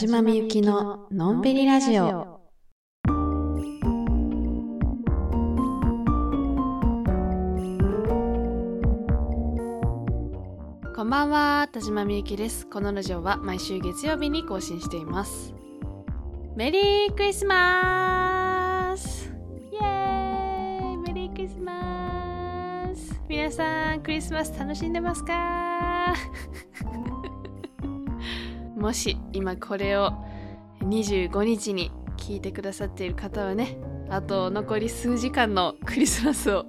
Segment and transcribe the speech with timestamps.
[0.00, 2.40] 島みゆきののんびりラジオ。
[10.96, 12.66] こんばんは、田島みゆきです。
[12.66, 15.52] このラジオは毎週月曜日に更新しています。
[16.56, 19.30] メリークリスマス
[19.70, 26.14] イエーイメリークリスマス皆さん、クリスマス楽しんでますか?
[28.80, 30.14] もし今これを
[30.80, 33.76] 25日に聞いてくださっている方はね
[34.08, 36.64] あと残り数時間のクリスマスを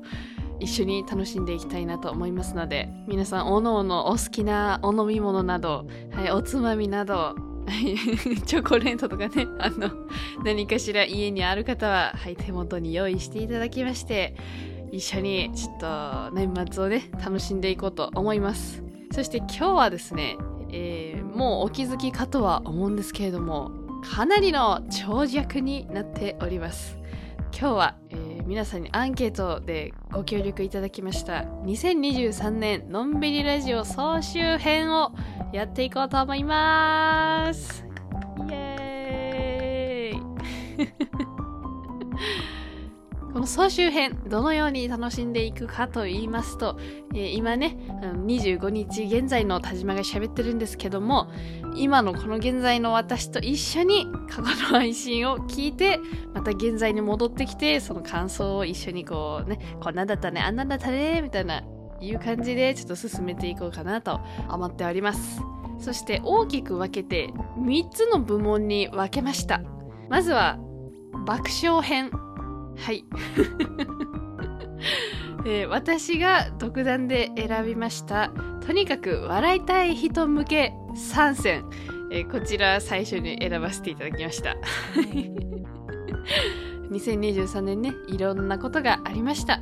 [0.59, 7.33] 一緒に楽しんでいきたいなと思いますので皆さんおのおのお好きなお飲み物など、はい、おつまみなど
[8.45, 9.89] チョコレートとかねあの
[10.43, 14.35] 何かしら家にある方は、はい、手元に用意していただきまして
[14.91, 18.83] 一緒にちょっと年末をね楽しんでいこうと思います。
[19.13, 20.37] そして今日はですね
[20.69, 23.71] えもうお気づきかとは思うんですけれども
[24.03, 26.99] かなりの長尺になっております。
[27.51, 35.13] 今日は、えー皆さんにアンケートでご協力いただきました2023年のんびりラジオ総集編を
[35.53, 37.85] やっていこうと思います。
[38.49, 42.50] イエーイ。
[43.33, 46.77] この総集編どのように楽しんでいくかと言いますと、
[47.13, 47.77] えー今ね
[48.25, 51.31] 25日現在の田島が喋ってるんですけども
[51.75, 55.99] 今のこの現在の私と一緒に過去の配信を聞いて
[56.33, 61.63] また現在に戻ってきてその感想を一緒にこうねこんなんだったねあんなんだったねみたいな
[62.01, 65.41] いう感じでちょっと進めていこうかなと思っております。
[65.79, 69.61] そして大きく分けて3つの部門に分けました。
[70.09, 70.59] まずは
[71.25, 72.11] 爆笑編。
[72.77, 73.05] はい、
[75.45, 78.31] えー私が独断で選びました
[78.65, 81.65] とにかく笑いたい人向け3選、
[82.11, 84.55] えーこちら最初に選ばせていただきました。
[86.91, 89.61] 2023年ねいろんなことがありました、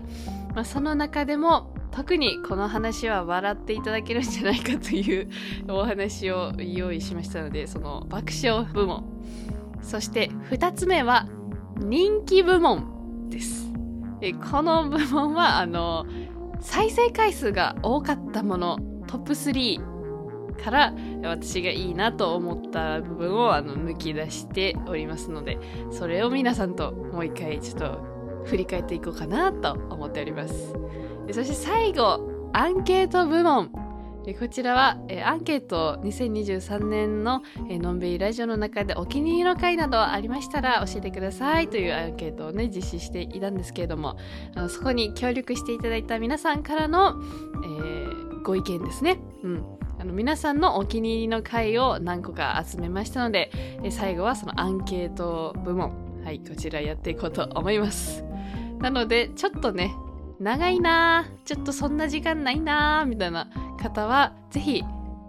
[0.55, 5.29] まあ、その中でも特にこの話は笑っていただけるんじゃないかという
[5.69, 9.05] お話を用意しましたのでその爆笑部門。
[9.81, 11.25] そして2つ目は
[11.78, 12.98] 人気部門
[13.29, 13.72] です。
[14.22, 16.06] えこの部門はあの
[16.59, 19.90] 再生回数が多かったものトップ3
[20.62, 25.57] から私がいいなと思った部分をあの抜き出しておりますので
[25.90, 30.73] それを皆さんともう一回ちょっと振り返っていこうかなと思っております。
[31.31, 33.88] そして最後アンケート部門。
[34.40, 44.18] こちらはアンケート2023年ののんびりラジオの中でお気に入りの回などありましたら教えてくださいというアンケートをね実施していたんですけれども
[44.68, 47.16] そこに協力していただいた皆さんからの、
[47.63, 49.19] えーご意見ですね。
[49.44, 49.63] うん。
[50.00, 53.52] あの皆さんのお気に入りの回を何個か集めましたので
[53.91, 56.09] 最後はそのアンケート部門。
[56.24, 58.24] はいこちらやっていこうと思います。
[58.79, 59.94] なのでちょっとね
[60.39, 64.83] 長いなちょっとそんな時間ないなみたいな方はぜひ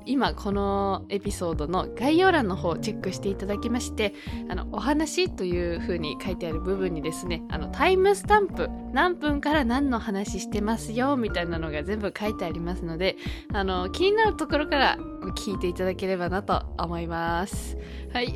[0.07, 4.15] 今このエピソードの概要欄の方をチェックしていただきまして
[4.49, 13.17] あのお話という風に書いてある部分にですねあのタイムスタンプ何分から何の話してますよみたいなのが全部書いてありますので
[13.53, 14.99] あの気になるところから
[15.37, 17.77] 聞いていただければなと思います。
[18.13, 18.35] はい。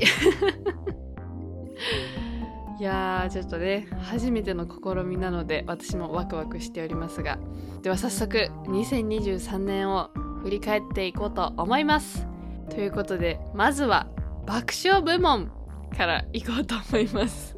[2.77, 7.39] いやーちょっとね初めての試みなので私もワクワクしておりますが。
[7.81, 10.09] では早速2023年を
[10.43, 12.27] 振り返っていこうと思います。
[12.69, 14.07] ということでまずは
[14.45, 15.51] 爆笑部門
[15.95, 17.55] からいこうと思います。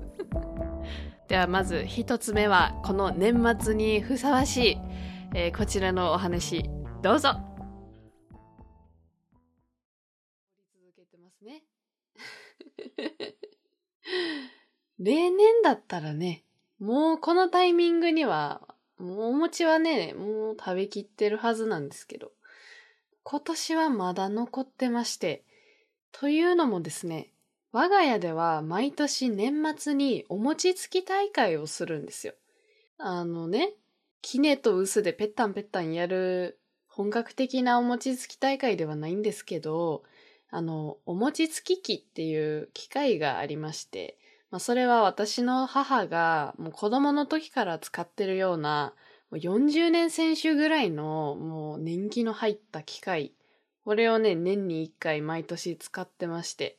[1.27, 4.77] ではまず一つ目はこの年末にふさわしい、
[5.33, 6.69] えーこちらのお話
[7.01, 7.35] どうぞ。
[10.73, 11.63] 続けてますね
[15.00, 16.44] 例年だったらね
[16.80, 18.62] もうこのタイミングには
[19.00, 22.31] もうお餅はねもう食べきってるはずなんですけど
[23.24, 25.44] 今年はまだ残ってまして
[26.12, 27.31] というのもですね
[27.71, 32.33] 我が家では毎年年末にお餅つき大会をするんですよ。
[32.98, 33.74] あのね
[34.21, 40.04] 杵と臼でペッタンペッタンやる本格的なお餅つき大会ではないんですけど
[40.50, 44.18] あのお餅つき機っていう機械がありまして
[44.51, 48.94] まあ、それは私の母がもう子供の時から使ってるような
[49.29, 53.33] もう40年選手ぐらいのもう年季の入った機械。
[53.83, 56.77] これをね年に1回毎年使ってまして。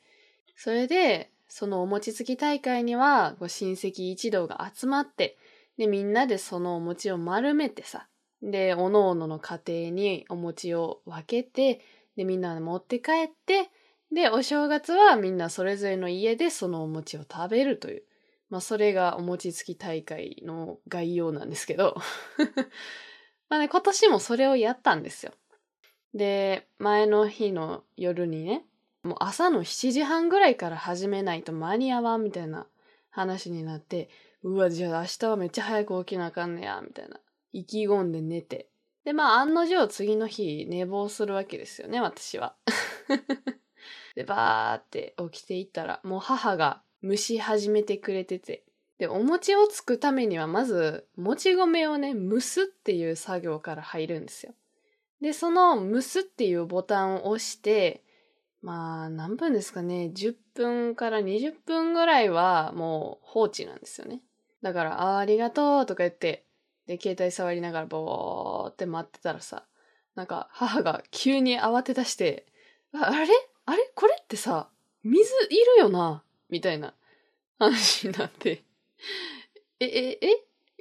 [0.56, 5.36] それでそのお餅つき大会にはこう親戚一同が集まって
[5.78, 8.08] でみんなでそのお餅を丸めてさ
[8.42, 11.80] でおのおのの家庭にお餅を分けて
[12.16, 13.70] でみんなで持って帰って
[14.12, 18.02] で、お正月はみんなそれぞれの家でそのお餅を食べるという。
[18.50, 21.96] まあ、それがお餅つき大会の概要なんですけど。
[23.50, 25.32] まあね、今年もそれをやったんですよ。
[26.14, 28.64] で、前の日の夜にね、
[29.02, 32.66] もう朝の7時半ぐらいから始めないと間に合わんみたいな
[33.11, 34.08] 話になって、
[34.43, 37.20] うわ、じゃあ明日はめっちゃ早く起きなあかんねや、みたいな。
[37.52, 38.70] 意気込んで寝て。
[39.04, 42.56] で、まあ案の定次の日寝坊するわけですよね、私は。
[44.18, 48.64] で、バーって起きていったら、もう母が蒸し始めてくれてて。
[48.98, 54.54] で、お餅をつくためには、まず、もち米をね、蒸すっていう作業から入るんですよ。
[55.20, 58.02] で、その蒸すっていうボタンを押して、
[58.60, 64.20] まあ、何分ですかね、10分から20分ぐらいはもう放置なんですよね。
[64.62, 66.44] だから、あありがとうとか言って、
[66.88, 69.64] で、携帯触りながらぼーって待ってたらさ、
[70.16, 72.46] なんか母が急に慌て出して、
[72.92, 73.28] ああれ？
[73.70, 73.90] あれ？
[73.94, 74.70] これってさ、
[75.04, 76.22] 水いるよな？
[76.48, 76.94] みたいな
[77.58, 78.62] 話になって。
[79.78, 80.28] え、え、え？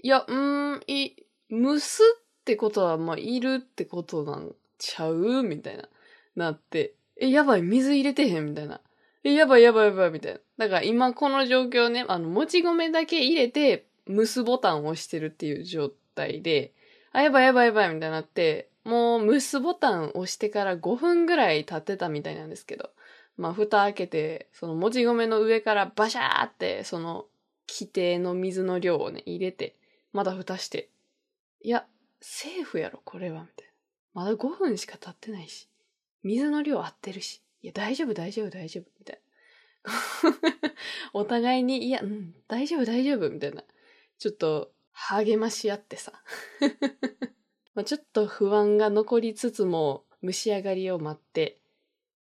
[0.01, 1.17] いや、うーん、い、
[1.51, 5.43] 蒸すってことは、まあ、いるってことなんちゃう？
[5.43, 5.89] みたいな。
[6.37, 6.93] なって。
[7.19, 8.45] え、やばい、水入れてへん？
[8.45, 8.79] みたいな。
[9.25, 10.39] え、やばいやばいやばいみたいな。
[10.57, 16.71] だから今この状況ね、あの、もち米だけ入れて、蒸すボタンを押してるっていう状態で、
[17.11, 22.89] あ、やばいやばいやばいみたいになって、もう蒸すボタン押してから5分ぐらい経ってたみたいなんですけど、
[23.35, 27.25] まあ蓋開けて、そのもち米の上からバシャーって、その
[27.67, 29.75] 規定の水の量をね、入れて、
[30.13, 30.89] まだ蓋して、
[31.61, 31.85] いや、
[32.21, 33.67] セーフやろ、これは、みたい
[34.15, 34.23] な。
[34.23, 35.67] まだ5分しか経ってないし、
[36.23, 39.21] 水の量合ってるし、いや、大丈夫、大丈夫、大丈夫、みたい
[39.83, 39.91] な。
[41.11, 43.65] お互いに、いや、うん、大丈夫、大丈夫、みたいな。
[44.17, 46.13] ちょっと、励まし合ってさ。
[47.77, 51.59] まあちょっと不安が残りつつも、蒸し上がりを待って、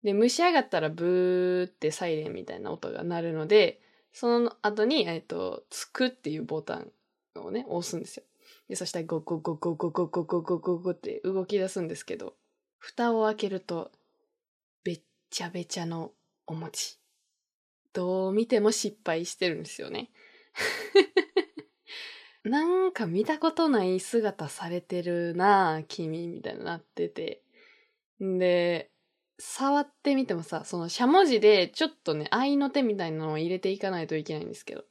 [0.02, 3.82] で、蒸し上がったらブーってサイレンみたいな音が鳴るので、
[4.14, 6.92] その後に、えっと、つくっていうボタン
[7.36, 8.24] をね、押すんですよ。
[8.70, 12.34] で、そしたらゴゴゴゴゴゴゴゴゴゴゴって動き出すんですけど、
[12.78, 13.92] 蓋を開けると、
[14.86, 15.02] べっ
[15.32, 16.14] ちゃべちゃの
[16.48, 16.98] お餅。
[17.92, 20.12] どう見ても失敗してるんですよね。
[22.44, 27.44] なんか見たことない姿されてるなぁ、君、みたいになってて。
[28.24, 28.90] んで、
[29.38, 34.86] 触ってみてもさ、そのしゃもじでちょっとね、愛の手みたいなのを入れていかないといけないんですけど、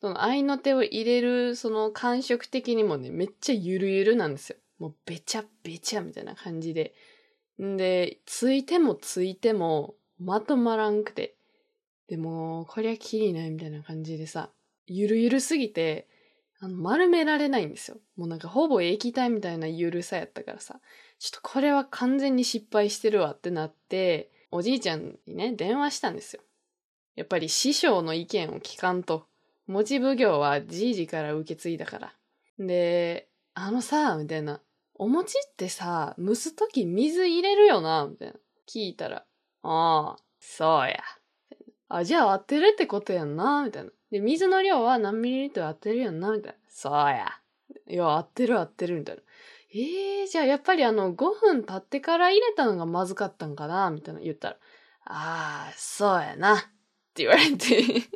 [0.00, 4.56] その愛の手を入れる、その感触的にもね、めっちゃゆるゆるなんですよ。
[4.78, 6.94] もうべちゃべちゃみたいな感じで。
[7.60, 11.34] んで、ついてもついてもまとまらんくて。
[12.08, 14.50] でも、こりゃきりないみたいな感じでさ、
[14.86, 16.08] ゆるゆるすぎて、
[16.60, 17.98] あの、丸められないんですよ。
[18.16, 20.80] もうなんかほぼ液体みたいなゆるさやったからさ、
[21.18, 26.42] ちょっとこれは完全に失敗してるわってなって、おじいちゃんにね、電話したんですよ。
[27.14, 29.26] やっぱり師匠の意見を聞かんと。
[29.66, 32.14] 持ち奉行はじいじから受け継いだから。
[32.58, 34.60] で、あのさ、みたいな。
[34.94, 38.34] お餅ってさ、蒸すとき水入れるよなみたいな。
[38.68, 39.24] 聞いたら、
[39.62, 40.96] ああ、そうや。
[41.88, 43.90] あ、じゃあ合ってるってことやんなみたいな。
[44.10, 46.58] で、水の量は何ミリリットル合ってるやんなみたいな。
[46.68, 47.32] そうや。
[47.86, 49.22] いや、合ってる合ってるみたいな。
[49.74, 54.56] ええー、じゃあやっぱりあの、5分経ってから入れたのがまずかったんかなみたいな言ったら、
[55.04, 56.56] ああ、そうやな。
[56.56, 56.58] っ
[57.14, 57.84] て言われて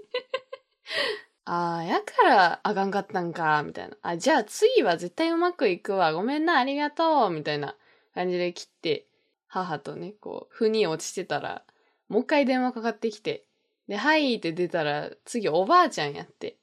[1.45, 3.97] ああ、やからあかんかったんか、みたいな。
[4.02, 6.12] あ、じゃあ次は絶対うまくいくわ。
[6.12, 7.31] ごめんな、ありがとう。
[7.31, 7.76] みたいな
[8.14, 9.07] 感じで切って、
[9.47, 11.64] 母とね、こう、腑に落ちてたら、
[12.09, 13.45] もう一回電話かかってきて、
[13.89, 16.57] で、はいって出たら、次おばあちゃんやって。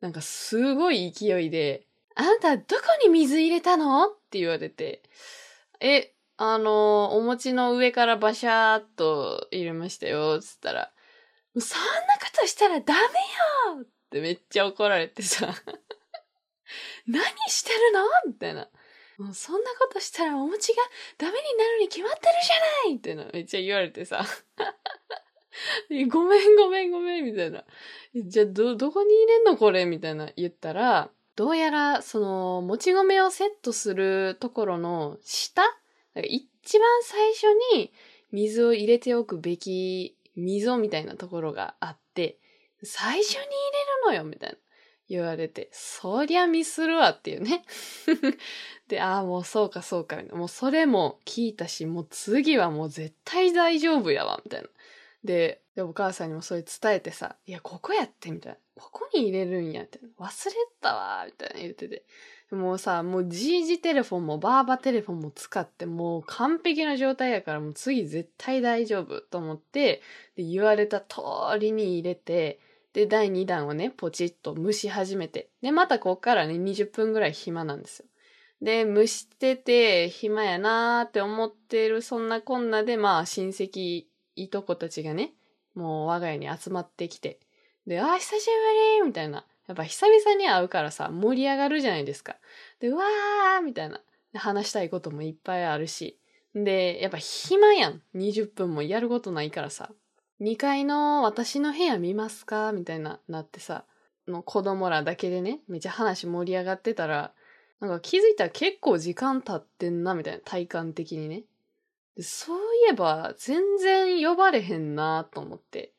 [0.00, 4.06] なんかすごい勢いで、あんたどこに水入れたの？
[4.06, 5.02] って言われて、
[5.80, 10.92] え、あの、お餅の上からバシャーっと入れましたよ、つったら、
[11.58, 11.88] そんな
[12.18, 13.06] ことしたらダメよ
[13.82, 15.54] ってめっちゃ怒られてさ。
[17.06, 18.04] 何してるの？
[18.26, 18.68] みたいな。
[19.18, 20.82] もうそんなことしたらお餅が
[21.18, 22.56] ダメになるに決まってるじゃ
[22.88, 22.96] ない！
[22.96, 24.24] ってのめっちゃ言われてさ。
[26.10, 27.64] ごめんごめんごめんみたいな。
[28.14, 29.84] じゃあど、どこに入れんのこれ？
[29.84, 35.62] みたいな言ったら、どうやら、その、もち米をセットするところの下？
[36.16, 37.92] 一番最初に
[38.32, 42.38] 水を入れておくべき溝みたいなところがあって、
[42.82, 43.46] 最初に入れる
[44.06, 44.56] のよみたいな
[45.08, 47.64] 言われて、そりゃミスるわっていうね。
[48.88, 50.20] で、ああ、もうそうかそうか。
[50.32, 54.68] もうそれも聞いたし、もう次はもう絶対大丈夫やわ、みたいな
[55.24, 58.58] で、で、お母さんにもそれ伝えてさ、いや、ここやって、みたいな。
[58.74, 60.00] ここに入れるんや、って。
[60.18, 62.04] 忘れたわ、みたいな言ってて。
[62.50, 70.02] もうさ、もう G 字テレフォンもバーバテレフォンも使ってもう完璧な状態やからもう次絶対大丈夫と思って
[70.34, 71.20] で言われた通
[71.60, 72.58] りに入れて
[72.92, 78.06] で第2弾をねポチッと蒸し始めてでまたこっからね20分ぐらい暇なんですよ。
[78.60, 84.04] で蒸してて暇やなーって思ってるそんなこんなでまあ親戚
[84.36, 85.32] いとこたちがね
[85.74, 87.40] もう我が家に集まってきて
[87.86, 89.44] で、あ、久しぶりみたいな。
[89.66, 92.36] やっぱ久々に会うからさ、盛り上がるじゃないですか。
[92.80, 94.00] で、うわーみたいな。
[94.34, 96.20] 話したいこともいっぱいあるし。
[96.54, 98.02] で、やっぱ暇やん。
[98.14, 99.90] 20分もやることないからさ。
[100.40, 103.84] 2階の私の部屋見ますかみたいな、なってさ。
[104.28, 107.32] の子供らだけでね、めっちゃ話盛り上がってたら、
[107.80, 111.42] なんか気づいたら結構時間経ってんな、みたいな、体感的にね。
[112.22, 112.60] そうい
[112.90, 115.92] えば、全然呼ばれへんなと思って。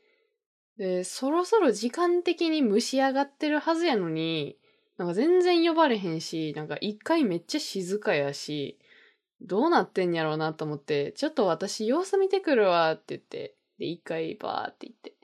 [0.77, 4.57] で、そろそろ時間的に蒸し上がってるはずやのに、
[4.97, 8.79] なんか全然呼ばれへんし、なんか一回めっちゃ静かやし、
[9.41, 15.15] どうなってんやろうなと思って、ちょっと私様子見てくるわって言って、で、一回バーって言って、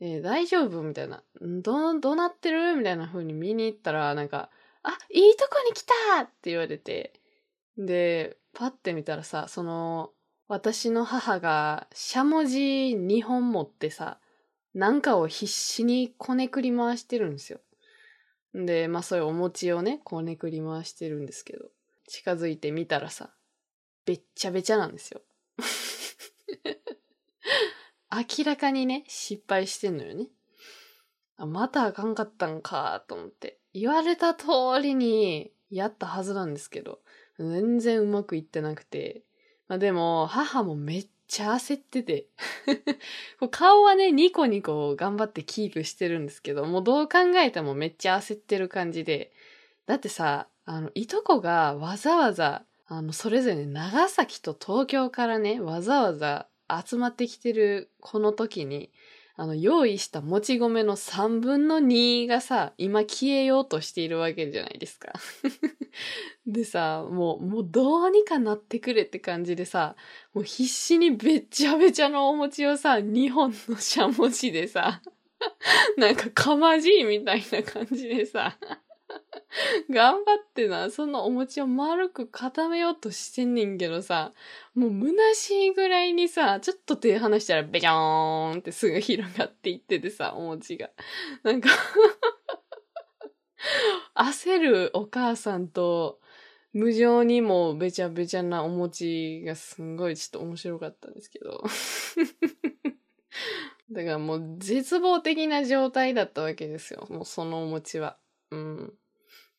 [0.00, 1.22] え、大丈夫みたいな。
[1.40, 4.50] ど、どうなってるみたいな風に見に行ったら、なんか、
[4.82, 7.12] あ、いいとこに来たって言われて、
[7.78, 10.10] で、パッて見たらさ、その、
[10.52, 14.18] 私の母がしゃもじ2本持ってさ、
[14.74, 17.58] なんかを必死にこねくり回してるんですよ。
[18.52, 21.70] で、まあそういうお餅をね、こねくり回してるんですけど、
[22.06, 23.30] 近づいてみたらさ、
[24.04, 25.22] べっちゃべちゃなんですよ。
[28.12, 30.28] 明らかにね、失敗してんのよね。
[31.38, 33.58] あ、またあかんかったんかと思って。
[33.72, 34.48] 言われた通
[34.82, 37.00] りにやったはずなんですけど、
[37.38, 39.24] 全然うまくいってなくて。
[39.68, 42.26] まあでも、母もめっちゃ焦ってて
[43.50, 49.32] 顔はね、ニコニコ頑張ってキープしてるんですけど、もうどう考えてもめっちゃ焦ってる感じで。
[49.86, 56.48] だってさ、あの、いとこがわざわざ、あの、それぞれ長崎と東京からね、わざわざ
[56.84, 58.90] 集まってきてるこの時に、
[59.34, 65.12] あの、用意したもち米の3分の2がさ、今消えようとしているわけじゃないですか。
[66.46, 69.96] でさ、もう、もうどうにかなってくれって感じでさ、
[70.34, 75.00] もう必死にべっちゃべちゃのお餅をさ、2本のしゃもじでさ、
[75.96, 78.58] なんかかまじいみたいな感じでさ、
[79.90, 84.32] 頑張ってな、そのお餅を丸く固めようとしてんねんけどさ、
[84.74, 90.90] もう虚しいぐらいにさ、ちょっと手離したらベキョーンってすぐ広がっていっててさ、お餅が。
[91.42, 91.70] なんか
[94.14, 96.20] 焦るお母さんと、
[96.72, 101.62] 無情にもべちゃべちゃなお餅がすんごいちょっと面白かったんですけど。
[103.92, 107.06] だからもう絶望的な状態だったわけですよ。
[107.10, 108.18] もうそのお餅は。
[108.50, 108.94] うん。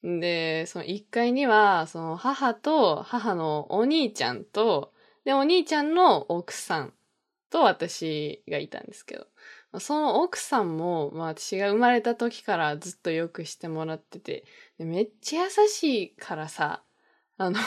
[0.04, 4.94] で、その1階には、その母と母のお兄ちゃんと、
[5.24, 6.94] で、お兄ちゃんの奥さん
[7.50, 9.28] と私がいたんですけど、
[9.80, 14.44] その奥さんも、まあ私が生まれた時からずっとよくしてもらってて、
[14.78, 16.84] めっちゃ優しいからさ、
[17.38, 17.58] あの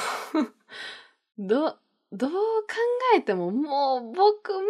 [1.39, 1.79] ど、
[2.13, 2.37] どう考
[3.17, 4.67] えてももう僕無理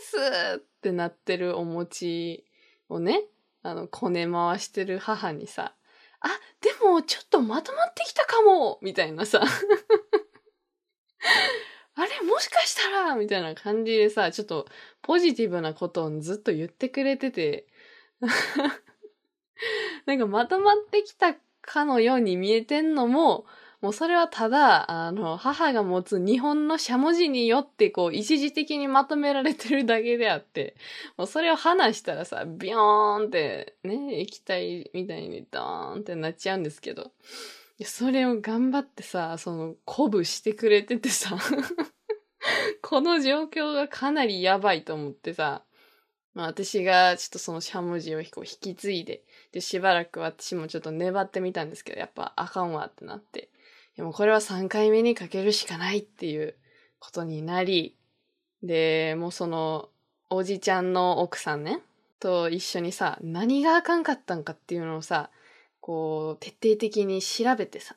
[0.00, 0.16] です
[0.56, 2.44] ってなってるお餅
[2.88, 3.22] をね、
[3.62, 5.76] あの、こね回してる母にさ、
[6.22, 6.28] あ、
[6.60, 9.42] でもちょっとまとまってきたかもみたいなさ。
[11.94, 14.66] あれもしかしたらみたいな感じでさ、ちょっと
[15.02, 17.66] ポジティブなことをずっと言ってくれてて、
[20.06, 23.46] なんかまとまってきたかのように見えてんのも、
[23.82, 30.76] もうそれはただ、あの、母が持つ日本のしゃもじによって、こう、一時的にまとめられてるだけであって、
[31.16, 37.10] もうそれを離したらさ、ビヨーンって、ね、液体みたいにドーンってなっちゃうんですけど、
[37.82, 41.36] それを頑張ってさ、その、鼓舞してくれててさ、
[42.82, 45.64] この状況がかなりやばいと思ってさ、
[46.34, 48.28] まあ私がちょっとそのしゃもじを引
[48.60, 53.48] き継いで、で、しばらく私もちょっと粘ってみたんですけど、やっぱあかんわってなって。
[53.96, 56.56] でもこれは3回目にかけるしかないっていう
[56.98, 57.96] ことになり、
[58.62, 59.88] で、もうその、
[60.30, 61.80] おじちゃんの奥さんね、
[62.20, 65.30] と一緒にさ、何があかんかったんかっていうのをさ、
[65.80, 67.96] こう、徹底的に調べてさ。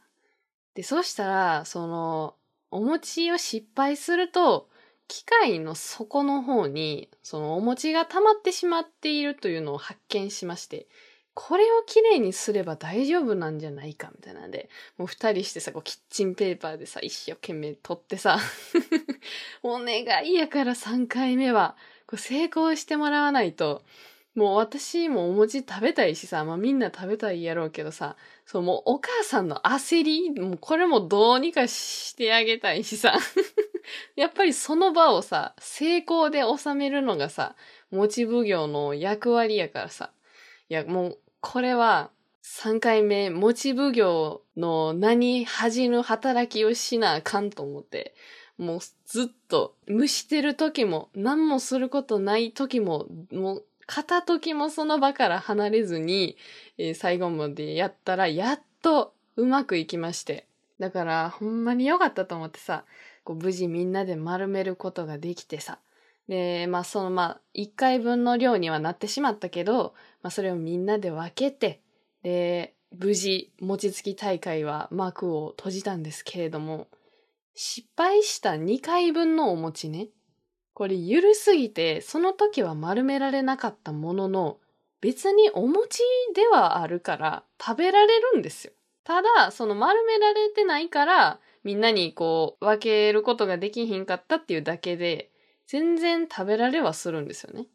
[0.73, 2.35] で、そうしたら、その、
[2.71, 4.67] お餅を失敗すると、
[5.07, 10.87] 機械の底の方に、そのお餅が溜まってしまっているというのを発見しまして、
[11.35, 18.39] これをきれいにすれば大丈夫なんじゃないかみたいなんで、もう二人してさ、こうキッチンペーパーでさ、一生懸命取ってさ、
[19.61, 21.75] お願いやから3回目は、
[22.07, 23.83] こう成功してもらわないと、
[24.33, 28.15] もう私もお餅食べたいしさ、まあみんな食べたいやろうけどさ、
[28.45, 33.17] そうもうお母さんの焦り、もうこれもどうにかしてあげたいしさ。
[34.15, 37.55] やっぱりその場をさ、成功で収めるのがさ、
[37.91, 40.11] 餅奉行の役割やからさ。
[40.67, 42.09] いや、もうこれは
[42.43, 48.15] 3回目、餅奉行の名に恥じぬ働きをしなあかんと思って、
[48.57, 56.35] もうずっと蒸してる時も、何もすることない時も、もう片時もその場から離れずに、
[56.79, 60.47] えー、最後までやったら、やっとうまくいきまして。
[60.79, 62.85] だから、ほんまに良かったと思ってさ、
[63.23, 65.77] こう無事みんなで丸めることができてさ。
[66.27, 71.81] で、まあそのまあ、一回分の量にはなってしまったけど、まあそれをみんなで分けて、
[72.23, 76.87] で、無事、餅つき大会は幕を閉じたんですけれども、
[77.53, 80.09] 失敗した2回分のお餅ね。
[80.73, 84.57] これゆるすぎて、その時は丸められなかったものの、
[85.01, 85.99] 別にお餅
[86.33, 88.73] ではあるから食べられるんですよ。
[89.03, 95.31] ただ、その丸められてないから、みんなにこう分けることができひんかったっていうだけで、
[95.67, 97.67] 全然食べられはするんですよね。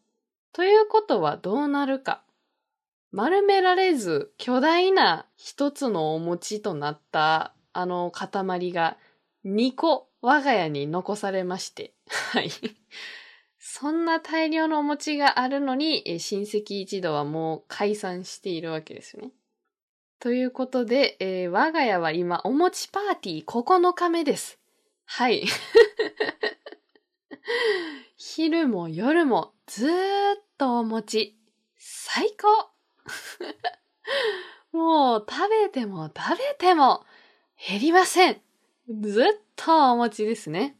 [0.53, 2.23] ということはどうなるか。
[3.11, 8.97] 丸められず巨大な一つのお餅となったあの塊が
[9.45, 11.93] 2個我が家に残されまして。
[12.31, 12.49] はい。
[13.57, 19.31] そんな大量のお餅があるのに、親戚一同はもう解散しているわけですよね。
[20.19, 24.59] ということで、えー、我が家は今、お餅パーティー9日目です。
[25.05, 25.45] はい。
[28.17, 29.89] 昼も夜もずー
[30.39, 31.37] っとお餅。
[31.77, 32.69] 最高
[34.77, 37.05] もう食べても食べても
[37.67, 38.41] 減りません。
[39.01, 40.77] ずっとお餅ですね。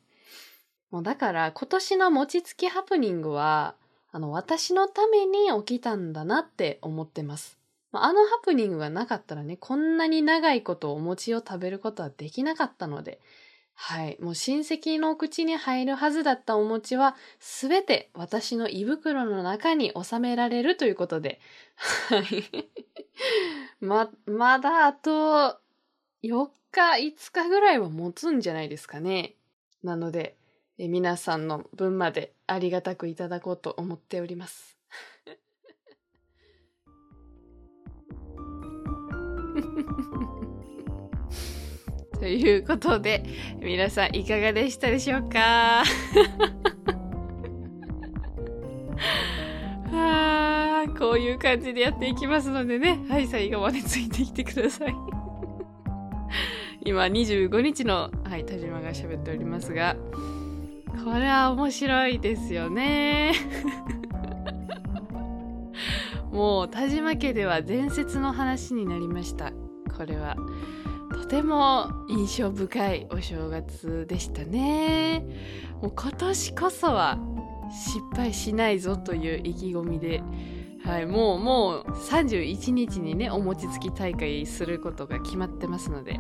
[0.92, 3.76] もうだから今年の餅つきハプニングは、
[4.12, 7.58] あの私のために起きたんだなって思ってます。
[7.94, 13.20] あのハプニングがなかったらね、こんなに長いことお餅を食べることはできなかったので、
[13.84, 14.18] はい。
[14.22, 21.42] もう親戚の口に入るはずだったお餅は、すべて私の胃袋の中に収められるということで、
[21.76, 22.70] はい。
[23.84, 25.60] ま、まだあと、
[26.22, 29.34] 4日、5日ぐらいは持つんじゃないですかね。
[29.84, 30.38] なので、
[30.78, 34.78] え皆さんの分までありがたくいただこうと思っております。
[42.22, 43.24] ということで、
[43.60, 45.82] 皆さんいかがでしたでしょうか？
[49.92, 54.94] はあ、こういう感じでやっていきますのでね、はい、最後までついてきてください。
[56.86, 59.96] 今25日の、はい、田島が喋っておりますが、
[61.04, 63.34] これは面白いですよね。
[66.32, 69.52] もう田島家では伝説の話になりました。
[69.98, 70.36] これは。
[71.14, 75.26] とても印象深いお正月でしたね。
[75.82, 77.18] もう今年こそは
[77.72, 80.22] 失敗しないぞという意気込みで、
[80.86, 86.20] はい、もうもう31日にねお餅つき大会することが決まってますので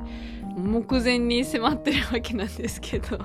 [0.56, 3.17] 目前に迫ってるわけなんですけど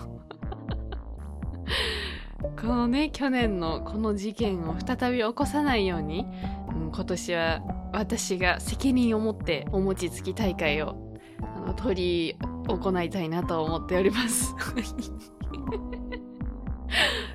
[2.60, 6.26] このね去年のこの事件を再び起こさないように、
[6.70, 14.54] うん、今年は私が責任を持ってお餅つき大会をあの取り行いたいなと思っております。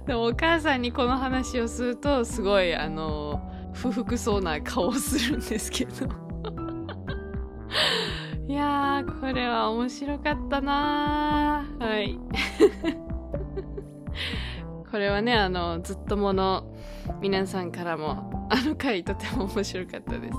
[0.08, 3.40] でもお母さんにこの話をするとすごいあの
[3.74, 6.08] 不服そうな顔をするんですけど。
[8.48, 12.20] いやーこれは面白かったなはい。
[14.92, 16.76] これはねあのずっともの
[17.22, 20.34] 皆さんからもあの回とても面白かったです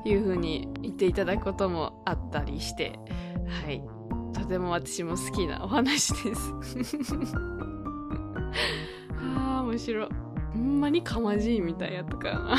[0.00, 2.98] っていう風に言っていただくこともあったりして
[3.64, 3.82] はい。
[4.32, 6.52] とても私も好きなお話です。
[9.36, 10.08] ああ面白い。
[10.52, 12.56] ほんまにかまじいみたいやったかな。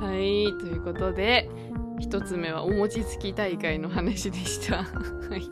[0.06, 0.46] はい。
[0.58, 1.50] ということで
[1.98, 4.84] 一つ目はお餅つき大会の話でした。
[4.84, 4.84] は
[5.36, 5.50] い。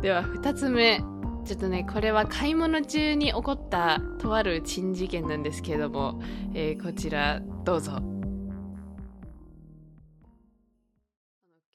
[0.00, 1.02] では二つ目。
[1.44, 6.22] ちょっとね、これは買い物中に起こったとある珍事件なんですけれども、
[6.54, 7.98] えー、こちらどうぞ。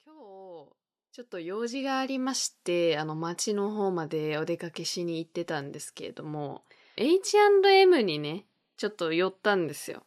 [0.05, 0.71] 今日、
[1.11, 6.63] ちょっと用事がありまして、あの街の方までお出かけしに行ってたんですけれども、
[6.95, 8.45] H&M にね、
[8.77, 10.03] ちょっと寄ったんですよ。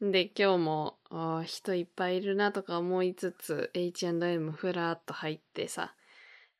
[0.00, 0.96] で、今日も
[1.44, 5.92] 人いっぱいいるなとか思いつつ、H&M ふらっと入ってさ、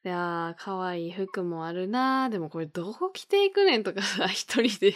[0.04, 2.28] いやー、可愛い服もあるなー。
[2.30, 4.94] でもこれどこ着ていくねんとかさ、 一人で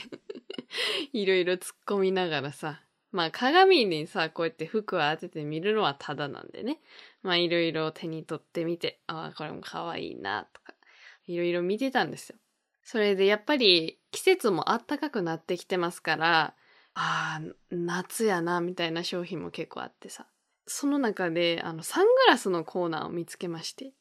[1.13, 2.83] いろいろ突っ込みながらさ。
[3.13, 6.81] まあ鏡にさ、こうやって服を当てて見るのはただなんでね。
[7.23, 10.75] まあいろいろ手に取ってみて、ああ、これも可愛いなとか、
[11.27, 12.39] いろいろ見てたんですよ。
[12.83, 16.55] それでやっぱり季節も暖かくなってきてますから、
[16.95, 20.27] ああ、夏やな、みたいな商品も結構あってさ。
[20.67, 23.93] その中で、あの、サングラスのコーナーを見つけまして。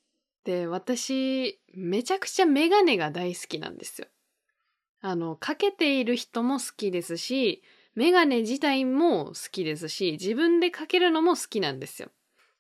[0.46, 4.08] で、私、めちゃくちゃメガネが大好きなんですよ。
[5.02, 7.64] あの、かけている人も好きですし、
[7.96, 12.10] メガネ自体も好きですし、自分でかけるのも好きなんですよ。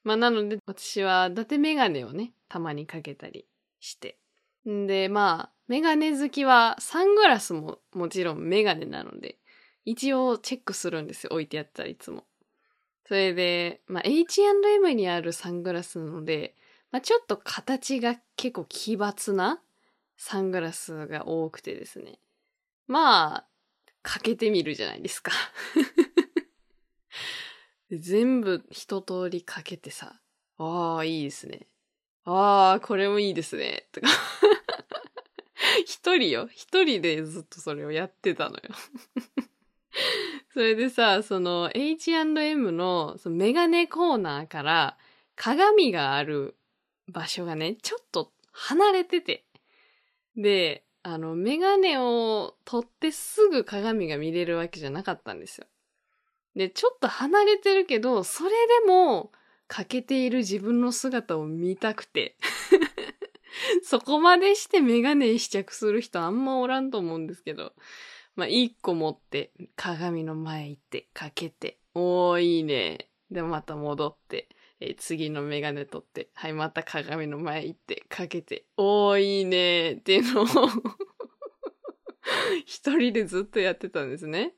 [0.04, 3.45] まあ、なので、私は伊達メガネをね、たまにかけたり
[3.80, 4.17] して。
[4.67, 9.38] んで、まあ、メガネ好きは、サングラスももちろんメガネなので、
[9.84, 11.30] 一応チェックするんですよ。
[11.34, 12.26] 置いてあったらいつも。
[13.08, 16.56] それで、まあ、H&M にあるサングラスなので、
[16.95, 19.60] まあ、ちょっと形が結構奇抜な
[20.15, 22.19] サングラスが多くてですね。
[22.88, 23.45] まあ、
[24.01, 25.34] かけてみるじゃないですか
[27.91, 30.21] 全部一通りかけてさ、
[30.58, 31.67] ああ、いいですね。
[32.23, 33.89] ああ、これもいいですね。
[33.91, 34.08] とか
[35.86, 36.47] 一人よ。
[36.49, 38.62] 一人でずっとそれをやってたのよ
[40.53, 44.97] それでさ、その H&M のそのメガネコーナーから
[45.36, 46.55] 鏡がある
[47.08, 49.46] 場所がね、ちょっと離れてて。
[50.36, 55.68] で、あの、メガネを取ってすぐ鏡が見れるわけじゃなかったんですよ。
[56.56, 59.32] で、ちょっと離れてるけど、それでも
[59.68, 62.38] 欠けている自分の姿を見たくて。
[63.84, 67.74] そこまでしてメガネ試着する人あんまおらんと思うんですけど。
[68.36, 73.10] まあ、一個持って鏡の前行ってかけて、おーいいね。
[73.32, 80.45] で、また戻って、えー、次のメガネ取って、はい、また鏡の前行って、かけて、おー、いいねーっていうのを
[82.65, 84.53] 一人でずっとやってたんですね。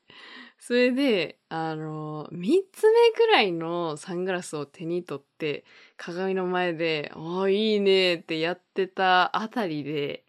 [0.60, 5.66] それで、あの、三つ目くらいのサングラスを手に取って、
[5.98, 10.24] 鏡の前で、おー、いいねーってやってたあたりで、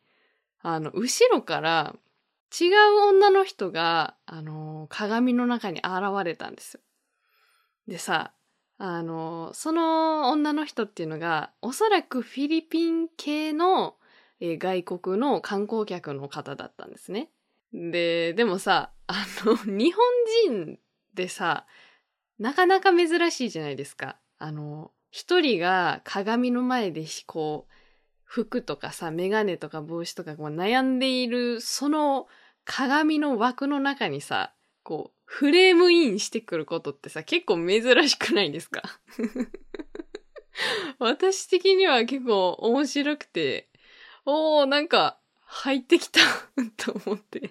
[0.60, 1.96] あの、後ろから
[2.60, 2.74] 違う
[3.08, 6.80] 女の人が、あの、鏡の中に現れたんですよ。
[7.86, 8.32] でさ、
[8.78, 13.96] あの、その女の人っていうのが、おそらくフィリピン系の、
[14.40, 17.30] えー、外国の観光客の方だったんですね。
[17.72, 20.04] で、でもさ、 あの、日本
[20.46, 20.78] 人
[21.14, 21.66] でさ、
[22.38, 24.16] なかなか珍しいじゃないですか。
[24.38, 27.72] あの、一人が鏡の前でこう、
[28.22, 32.28] 服とかさ、メガネとか帽子とかこう悩んでいる、その
[32.64, 38.82] 鏡の枠の中にさ、こう、フレームインしてくることってさ、結構珍しくないですか？
[40.98, 43.68] 私的には結構面白くて、
[44.24, 46.20] おー、なんか入ってきた
[46.82, 47.50] と思って。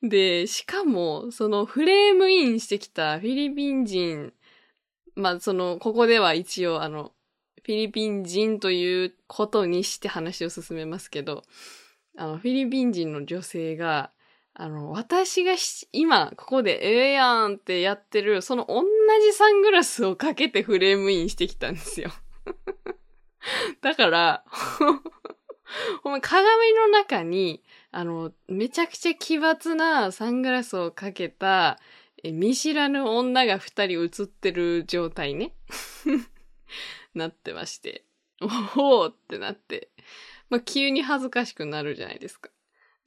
[0.00, 4.32] で、しかも、そのフレームインしてきたフィリピン人、
[5.16, 7.12] まあその、ここでは一応あの、
[7.64, 11.42] フィリピン人ということにして話を進めますけど、
[12.16, 14.12] あの、フィリピン人の女性が、
[14.60, 15.54] あの、私が
[15.92, 18.82] 今、ここでええやんってやってる、その同
[19.22, 22.10] じサングラスをかけてフレームインしてきたんですよ。
[23.82, 24.44] だから、
[26.02, 31.78] ほんま鏡の中に、あの、めちゃくちゃ奇抜なサングラスをかけた、
[32.24, 35.54] え見知らぬ女が二人映ってる状態ね。
[37.14, 38.04] なってまして。
[38.76, 39.92] おおってなって。
[40.50, 42.50] まあ、急に恥ずかしくなるじゃないですか。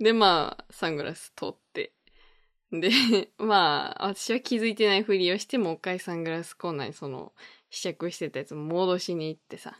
[0.01, 1.93] で、まあ、サングラス取って。
[2.71, 2.89] で、
[3.37, 7.33] まあ、私は気づいてないふりをして、もう一回サングラスコーナーにその、
[7.69, 9.79] 試着してたやつ戻しに行ってさ。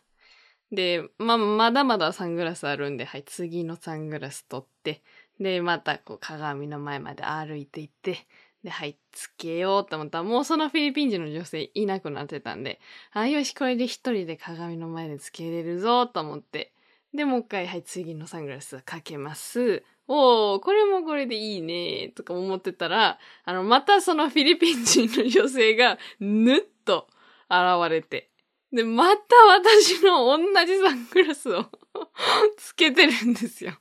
[0.72, 5.02] で、まあ、まだまだサングラスあるんで、はい、次のサングラス取って、
[5.40, 8.28] で、またこう鏡の前まで歩いていって、
[8.64, 12.80] で、はい、つけようと思ったら、もうそのフィリピン人の女性いなくなってたんで、
[13.12, 16.74] あ、よし、これで一人で鏡の前でつけれるぞと思って、
[17.14, 19.84] で、もう一回、はい、次のサングラスかけます。
[20.08, 27.08] おー、これもこれでいいね、とか思ってたら、あの、またそのフィリピン人の女性が、ぬっと
[27.50, 28.32] 現れて、
[28.74, 31.66] で、また私の同じサングラスを
[32.58, 33.74] つけてるんですよ。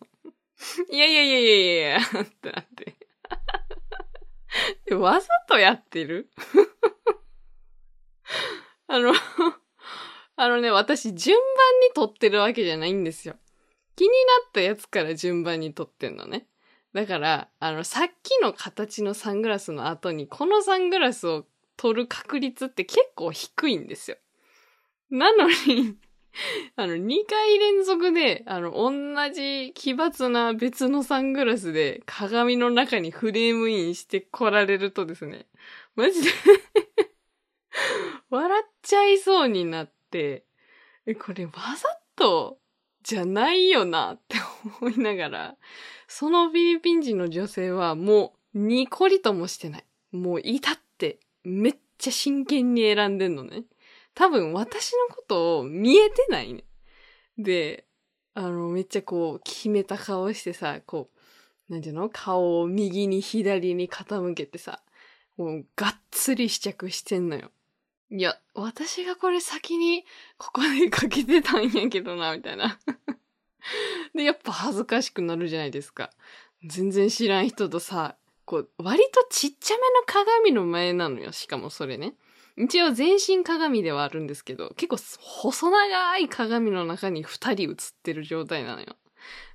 [0.91, 2.67] いやいやいやいやいやいや、ってなっ
[4.89, 4.95] て。
[4.95, 6.31] わざとやってる？
[8.89, 9.13] あの
[10.37, 11.45] あのね、私順番
[11.89, 13.37] に撮ってるわけじゃないんですよ。
[14.01, 14.15] 気にな
[14.49, 16.47] ったやつから順番に撮ってんのね。
[16.95, 21.45] だから、あの、さっきの形のサングラスの後に、このサングラスを
[21.77, 24.17] 撮る確率って結構低いんですよ。
[25.11, 25.99] なのに
[26.77, 28.91] あの、2回連続で、あの、同
[29.35, 35.45] じ奇抜な別のサングラスで鏡の中にフレームインして来られるとですね、
[35.95, 36.31] マジで
[38.31, 40.47] 笑っちゃいそうになって、
[41.05, 42.61] え、これわざと
[43.03, 44.37] じゃないよなって
[44.81, 45.57] 思いながら、
[46.07, 49.85] そのフィリピン人の女性はもうニコリともしてない。
[50.13, 53.65] もういたってめっちゃ真剣に選んでんのね。
[54.15, 56.65] 多分私のことを見えてないね。
[57.39, 57.87] で、
[58.35, 61.11] あの、めっちゃこう、決めた顔してさ、こ
[61.69, 62.11] う、なんていうの？
[62.11, 64.83] 顔を右に左に傾けてさ、
[65.37, 67.51] もう、がっつり試着してんのよ。
[68.11, 70.05] いや、私がこれ先に
[70.37, 72.79] ここでかけてたんやけどな、みたいな。
[74.15, 76.11] で、やっぱ恥ずかしくなるじゃないですか。
[76.65, 81.31] 全然知らん人とさ、こう、割とちっちゃめの鏡の前なのよ。
[81.31, 82.17] しかもそれね。
[82.57, 88.97] 一応全身鏡ではあるんですけど、結構細長い鏡の中に二人映ってる状態なのよ。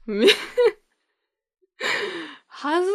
[0.06, 0.28] め
[2.48, 2.94] はずっ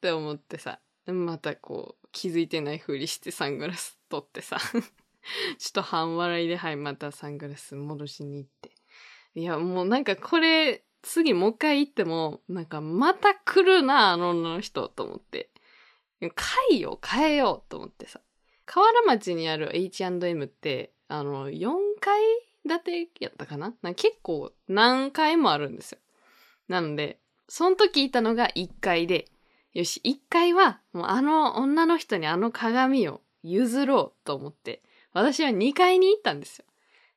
[0.00, 4.58] て思ってさ、またこう気づいてないふりしてサングラス取ってさ、
[5.58, 8.70] ちょっと半笑いではい、またサングラス戻しに行って。
[9.34, 15.50] いや、もうなんかこれ、次もう一回行っても、なんかまた来るな、あの女の人、と思って。
[16.34, 18.20] 回を変えようと思ってさ。
[18.64, 22.20] 河原町にある H&M って、あの、4階
[22.68, 23.74] 建てやったかな？
[23.94, 25.98] 結構何階もあるんですよ。
[26.68, 29.26] なので、その時いたのが1階で、
[29.72, 36.64] よし、1階はもうあの女の人にあの鏡を譲ろうと思って、私は2階に行ったんですよ。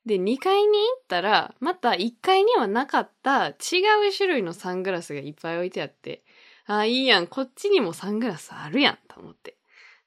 [0.05, 3.55] で、2階に行ったら、また1階にはなかった違う
[4.15, 6.23] 種類のサングラスがいっぱい置いてあって、
[6.67, 9.58] ああ、いいやん、こっちにもサングラスあるやん、と思って。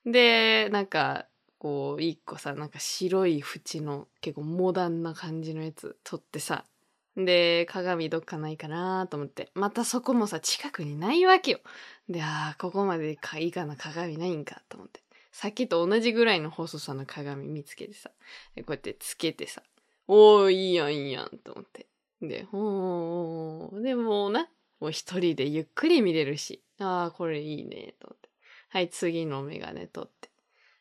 [0.06, 1.26] で、なんか、
[1.58, 6.64] こう、一個さ、なんか白い縁の結構モダンな感じのやつ取ってさ、
[7.16, 9.50] で、鏡どっかないかなと思って。
[9.54, 11.60] またそこもさ、近くにないわけよ。
[12.08, 15.02] で、ああ、ここまでかいいかな、鏡ないんかと思って。
[15.40, 18.10] さっきと同じぐらいの細さの鏡見つけてさ、
[18.56, 19.62] こうやってつけてさ、
[20.08, 21.86] おー、いいやん、いいやん、と思って。
[22.20, 24.48] で、ほー、でもな、
[24.80, 28.28] もう一人でゆっくり見れるし、ああ、これいいね、と思って。
[28.70, 30.28] はい、次のメガネ取って。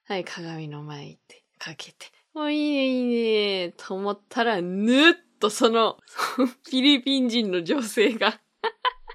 [0.05, 8.41] はい、鏡の前行って、かけて、お、いいね、いいね、と思ったら、ぬっとその、 フィリピン人の女性が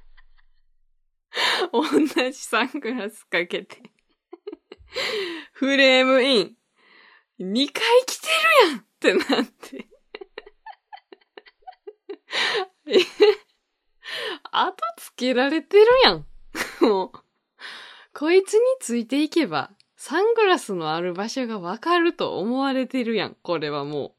[1.72, 1.82] 同
[2.30, 3.91] じサングラスかけて
[5.52, 6.56] フレームイン。
[7.40, 9.88] 2回来てるやんってなって
[14.52, 16.26] 後つけられてるやん。
[16.80, 17.12] もう、
[18.14, 23.36] こいつについていけば、サングラスのある場所がわかると思われてるやん。
[23.42, 24.16] これはも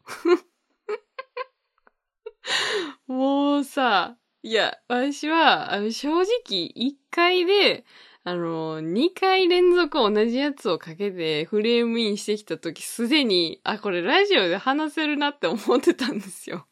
[3.08, 3.14] う。
[3.14, 7.86] もうさ、いや、私は、あの、正直、1回で、
[8.26, 16.66] あの、2回連続同じやつをかけてフレームインしてきた時、すでに、あ、これラジオで話せるなって思ってたんですよ。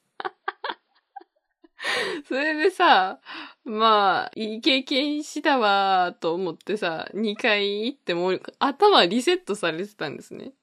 [2.28, 3.20] それでさ、
[3.66, 10.54] まあ、いい経験したわーと思ってさ、2回行っても頭リセットされてたんですね。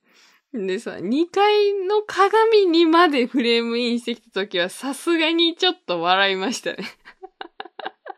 [0.55, 6.79] でさ、2階の鏡にまでフレームインしてきた時はさすがにちょっと笑いましたね。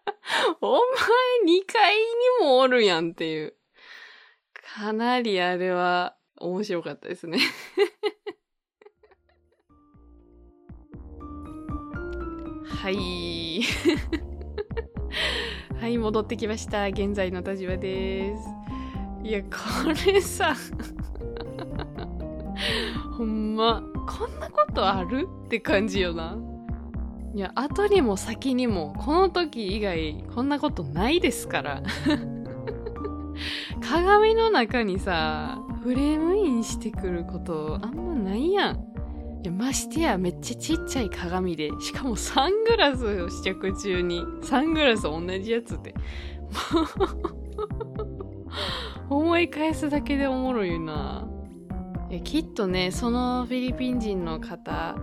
[0.61, 0.81] お前
[1.59, 2.03] 2階に
[2.41, 3.55] もおるやんっていう。
[4.75, 7.39] かなりあれは面白かったですね
[12.83, 13.63] はい。
[15.81, 16.87] はい、戻ってきました。
[16.87, 18.43] 現在の立場です。
[19.23, 19.49] いや、こ
[20.07, 20.55] れさ、
[23.17, 25.29] ほんま、こんなことある？
[25.47, 26.37] って感じよな。
[27.35, 31.83] いや、後にも先にも、この時以外、こんなことないですから。
[33.81, 38.91] 鏡の中にさ、フレームインしてくることあんまないやん。
[39.43, 45.95] いやましてやめっちゃちっちゃい鏡でしかもサングラスを試着中にサングラス同じやつで
[49.09, 51.27] 思い返すだけでおもろいな
[52.23, 54.97] きっとねそのフィリピン人の方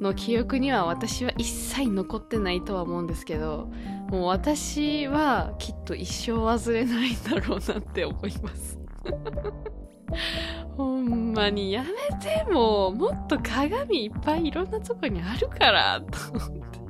[0.00, 3.70] の記憶には私は一切残ってないとは思うんですけど
[4.10, 8.78] もう私はきっと一生忘れないんだろうなって思います。
[10.76, 16.80] ほんまにやめてももっと鏡いっぱいいろんなとこにあるからと思って。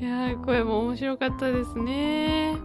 [0.00, 2.56] いやーこれも面白かったですね。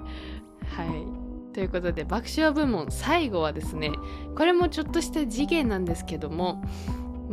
[0.77, 1.23] はい。
[1.53, 3.91] ということで爆笑部門最後はですね
[4.35, 6.63] これもちょっとした次元なんですけども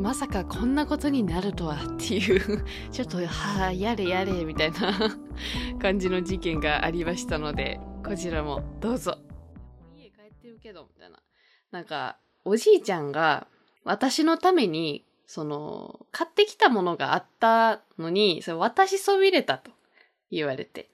[0.01, 4.95] まさかこんなことになるとはっていうちょっと、はあ、やれやれみたいな
[5.79, 9.19] 感じの事件がありましたので、こちらもどうぞ。
[9.95, 11.21] 家帰ってるけど、みたいな。
[11.71, 13.47] なんか、おじいちゃんが
[13.85, 19.71] 私のために、その、買ってきたものがあったのに、それ渡しそびれたと
[20.31, 20.89] 言われて、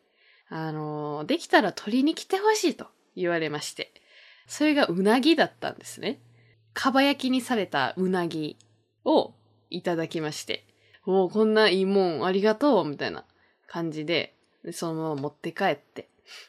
[0.49, 3.93] あの、できたら取りに来てほしいと言われまして、
[4.49, 6.19] それがうなぎだったんですね。
[6.75, 8.57] かば焼きにされたうなぎ
[9.07, 9.33] を
[9.71, 10.67] いただきまして、
[11.07, 13.25] おお、こんないいもんありがとうみたいな
[13.67, 14.35] 感じで、
[14.73, 16.09] そのまま持って帰って。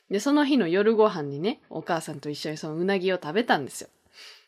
[0.09, 3.89] で、その日の夜ご飯にね、お母さんと一緒にそのうなぎを食べたんですよ。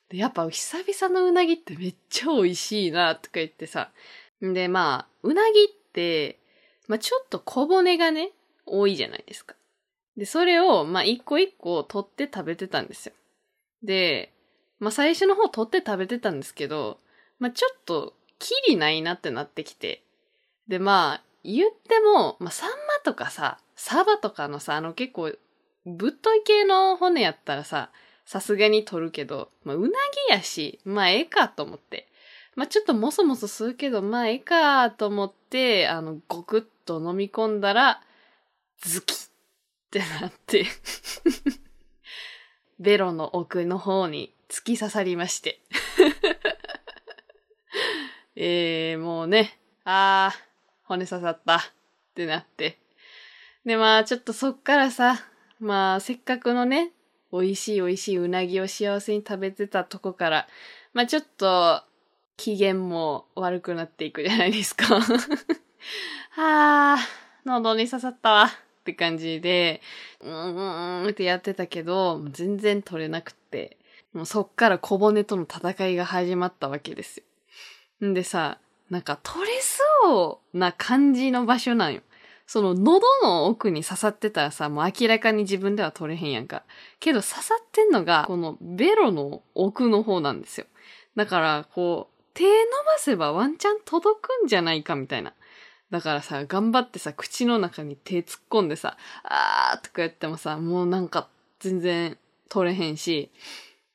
[0.09, 3.91] で、やっぱ久々のうなぎってめっちゃ美味しいな、とか言ってさ。
[4.41, 6.39] で、まあ、うなぎって、
[6.87, 8.31] まあちょっと小骨がね、
[8.65, 9.55] 多いじゃないですか。
[10.17, 13.13] で、それを、まあ一個一個取って食べてたんですよ。
[13.83, 14.33] で、
[14.79, 16.99] まあ最初の方取って食べてたんですけど、
[17.39, 20.03] まあちょっと、きりないなってなってきて。
[20.67, 25.33] で、まあ、言っても、まあサンマとかさ、サバとかのさ、あの結構、
[25.85, 27.91] ぶっとい系の骨やったらさ、
[28.25, 29.93] さすがに取るけど、まあ、うなぎ
[30.33, 32.07] やし、まあ、ええかと思って。
[32.55, 38.01] まあ、ちょっともそもそするけど、まあ、ええかと思って、あの、ごくっと飲み込んだら、
[38.81, 39.17] ズキっ
[39.91, 40.65] てなって
[42.79, 45.59] ベロの奥の方に突き刺さりまして
[48.41, 51.61] えー、もうね、あー、骨刺さったっ
[52.15, 52.79] てなって。
[53.65, 55.19] で、まあ、ちょっとそっからさ、
[55.59, 56.93] まあ、せっかくのね、
[57.33, 60.47] 美味しい美味しいうなぎを幸せに食べてたとこから、
[60.93, 61.83] まあちょっと、
[62.37, 64.85] 機嫌も悪くなっていくじゃないですか。
[66.31, 66.97] はあ、
[67.43, 69.81] 喉に刺さったわって感じで、
[70.21, 73.77] うーんってやってたけど、全然取れなくて、
[74.13, 77.25] もうそっから小骨との戦いが始まったわけですよ。
[78.03, 78.59] んでさ、
[78.89, 82.01] なんか取れそうな感じの場所なんよ。
[82.47, 86.63] その喉の奥に刺さってたらさ、もう明らかに自分では取れへんやんか。
[86.99, 90.65] けど刺さってんのが、このベロの奥の方なんですよ。
[91.15, 95.33] だから、こう、手伸ばせばワンチャン届くんじゃないかみたいな。
[95.91, 103.29] だからさ、頑張ってさ、口の中に手突っ込んでさ、あーとか言ってもさ、もうなんか全然取れへんし。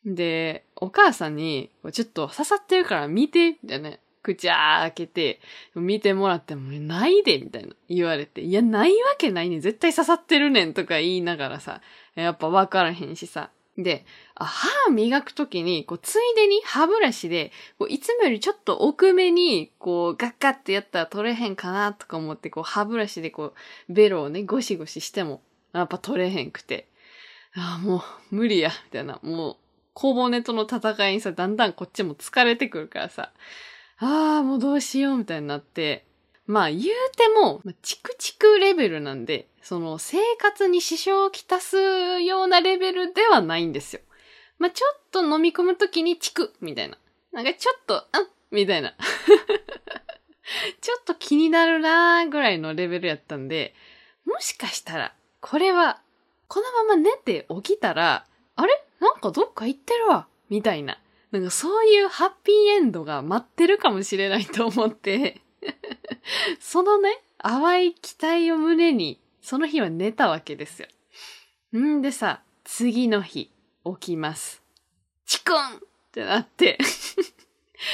[0.04, 3.92] で、お母さんに、ちょっと刺さってるから見て、みたいな
[4.22, 5.40] 口あ開けて、
[5.74, 11.80] 見てもらっても、ないで、みたいな言われて、いや、ないわけないね絶対刺さってるねんとか言いながらさ、
[12.14, 13.50] やっぱわからへんしさ。
[13.76, 14.04] で、
[14.36, 23.54] 歯磨くときに、こう、ついでに歯ブラシで、こういつもよりちょっと奥目に、こう、ガッガッてやったら取れへんかなとか思って、こう、歯ブラシでこ
[23.88, 25.40] う、ベロをね、ゴシゴシしても、
[25.72, 26.86] やっぱ取れへんくて。
[27.56, 29.18] ああ、もう、無理や、みたいな。
[29.22, 29.56] もう、
[29.94, 33.32] 小骨との戦いにさ、だんだんこっちも疲れてくるからさ、
[33.98, 36.04] ああ、もうどうしようみたいになって、
[36.46, 36.82] まあ言う
[37.16, 44.02] ても、チクチクレベルなんで、その生活に支障をきたすようなレベルではないんですよ。
[44.58, 46.98] まあちょっと飲み込むときにチクみたいな。
[47.32, 48.08] なんかちょっと、あ
[48.50, 48.94] みたいな。
[50.80, 53.74] ちょっと気になるなーぐらいのレベルやったんで、
[54.24, 56.00] もしかしたら、これは、
[56.48, 58.26] このまま寝て起きたら、
[58.56, 58.84] あれ？
[59.04, 60.98] なんかどっか行ってるわみたいな。
[61.30, 65.42] なんかそういうハッピーエンドが待ってるかもしれないと思って
[66.58, 70.88] そのね、淡い期待を胸に、その日は寝たわけですよ。
[71.78, 73.50] んでさ、次の日、
[73.84, 74.62] 起きます。
[75.26, 75.60] チクンっ
[76.12, 76.78] てなって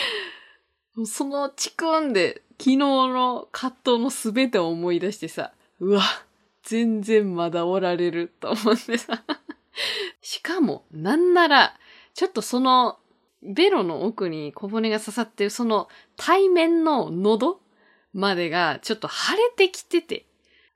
[1.06, 6.02] そのチクンで、昨日の葛藤のすべてを思い出してさ、うわ、
[6.62, 9.24] 全然まだおられると思ってさ
[10.22, 11.78] しかも、なんなら、
[12.14, 12.98] ちょっとその
[13.42, 17.60] ベロの奥に小骨が刺さってるその対面の喉
[18.12, 20.26] までがちょっと腫れてきてて、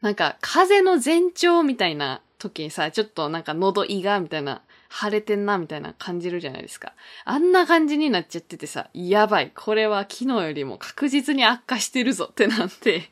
[0.00, 6.92] なんか風の前兆みたいな時にさ、ちょっとなんか喉胃がみたいな、腫れてんなみたいな感じるじゃないですか。
[7.24, 13.10] あんな感じになっちゃっててさ、やばい、これは昨日よりも確実に悪化してるぞってなって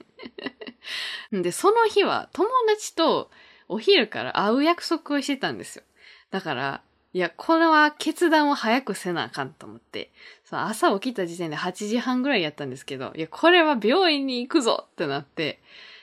[1.32, 3.30] で、その日は友達と
[3.72, 5.84] お昼から会う約束をしてたんですよ。
[6.30, 6.82] だから、
[7.14, 10.10] いや、これは決断を早くせなあかんと思って、
[10.44, 15.60] そ朝起きた時点で8時半ぐらいやったんですけど、いや、これは病院に行くぞってなって、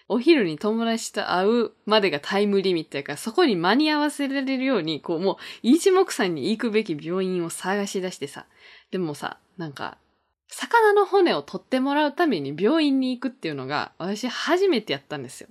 [0.08, 8.48] お昼に友達と会うまでがタイムリミットやから、そこに間に合わせられるように、こう、もう、一目散に行くべき病院を探し出してさ。
[8.90, 10.00] でもさ、なんか、
[10.48, 15.50] 魚の骨を取ってもらうために病院に行くっていうのが、私初めてやったんですよ。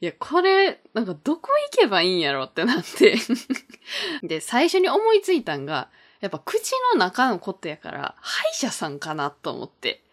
[0.00, 3.16] いや、これ、なんかどこ行けばいいんやろってなって
[4.22, 5.90] で、最初に思いついたんが、
[6.20, 10.04] やっぱ口の中のことやから、歯医者さんかなと思って。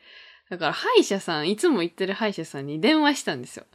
[0.49, 3.65] だから歯医者さん、いつも行ってる歯医者さんに電話したんですよ。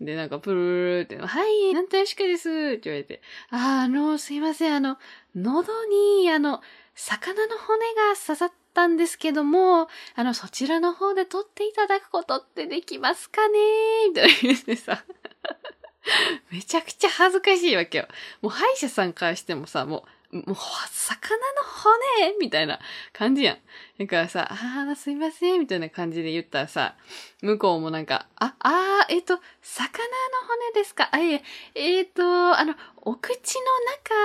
[0.00, 4.98] で、なんか、プルルルって、はい、なんとよしくですって言われて、あー、あの、すいません、あの、
[5.34, 6.60] 喉に、あの、
[6.94, 13.58] 魚の骨が刺さったんですけども、あの、そちらの方で撮っていただくことってできますかね？
[14.08, 15.02] みたいな言ってさ、
[16.52, 18.08] めちゃくちゃ恥ずかしいわけよ。
[18.42, 20.56] もう歯医者さんからしてもさ、もう、もう、
[20.90, 21.62] 魚の
[22.20, 22.36] 骨？
[22.38, 22.78] みたいな
[23.12, 23.58] 感じやん。
[23.98, 26.96] だからさ、あー、すいません、みたいな感じで言ったらさ、
[27.40, 30.02] 向こうもなんか、あ、あー、えっ、と、魚の
[30.46, 31.42] 骨ですかあ、いえ、
[31.74, 33.54] えっ、と、あの、お口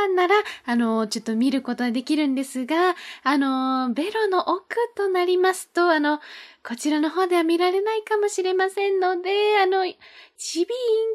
[0.09, 6.19] の中なら、あの、ちょっと見ることができるんですが、あの、ベロの奥となりますと、あの、
[6.67, 10.67] こちらの方では見られないかもしれませんので、あの、耳鼻咽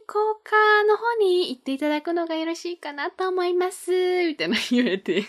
[0.08, 3.90] 喉科の方に行っていただくのがよろしいかなと思います。
[4.28, 5.24] みたいな言われて。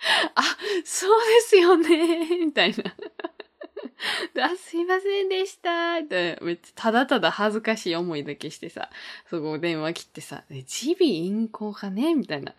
[0.34, 0.42] あ、
[0.84, 2.38] そうですよね。
[2.46, 2.94] みたいな。
[4.44, 6.00] あ、すいませんでした。
[6.00, 6.38] みたいな。
[6.42, 8.90] めっちゃただただ恥ずかしい思いだけしてさ、
[9.28, 12.14] そこ電話切ってさ、耳鼻咽喉かね？
[12.14, 12.54] みたいな。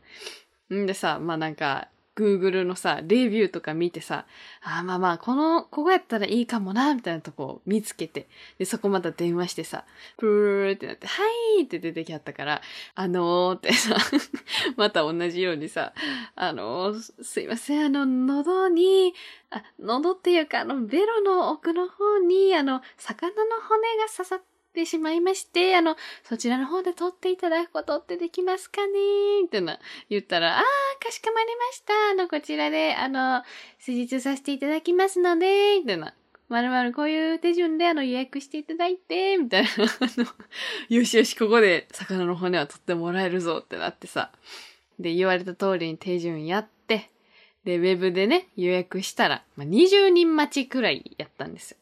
[0.74, 1.88] んでさ、まあなんか、
[2.20, 4.26] Google のさ、レビューとか見てさ、
[4.62, 9.86] あまあまあ、この、ここやったらいいかもな、みたいなとこを見つけて、で、そこまた電話してさ、
[10.18, 11.24] プルルってなって、は
[11.58, 12.62] いって出てきはったから、
[12.96, 13.96] あのーってさ、
[14.76, 15.94] また同じようにさ、
[16.36, 19.14] あのーすいません、あの、喉に、
[19.52, 24.42] あ、喉っていうか、あの、ベロの奥の方に、あの、魚の骨が刺さっ
[24.74, 29.42] てしまいまして、あの、そちらの方で取っていただくことってできますかね？
[29.44, 31.94] みたいな言ったら、あー、かしこまりました。
[32.12, 33.44] あの、こちらで、あの、
[33.80, 36.14] 施術させていただきますので、みたいな。
[36.50, 39.70] まるまるこういう手順であの予約していただいて、みたいな。
[39.70, 39.76] あ
[40.18, 40.26] の、
[40.90, 44.32] よしよし、ここで魚の骨は取ってもらえるぞってなってさ。
[45.00, 47.12] で、言われた通りに手順やって、
[47.64, 51.78] で、ウェブでね、予約したら、まあ、20人待ちくらいやったんですよ。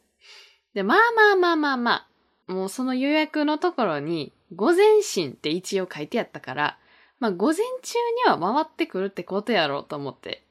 [0.74, 2.08] で、まあまあまあまあまあ、
[2.48, 6.78] もうその予約のところに、午前診って一応書いてあったから、
[7.20, 10.42] まあ午前中には回ってくるってことやろうと思って。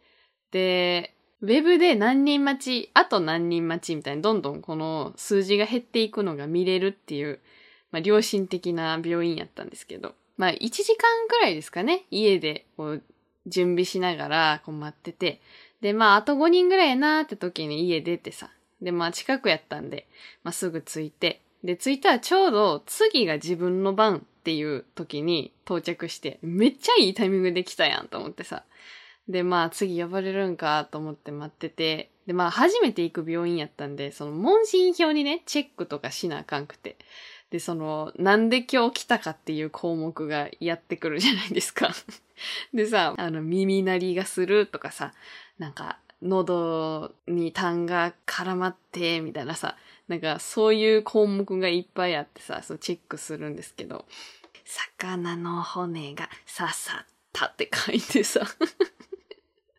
[0.51, 7.39] で、ウェブで何人待ち、あと何人待ちみたいにどんどんこの数字が減っていくのが見れるっていう、
[7.91, 13.03] まあ良心的な病院やったんですけど、まあ1時間くらいですかね、家でこう
[13.47, 15.41] 準備しながらこう待ってて、
[15.81, 18.49] でまああと5人ぐらいやなーって時に家出てさ、
[18.81, 20.07] でまあ近くやったんで、
[20.43, 28.63] まあすぐ着いて、で着いたらちょうど次が自分の番っていう時に到着して、めっちゃいいタイミングで来たやんと思ってさ。
[29.27, 36.97] で、まあ次呼ばれるんかと思って待ってて、で、まあ初めて行く病院やったんで、その問診票にね、チェックとかしなあかんくて。
[37.49, 41.91] で、その、なんで今日来たかっていう項目がやってくるじゃないですか。
[42.73, 45.13] でさ、あの、耳鳴りがするとかさ、
[45.57, 49.77] なんか、喉に痰が絡まって、みたいなさ、
[50.07, 54.05] なんかそういう項目がいっぱいあってさ、そうチェックするんですけど、
[54.65, 58.41] 魚の骨が刺さったって書いてさ、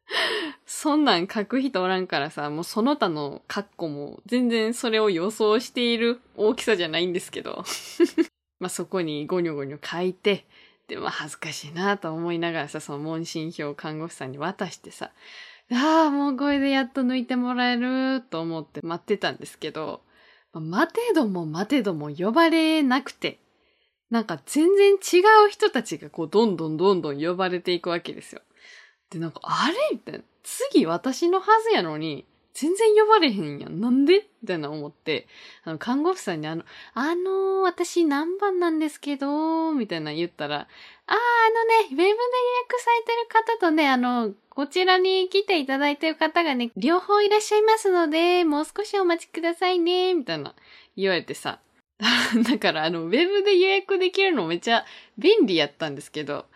[0.67, 7.65] そんなん書く人おらんからさ、もうその他のカッコも全然それを予想している大きさじゃないんですけど、
[8.61, 10.47] まあそこにゴニョゴニョ書いて、
[10.89, 15.11] で、まあ恥ずかしいなと思いながらさ、その問診票を看護師さんに渡してさ、
[15.71, 20.01] ああ、もうこれでやっと抜いてもらえると思って待ってたんですけど、
[20.61, 23.39] 待てども待てども呼ばれなくて、
[24.11, 28.41] なんか全然違う人たちがこうどんどんどんどん呼ばれていくわけですよ。
[29.11, 29.75] で、なんか、あれ？
[29.93, 30.21] みたいな。
[30.43, 32.27] 次私のはずやのに、
[32.61, 33.81] 全然呼ばれへんやん。
[33.81, 34.27] なんで？
[34.43, 35.29] みたいな思って、
[35.63, 43.29] あの、看護婦さんにあの、あのー、私何番なんですけど、みたいな言ったら、あー、あのね、ウェブで予約されてる
[43.61, 50.57] 方とね、あの、こちらに来ていただいてる方がね、両方いらっしゃいますので、もう少しお待ちくださいね、みたいな
[50.97, 51.61] 言われてさ。
[52.43, 54.85] だから、あの、ウェブで予約できるのめっちゃ
[55.17, 56.47] 便利やったんですけど、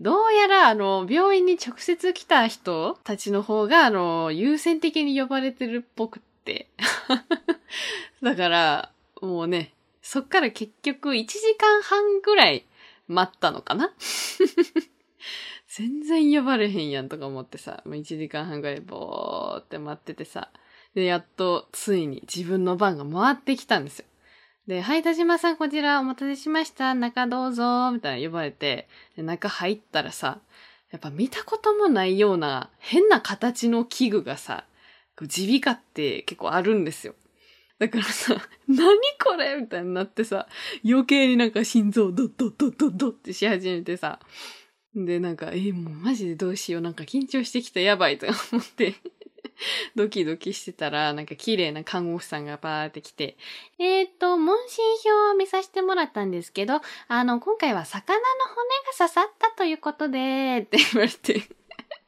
[0.00, 6.68] どうやら、あの、病院に直接来た人たちの方が、あの、優先的に呼ばれてるっぽくって。
[8.22, 12.64] だから、もうね、そっから結局1時間半ぐらい
[13.08, 13.92] 待ったのかな？
[15.68, 20.50] 全然呼ばれへんやんとか思ってさ、もう1時間半ぐらいぼーって待っててさ、
[20.94, 24.06] で、やっとついに自分の番が回ってきたんですよ。
[24.66, 26.94] で、はい、田島さんこちらお待たせしました。
[26.94, 30.38] 中どうぞ、みたいな呼ばれて、で中入ったらさ、
[30.90, 34.64] やっぱ見たこともないような変な形の器具がさ、
[35.20, 37.14] 耳鼻科って結構あるんですよ。
[37.78, 38.36] だからさ、
[38.68, 38.86] 何
[39.22, 39.56] これ？
[39.56, 40.46] みたいになってさ、
[40.84, 44.20] 余計になんか心臓ドッドッドッドッドッってし始めてさ、
[44.94, 46.80] で、なんか、え、もうマジでどうしよう？
[46.82, 47.80] なんか緊張してきた。
[47.80, 48.94] やばいと思って
[49.94, 53.36] ドキドキしてたら、なんか綺麗な看護婦さんがバーって来て、
[53.78, 61.42] えっ、ー、と、問診票を見させてもらったんですけど、あの、今回は魚の骨が刺さったということで、って言われて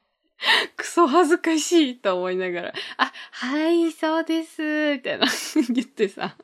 [0.76, 5.26] クソ恥ずかしいと思いながら、あ、はい、そうです、みたいな
[5.72, 6.36] 言ってさ。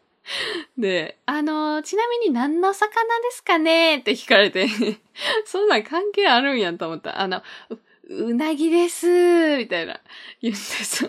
[0.77, 2.91] で、あの、ちなみに何の魚
[3.21, 3.99] ですかね？
[3.99, 4.69] って聞かれて
[5.47, 7.21] そんなん関係あるんやと思った。
[7.21, 7.43] あの、
[8.09, 10.01] うなぎですみたいな
[10.41, 11.07] 言ってさ、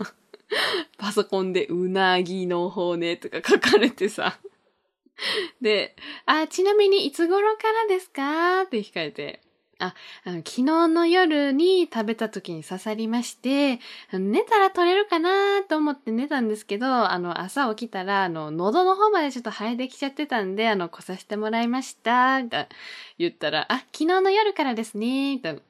[0.97, 4.37] パソコンでうなぎの骨とか書かれてさ。
[5.61, 5.95] で、
[6.25, 8.61] あ、ちなみにいつ頃からですか？
[8.63, 9.41] って聞かれて、
[9.77, 9.93] あ、
[10.25, 13.79] あの、昨日の夜に食べた時に刺さりまして、
[14.11, 22.69] 寝たら取れるかなと思って寝たんですけど、あの、朝起きたら、あの、喉の方までちょっと生えてきちゃってたんで、あの、来させてもらいました、みたいな
[23.17, 25.61] 言ったら、あ、昨日の夜からですね、みたいな。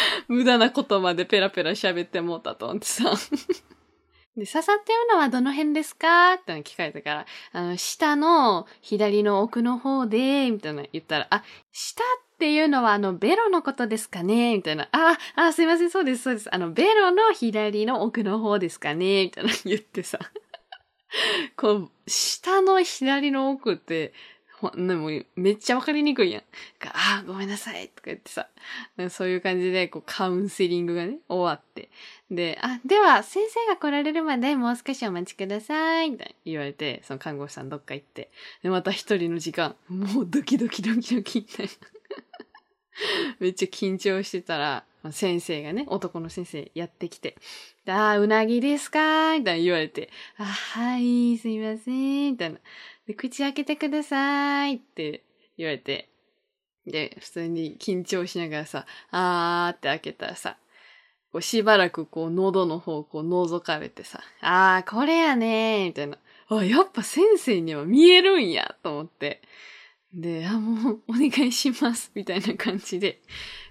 [0.28, 3.12] 無駄なことまでペラペラ喋ってもうたと思ってさ。
[4.36, 6.34] で、刺さってるのはどの辺ですか？
[6.34, 12.06] って聞かれたから、あの、下の左の奥の方で、みたいな言ったら、あ、下っ
[12.38, 14.56] ていうのはあの、ベロのことですかね？
[14.56, 14.88] みたいな。
[14.92, 16.54] あ、あ、すいません、そうです、そうです。
[16.54, 19.24] あの、ベロの左の奥の方ですかね？
[19.24, 20.18] みたいな言ってさ。
[21.56, 24.14] こう、下の左の奥って、
[24.70, 26.42] でもめっちゃわかりにくいやん。
[26.86, 28.48] ああ、ごめんなさいとか言ってさ、
[29.10, 31.90] そういう感じでこうカウンセリングがね、終わって。
[32.30, 38.30] で、あ、では先生が来られるまでもう少しお待ちください、みたいな言われて、その看護師さんどっか行って。
[38.62, 41.72] で、また一人の時間、もうドキドキドキドキみたいな。
[43.40, 47.36] めっちゃ緊張してたら、先生がね、男の先生やってきて、
[47.86, 52.60] ああ、うなぎですかみたいな言われて、あ、はい、すいません、みたいな。
[53.06, 55.24] で、口開けてくださいって
[55.56, 56.08] 言われて、
[56.86, 60.56] で、普通に緊張しながらさ、あーって開けたらさ、
[61.32, 66.18] こうしばらくこう喉の方こう覗かれてさ、あーこれやねーみたいな。
[66.48, 69.40] あ、やっぱ先生には見えるんやと思って。
[70.12, 73.20] で、あ、もうお願いしますみたいな感じで、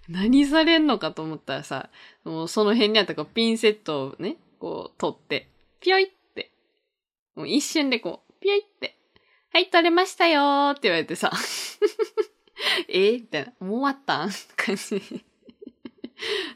[0.09, 1.89] 何されんのかと思ったらさ、
[2.23, 5.47] もうその辺にあったこうピンセットをね、こう取って、
[5.79, 6.51] ピョイって、
[7.35, 8.95] もう一瞬でこう、ピョイって
[9.53, 11.29] はい、取れましたよーって言われてさ。
[12.87, 13.13] え？
[13.13, 13.67] みたいな。
[13.67, 14.25] もう終わった？
[14.25, 15.25] ん感じ。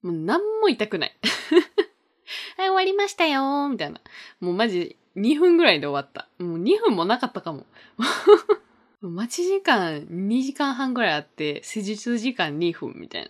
[0.01, 1.17] もう何も痛くない。
[2.57, 3.99] はい、終わりましたよーみたいな。
[4.39, 6.29] もうマジ2分ぐらいで終わった。
[6.41, 7.65] もう2分もなかったかも。
[9.01, 13.29] 待ち時間2時間半ぐらいあって、施術時間2分みたいな。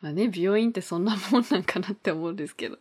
[0.00, 2.78] まあね、病院ってそんなもんなんかなって思うんですけど。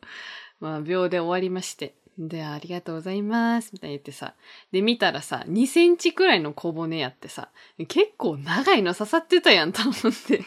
[0.62, 1.94] まあ、秒で終わりまして。
[2.18, 4.36] で、ありがとうございます、みたいに言ってさ。
[4.72, 7.50] で、見たらさ、2センチくらいの小骨やってさ、
[7.88, 9.96] 結構長いの刺さってたやん と思っ
[10.28, 10.44] て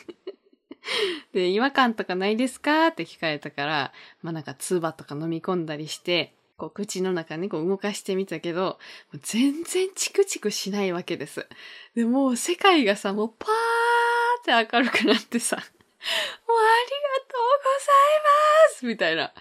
[1.32, 2.88] で、違和感とかないですか？
[2.88, 3.92] って聞かれたから、
[4.22, 8.78] まあなんか唾とか飲み込んだりして、こう口の中ね、こう動かしてみたけど、
[9.22, 11.46] 全然チクチクしないわけです。
[11.94, 15.58] で、もう世界がさ、もうパーって明るくなってさ、
[16.46, 18.20] もうありがとうござい
[18.70, 19.32] ますみたいな。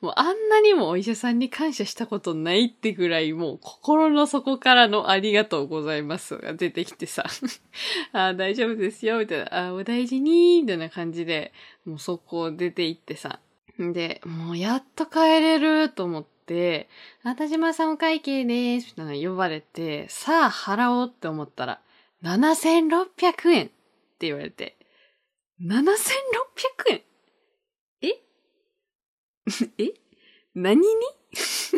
[0.00, 7.24] もうあんなにもお医者さんに感謝したことないってぐらいもう心の底からのありがとうございますが出てきてさ。
[8.12, 9.68] あ大丈夫ですよ、みたいな。
[9.68, 11.52] あお大事に、みたいな感じで、
[11.84, 13.40] もうそこ出て行ってさ。
[13.78, 16.88] で、もうやっと帰れると思って、
[17.22, 21.80] あたじまさんお会計です、みたいな呼ばれて、さあ払おうって思ったら、
[22.22, 24.76] 7600円って言われて、
[25.62, 27.02] 7600円
[28.02, 28.08] え？
[29.78, 29.94] え？
[30.54, 30.86] 何に？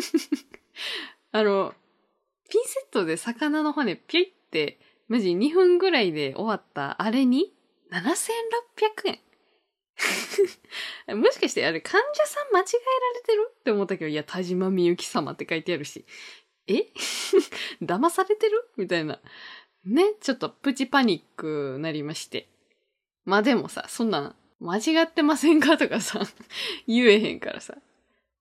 [1.31, 1.75] あの、
[2.49, 7.53] ピンセットで魚の骨ピュイって、マジ2分ぐらいで終わったあれに
[7.91, 9.19] ?7600
[11.07, 13.51] 円 もしかしてあれ患者さん間違えられてる？
[13.51, 16.05] って思ったけど、いや、田島みゆき様って書いてあるし。
[16.67, 16.87] え？
[17.83, 18.67] 騙されてる？
[18.77, 19.21] みたいな。
[19.85, 22.49] ね、ちょっとプチパニックなりまして。
[23.25, 26.21] まあでもさ、そんな、間違ってませんかとかさ、
[26.87, 27.75] 言えへんからさ。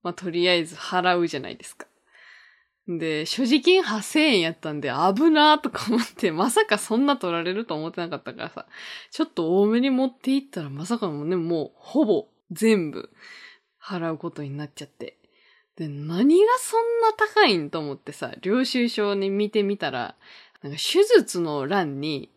[0.02, 1.86] まあとりあえず払うじゃないですか。
[2.86, 8.66] で、所持金8000円やったんで危なーとか思って、まさかそんな取られると思ってなかったからさ、
[9.10, 13.10] ちょっと多めに持っていったらまさかもね、もうほぼ全部
[13.82, 15.18] 払うことになっちゃって。
[15.76, 20.14] で、何がそんな高いんと思ってさ、領収書に見てみたら、
[20.62, 22.30] なんか手術の欄に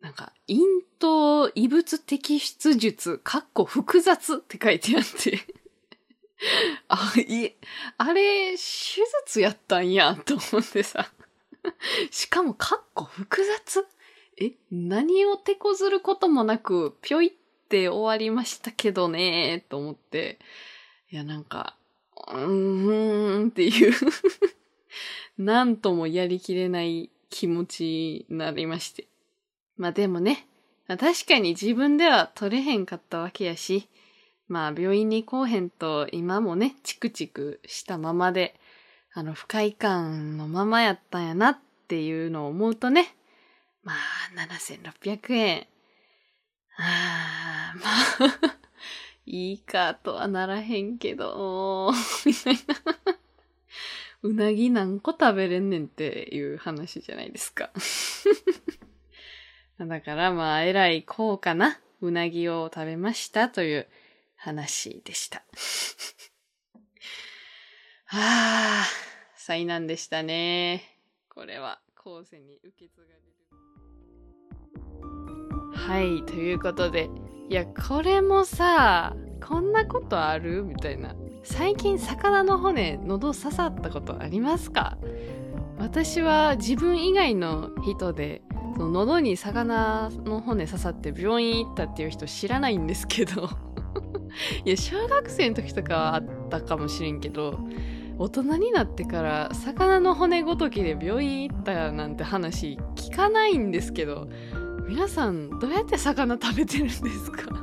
[0.00, 0.58] なんか、咽
[0.98, 5.40] 頭異物摘出術、かっこ複雑って書いてあって
[6.88, 7.56] あ、いえ、
[7.98, 11.10] あれ、手術やったんや、と思ってさ。
[12.10, 13.86] しかも、かっこ複雑？
[14.38, 17.32] え、何を手こずることもなく、ぴょいっ
[17.68, 20.38] て終わりましたけどね、と思って、
[21.10, 21.76] いや、なんか、
[22.28, 23.94] うーんっていう
[25.38, 29.06] なんともやりきれない気持ちになりまして。
[29.76, 30.46] まあでもね、
[30.88, 33.88] 確かに自分では取れへんかったわけやし、
[34.48, 38.54] まあ病院に行こうへんと今もね、チクチクしたままで、
[39.12, 41.58] あの不快感のままやったんやなっ
[41.88, 43.16] ていうのを思うとね、
[43.82, 43.96] まあ
[45.04, 45.66] 7600円。
[46.78, 47.78] ああ、
[48.20, 48.58] まあ
[49.26, 51.92] いいかとはならへんけど、
[52.24, 53.16] みたいな。
[54.22, 57.70] うなぎ何個食べれんねんっていう話じゃないですか。
[59.78, 63.86] だからまあ、えらい高価なうなぎを食べましたという
[64.36, 65.42] 話でした。
[68.06, 68.84] はあ、
[69.34, 70.82] 災難でしたね。
[71.28, 73.20] これは後世に受け継がれる。
[75.74, 77.10] はい、ということで、
[77.48, 79.14] いや、これもさ、
[79.46, 81.14] こんなことあるみたいな。
[81.44, 84.98] 最近魚の骨喉刺さったことありますか？
[85.78, 88.42] 私は自分以外の人で
[88.76, 93.48] その喉に魚の骨刺さって病院行ったっていう人知らないんですけど。
[94.66, 97.58] いや小学生の時とかはあったかもしれんけど
[98.18, 104.28] 大人になってから魚の骨ごときで病院行ったなんて話聞かないんですけど
[104.86, 107.00] 皆さんどうやって魚食べてるんです
[107.32, 107.44] か？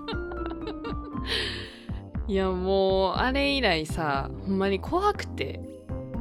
[2.27, 5.59] いやもうあれ以来さほんまに怖くて。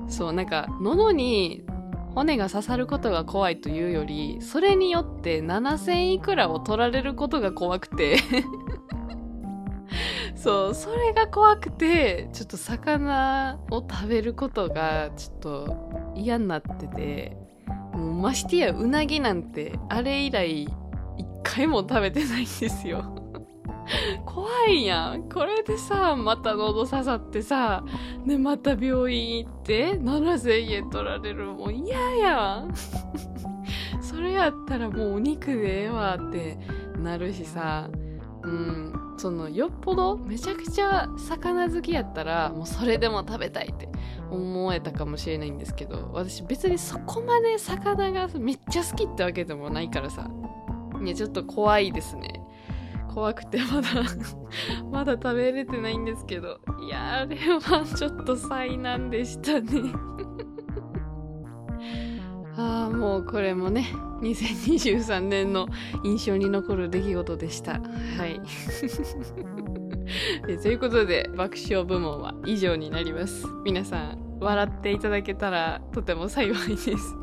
[0.09, 1.65] そうなんか喉に
[2.15, 8.17] 骨が刺さることが怖いというよりそれによって7000いくらを取られることが怖くて。
[10.35, 17.37] そうそれが怖くてちょっと魚を食べることがちょっと嫌になってて
[17.93, 20.71] もうましてやうなぎなんてあれ以来一
[21.45, 23.22] 回も食べてないんですよ。
[24.25, 25.29] 怖いやん。
[25.29, 27.85] これでさ、また喉刺さってさ、
[28.27, 31.47] で、また病院行って、7000円取られる。
[31.47, 32.73] もう嫌やん。
[34.01, 36.59] それやったらもうお肉でええわって
[36.99, 37.89] なるしさ、
[38.43, 43.89] うん、その、よっぽどめちゃくちゃ魚好きやったら、もうそれでも食べたいって
[44.31, 50.29] 思えたかもしれないんですけど、私別にそこまで魚がめっちゃ好きってわけでもないからさ、
[51.03, 52.42] いや、ちょっと怖いですね。
[53.13, 53.89] 怖くてまだ
[54.91, 56.61] まだ食べれてないんですけど。
[56.81, 59.93] いやあれはちょっと災難でしたね。
[62.57, 63.87] ああもうこれもね
[64.21, 65.69] 2023年の
[66.05, 67.73] 印象に残る出来事でした。
[67.73, 67.79] は
[68.27, 68.41] い。
[70.63, 73.47] ということで爆笑部門は以上になります。
[73.65, 77.17] 皆さん笑っていただけたらとても幸いです。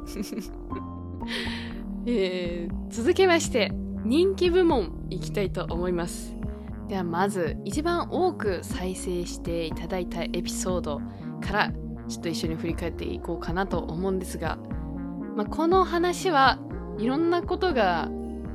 [2.05, 3.71] えー、続きまして
[4.03, 6.35] 人気部門いきたいと思います。
[6.87, 11.01] ではまず一番多く再生していただいたエピソード
[11.41, 11.71] から
[12.07, 14.57] ちょっと一緒に振り返っていこうかなと思うんですが、
[15.35, 16.59] まあ、この話は
[16.97, 18.09] いろんなことが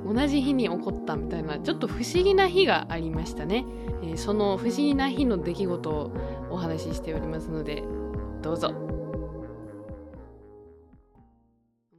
[0.04, 3.64] 同じ日に起こったみたいなちょっと不思議な日がありましたね、
[4.02, 6.12] えー、その不思議な日の出来事を
[6.50, 7.84] お話ししておりますので
[8.42, 8.74] どうぞ。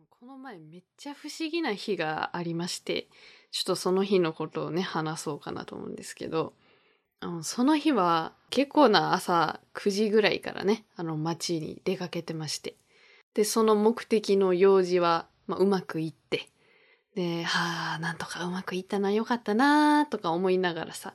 [0.09, 3.07] この前めっちゃ不思議な日がありまして
[3.55, 6.51] ちょっとその日のことをね、話そうかなと思うんですけど、
[7.21, 12.75] あのその日は結構な朝9時ぐらいからね、あの街に出かけてまして。
[13.33, 16.49] で、その目的の用事は、まあ、うまくいって、
[17.15, 21.13] で、はあ、なんとかうまくいったな、よかったな、とか思いながらさ、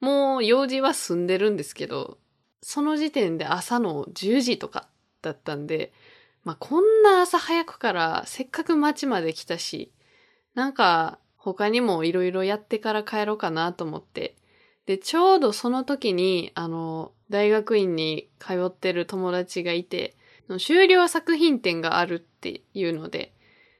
[0.00, 2.18] もう用事は済んでるんですけど、
[2.62, 4.88] その時点で朝の10時とか
[5.22, 5.92] だったんで、
[6.42, 9.92] まあ、こんな朝早くからせっかく街まで来たし、
[10.56, 14.36] なんか他にもいろいろやってから帰ろうかなと思って。
[14.84, 20.14] で、ちょうどその時に、あの、大学院に通ってる友達がいて、
[20.58, 23.32] 終了作品展があるっていうので、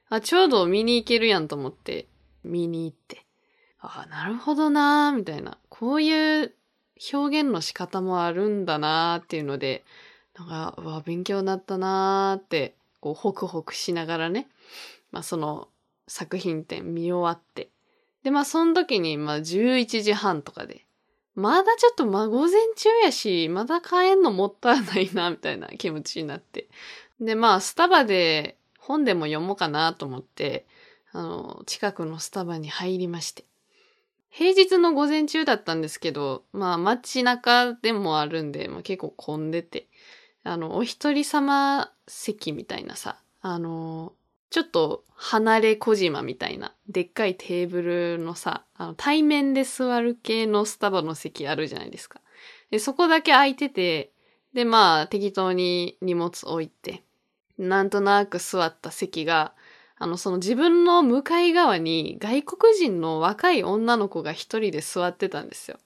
[0.09, 2.07] あ、ちょうど見に行けるやんと思って、
[2.45, 3.27] 見に行って。
[3.81, 5.59] あ、なるほどなーみたいな。
[5.69, 6.55] こういう
[7.13, 9.85] 表現の仕方もあるんだなーっていうので、
[10.39, 14.49] なんか、うわ、勉強になったなーって、こう、ホクホクしながらね、
[15.11, 15.69] まあその、
[16.11, 17.71] 作品展見終わって。
[18.25, 20.85] で、まあ、その時に、まあ、11時半とかで、
[21.37, 26.69] まだちょっと、まあ、午前中やし、まだ帰んのもったいないな、みたいな気持ちになって。
[27.21, 30.67] で、まあ、スタバで本でも読もうかなと思って、
[31.13, 33.45] あの、近くのスタバに入りまして。
[34.31, 39.87] 平日の午前中だったんですけど、まあ、街中でもあるんで、まあ、結構混んでて、
[40.43, 44.13] あの、お一人様席みたいなさ、あの、
[44.51, 52.20] ちょっと離れ小島みたいな、でっかいテーブルのさ、あの対面で座る系のスタバの席あるじゃないですか。
[52.70, 54.12] で、そこだけ空いてて、
[54.53, 57.05] で、まあ、適当に荷物置いて、
[57.59, 59.53] なんとなく座った席が、
[59.96, 65.78] あの、その自分の向かい側に外国人の若い女の子が一人で座ってたんですよ。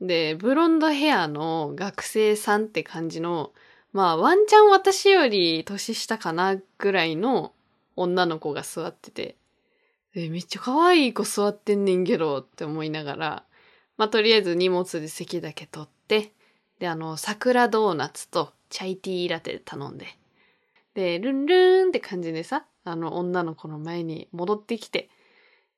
[0.00, 3.52] で、ブロンドヘアの学生さんって感じの、
[3.92, 7.52] まあ、ワンチャン私より年下かなぐらいの
[7.96, 9.36] 女の子が座ってて、
[10.14, 13.44] めっちゃ可愛い子座ってんねんけどって思いながら、
[13.96, 16.32] まあ、とりあえず荷物で席だけ取って、
[16.78, 20.06] で、あの、桜ドーナツとチャイティーラテ頼んで、
[20.94, 25.10] で、ルンルンって感じでさ、あの女の子の前に戻ってきて、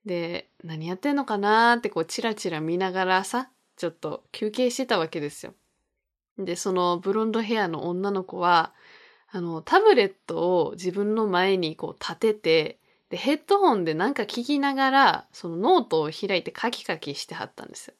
[0.04, 5.54] で、何やってんのかなーってこうチラチラ見ながらさ、ちょっと休憩してたわけですよ。
[6.38, 8.72] で、そのブロンドヘアの女の子は、
[9.30, 12.78] あの、タブレットを自分の前にこう立てて、
[13.10, 17.94] で、ヘッドホンでなんか聞きながら、そのノートを開いてカキカキしてはったんですよ。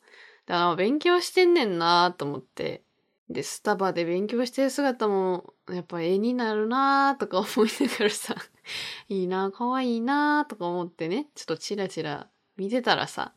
[0.47, 2.83] だから勉強してんねんなと思って、
[3.29, 8.35] で、スタバで勉強してる姿も、やっぱ絵になるなーとか思いながらさ、
[9.11, 13.35] いいな、可愛いいなとか思ってね、ちょっとチラチラ見てたらさ、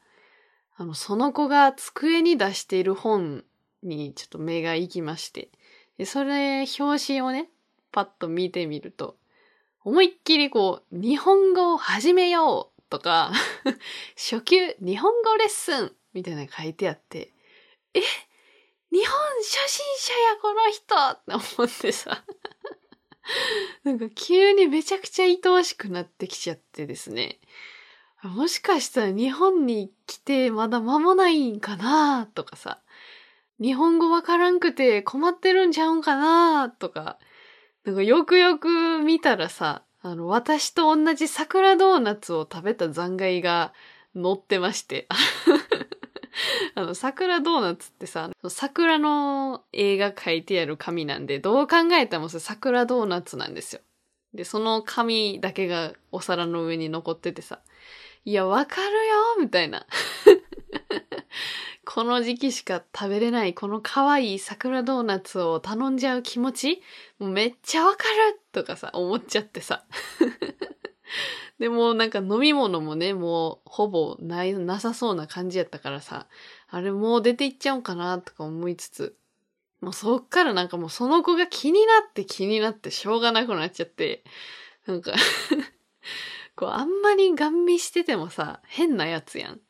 [0.77, 3.43] あの、その子が机に出している本
[3.83, 5.49] にちょっと目が行きまして、
[5.97, 7.49] で、それ、表紙をね、
[7.91, 9.17] パッと見てみると、
[9.83, 13.31] 思いっきりこう、日本語を始めようとか、
[14.15, 17.33] 初級日本語レッスンみたいなの書いてあって、
[17.93, 18.01] え
[18.91, 22.23] 日本初心者やこの人って思ってさ
[23.83, 27.39] なんか急にめちゃくちゃ愛おしくなってきちゃってですね。
[28.23, 32.81] もしかしたら日本に来てまだ間もないんかなとかさ。
[33.59, 37.17] 日本語わからんくて困ってるんちゃうんかなとか。
[37.83, 43.73] なんかよくよく見たらさ、あの、私と同じ桜ドーナツを食べた残骸が
[44.13, 45.07] 載ってまして。
[46.75, 53.81] あの、桜ドーナツってさ、桜の絵が描いてある紙なんで、どう考えても桜ドーナツなんですよ。
[54.33, 57.59] で、その紙だけがお皿の上に残っててさ、
[58.25, 58.91] いや、わかるよ
[59.39, 59.87] みたいな。
[61.85, 66.81] この時期しか食べれないこの可愛い桜ドーナツを頼んじゃう気持ち
[67.19, 69.85] もうめっちゃわかるとかさ、思っちゃってさ。
[71.59, 76.27] でもなんか飲み物もね、もうほぼない、なさそうな感じやったからさ、
[76.69, 79.15] あれもう出ていっちゃおうかなとか思いつつ、
[79.81, 84.23] もうそっからなんかもうその子が気になって気になってしょうがなくなっちゃって、
[84.87, 85.13] なんか
[86.55, 89.61] こうあんまりガン見しててもさ、変なやつやん。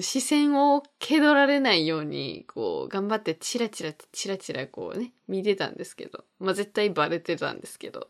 [0.00, 6.24] 視線を蹴取られないように、こう、頑張ってチラチラチラチラこうね、見てたんですけど。
[6.38, 8.08] まあ、絶対バレてたんですけど。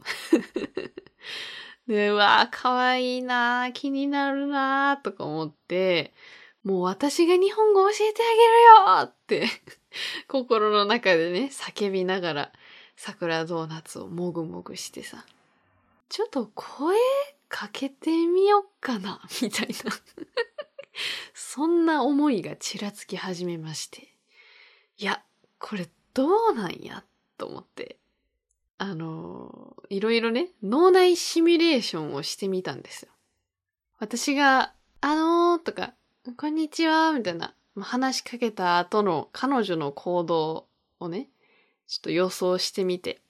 [1.86, 6.12] で、うわー、かわいいな気になるなーとか思って、
[6.64, 9.62] もう私が日本語教えてあげるよって
[10.26, 12.52] 心の中でね、叫びながら、
[12.96, 15.24] 桜ドーナツをもぐもぐしてさ、
[16.08, 16.96] ちょっと声
[17.48, 19.74] かけてみよっかな、みたいな
[21.34, 24.14] そんな思いがちらつき始めまして。
[24.99, 25.22] いや、
[25.59, 27.05] これどうなんや
[27.36, 27.99] と思って。
[28.78, 33.12] あの、いろいろね、脳内シミュレーションをしてみたんですよ。
[33.99, 35.94] 私が、あのーとか、
[36.36, 40.66] こんにちは、みたいな、話しかけた後の彼女の行動
[40.99, 41.28] をね、
[41.86, 43.22] ちょっと予想してみて。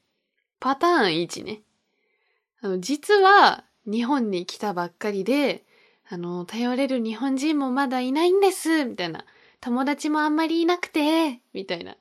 [0.59, 1.63] パターン1ね。
[2.61, 5.66] あの、実は日本に来たばっかりで、
[6.09, 9.25] あの、頼れる日本人もまだいないんです、みたいな。
[9.61, 11.97] 友達もあんまりいなくて、みたいな。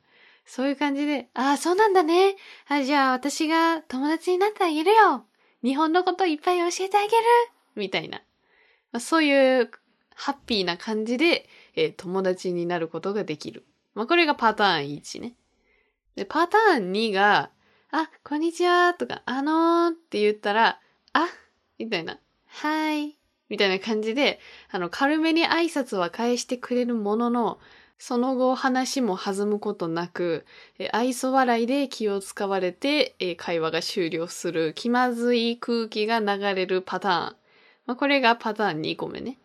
[0.46, 2.36] そういう感じで、ああ、そうなんだね。
[2.68, 5.26] あじゃあ私が友達になってあげるよ。
[5.64, 7.14] 日本のこといっぱい教えてあげる。
[7.76, 8.20] みたいな。
[8.92, 9.72] まあ、そういう
[10.14, 13.66] ハッピーな感じで、えー、友達になることができる。
[13.96, 15.34] まあ、これがパターン1ね。
[16.16, 17.50] で、パターン2が、
[17.92, 20.80] あ、こんにちはとか、あのーって言ったら、
[21.14, 21.28] あ、
[21.80, 22.20] みたいな。
[22.48, 23.18] はい。
[23.50, 24.40] みたいな感じで、
[24.72, 27.60] あの、軽めに挨拶は返してくれるものの、
[27.98, 30.46] その後話も弾むことなく、
[30.92, 37.36] 愛想笑いで気を使われて、会話が終了する気まずい空気が流れるパターン。
[37.86, 39.38] まあ、これがパターン2個目ね。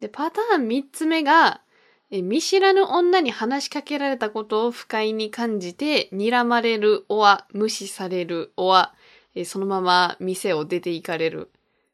[0.00, 1.62] で、パターン3つ目が、
[2.10, 8.94] 見知らぬ女に話しかけられたことを不快に感じて、睨まれる、おは無視される、おは、
[9.34, 11.50] えそのまま店を出て行かれる。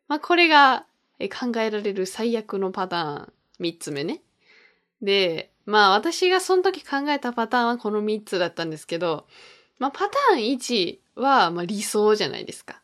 [0.09, 0.85] まあ、これが、
[1.29, 4.23] 考えられる最悪のパターン3つ目ね。
[5.03, 9.27] で、まあ私がその時考えたパターンはこの3つだったんですけど、
[9.79, 12.81] まあパターン1はまあ理想じゃないですか。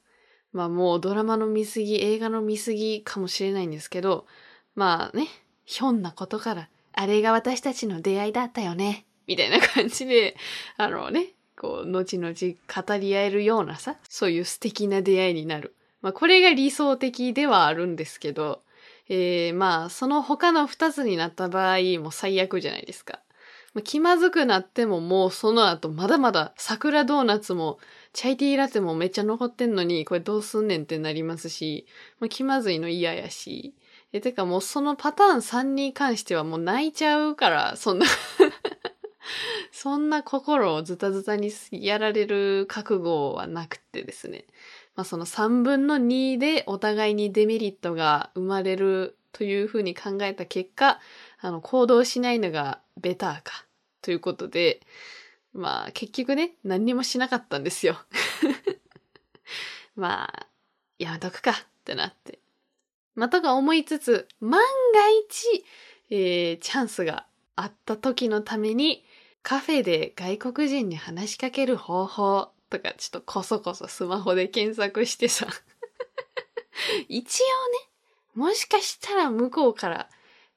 [0.52, 4.26] まあもうドラマの見過ぎ、映画の見過ぎかもしれないんですけど、
[4.74, 5.28] まあね、
[5.64, 10.36] ひょんなことから、あれが私たちの出会いだったよね、みたいな感じで、
[10.76, 15.74] あのね、こう、後々語り合えるようなさ、そういう素敵な出会いになる。
[16.06, 18.62] まあこれが理想的ではあるんですけど、
[19.08, 23.18] えー、まあその他の二つになった場合も最悪じゃないですか。
[23.74, 27.80] まあ、気まずくなってももうその後まだまだ桜ドーナツも
[28.12, 31.86] チャイティーラテもめっちゃ残ってんのにこれどうすんねんってなりますし、
[32.20, 33.74] まあ、気まずいの嫌やし。
[34.12, 38.06] え、てかもうそのパターン3に関してはもう泣いちゃうから、そんな
[39.72, 44.44] そんな心をズタズタにやられる覚悟はなくてですね。
[44.96, 50.98] まあその3分の2でお互いにデメリットが生まれるというふうに考えた結果、
[51.40, 53.66] あの行動しないのがベターか
[54.00, 54.80] ということで、
[55.52, 57.98] まあ結局ね、何にもしなかったんですよ。
[59.94, 60.46] まあ、
[60.98, 62.38] やめとくかってなって。
[63.14, 65.64] まあ、とか思いつつ、万が一、
[66.10, 67.26] えー、チャンスが
[67.56, 69.04] あった時のために、
[69.42, 75.46] カフェで外国人に話しかける方法とか、ちょっとこそこそスマホで検索してさ
[77.08, 77.88] 一応ね、
[78.34, 80.08] もしかしたら向こうから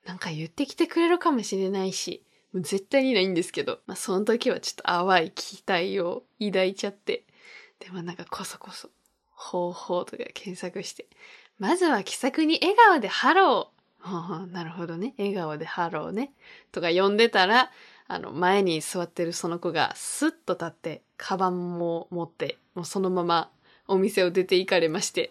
[0.05, 7.23] なんか言ってきてくれるかもしれないし、もう絶対にないんですけど、まあその時はちょっと淡い期待を抱いちゃって、
[7.79, 8.89] でもなんかこそこそ
[9.29, 11.05] 方法とか検索して、
[11.59, 13.79] まずは気さくに笑顔で Hello。
[14.51, 15.13] なるほどね。
[15.17, 16.33] 笑顔でハローね。
[16.71, 17.71] とか読んでたら、
[18.11, 23.51] あの、前に座ってるその子がスッと立って、カバンも持って、もうそのまま
[23.87, 25.29] お店を出て行かれまして。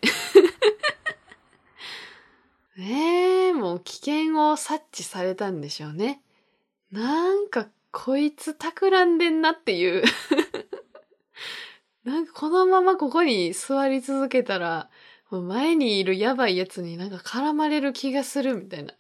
[2.77, 6.23] ね え、もう危険を察知されたんでしょうね。
[6.93, 10.05] なんかこいつ企んでんなっていう
[12.05, 14.89] なんかこのままここに座り続けたら、
[15.31, 18.95] もう前にいるやばいやつになんか絡まれる気がするみたいな。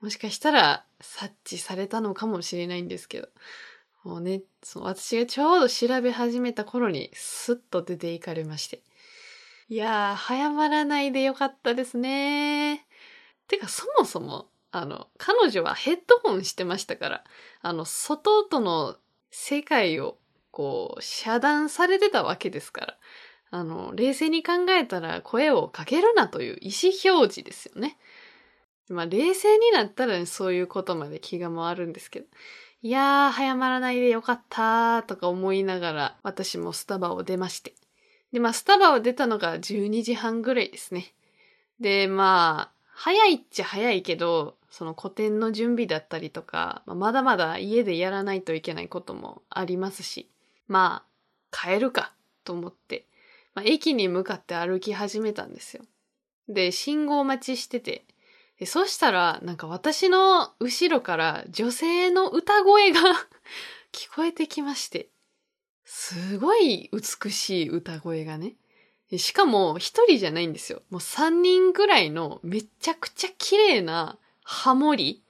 [0.00, 3.28] もしかしたら察知されたのかもしれないんですけど。
[4.04, 8.82] もうね、その私がちょうど調べ始めた頃にスッと出て行かれまして。
[9.68, 12.86] いやー、早まらないでよかったですね。
[13.46, 17.24] てかそもそもあの、彼女はヘッドホンしてましたから、
[17.60, 18.96] あの、外との
[19.30, 20.18] 世界を、
[20.50, 22.98] こう、遮断されてたわけですから、
[23.50, 27.98] あの、冷静に考えたら声をかけるなという意思表示ですよね。
[28.90, 32.26] まあ、冷静になったら、ね、そういうことまで気が回るんですけど、
[32.82, 37.74] いやー、早まらないでよかったーとか思いながら、私もスタバを出まして。
[38.32, 41.12] で、まあ、スタバを出たのが12時半ぐらいですね。
[41.78, 50.28] で、まあ、早いっちゃ早いけど、その古典の準備だったりとか、まだまだ家でやらないといけないこともありますし、
[50.68, 51.04] ま
[51.52, 52.12] あ、帰るか
[52.44, 53.06] と思って、
[53.54, 55.84] まあ、駅に向かって歩き始めたんですよ。
[56.48, 58.04] で、信号待ちしてて、
[58.60, 63.00] でそしたら、なんか私の後ろから女性の歌声が
[63.90, 65.08] 聞こえてきまして、
[65.84, 68.54] すごい美しい歌声がね。
[69.16, 70.82] しかも一人じゃないんですよ。
[70.90, 75.24] もう三人ぐらいのめちゃくちゃ綺麗なハモリ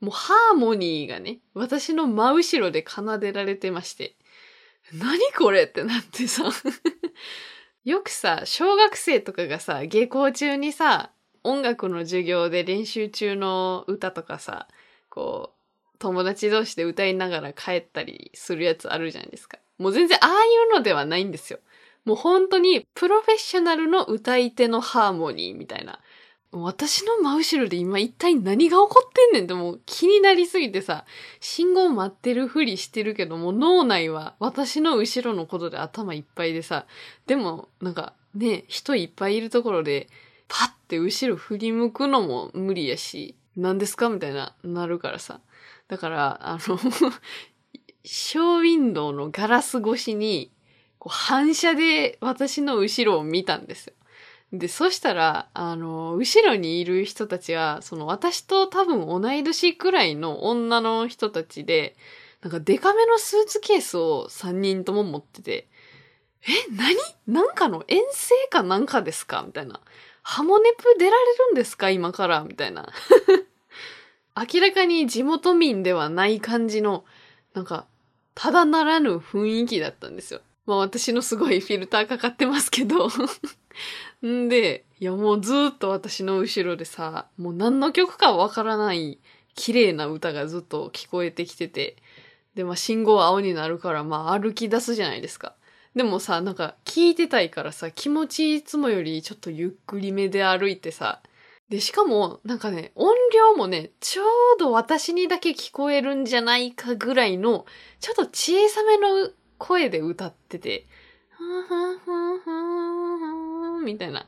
[0.00, 4.14] もうハーモニーがね、私の真後ろで奏でられてまして、
[4.92, 6.44] 何これってなってさ
[7.84, 11.12] よくさ、小学生とかがさ、下校中にさ、
[11.46, 14.68] 音楽の授業で練習中の歌とかさ、
[15.08, 19.58] こう、友達同士で歌いながら帰ったりするやつあるじゃないですか。
[19.78, 20.32] もう全然ああい
[20.70, 21.58] うのではないんですよ。
[22.04, 26.00] もう本当にプロフェッショナルの歌い手のハーモニーみたいな。
[26.52, 31.04] 私の真後ろで今一体何が起こってんねんってもう気になりすぎてさ、
[31.40, 36.86] 信号待ってるふりしてるけども脳内は私の後ろのことで頭いっぱいでさ、
[37.26, 40.08] でもなんかね、人いっぱいいるところで
[40.48, 45.40] パッて後ろ振り向くのも無理やし、何ですかみたいな、なるからさ。
[45.88, 46.78] だから、あの
[48.04, 50.52] ショーウィンドウのガラス越しに、
[50.98, 53.94] こう反射で私の後ろを見たんですよ。
[54.52, 61.96] で、そしたら、あの、後ろにいる人たちは、その私と多分同い年くらいの女の人たちで、
[62.42, 65.68] なんかデカめのスーツケースを3人とも持ってて、
[66.42, 66.96] え、何？
[67.26, 69.42] なんかの遠征かなんかですか？
[69.44, 69.80] みたいな。
[70.28, 71.16] ハモネプ出られ
[71.50, 71.88] るんですか？
[71.88, 72.88] 今からみたいな。
[74.36, 77.04] 明らかに地元民ではない感じの、
[77.54, 77.86] なんか、
[78.34, 80.40] ただならぬ雰囲気だったんですよ。
[80.66, 83.08] まあ私のすごいフィルターかかってますけど
[84.26, 89.20] んで、いやもうずっと私の後ろでさ、もう何の曲かわからない
[89.54, 91.94] 綺麗な歌がずっと聞こえてきてて、
[92.56, 95.54] で、まあ信号青になるからまあ歩き出すじゃないですか。
[95.96, 101.22] でもさ、なんか聞いてたいからさ、気持ちいつもよりちょっとゆっくりめで歩いてさ、
[101.70, 107.64] で、しかも、なんかね、音量もね、ちょうど私にだけ聞こえるんじゃないかぐらいの、
[107.98, 110.86] ちょっと小さめの声で歌ってて、
[111.30, 114.26] ふんふんふんふんみたいな。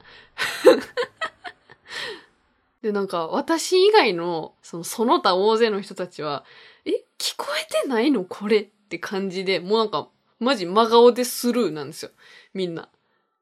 [2.81, 6.45] で、なんか、私以外の、その、その他大勢の人たちは、
[6.87, 8.25] え、聞こえてないの？
[8.25, 10.09] これって感じで、もうなんか、
[10.39, 12.11] マジ真顔でスルーなんですよ。
[12.55, 12.89] みんな。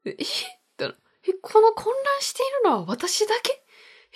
[0.05, 0.31] えって言っ
[0.77, 0.95] たら、
[1.29, 3.63] え、この混乱しているのは私だけ？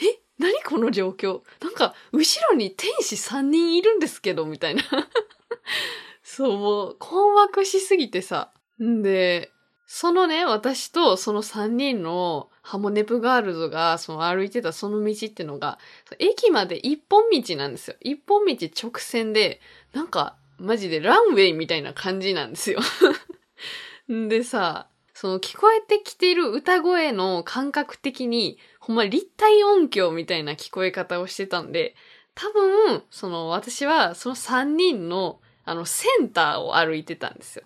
[0.03, 1.43] え何この状況？
[1.61, 4.83] なんか、後ろに天使3人いるんですけど、みたいな。
[6.23, 8.51] そう、もう、困惑しすぎてさ。
[8.83, 9.51] んで、
[9.87, 15.81] そのね、私とその3人のハモネプガールズがその歩いてたその道ってのが、
[16.21, 17.97] 駅まで一本道なんですよ。
[18.01, 19.61] 一本道直線で、
[19.93, 22.81] なんか、マジでランウェイみたいな感じなんですよ。
[24.09, 31.95] でさ、その聞こえてきてる歌声の感覚的に、ほんま立体音響みたいな聞こえ方をしてたんで、
[32.35, 37.65] 多分、その私はその3人のあのセンターを歩いてたんですよ。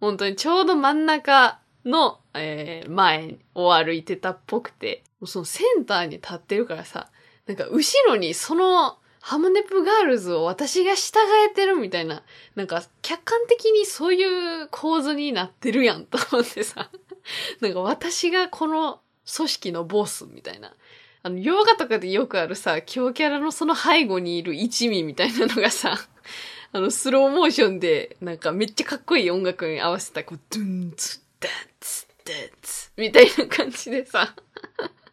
[0.00, 7.10] 本当にちょうど真ん中の、えー、前を歩いてたっぽくて、そのセンターに立ってるからさ、
[7.46, 11.16] なんか後ろにそのハムネプガールズを私が従
[11.50, 12.22] えてるみたいな、
[12.56, 16.90] なんか客観的にそういう構図になってるやんと思ってさ、
[17.60, 19.00] なんか私がこの
[19.34, 20.74] 組織のボスみたいな。
[21.22, 25.96] あの、洋画とかでよくあるさ、強キャラのその背後にいる一味みたいなのがさ、
[26.72, 34.36] あの、スローモーションで、なんかめっちゃかっこいい音楽に合わせた、こう、ドゥンツ、ダッツ、ダッツ、みたいな感じでさ、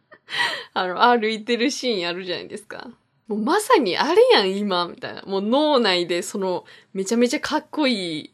[0.75, 2.91] あの、歩いてるシーンあるじゃないですか。
[3.31, 5.21] もうまさにあれやん、今、みたいな。
[5.21, 8.33] もう脳内でその、めちゃめちゃかっこいい、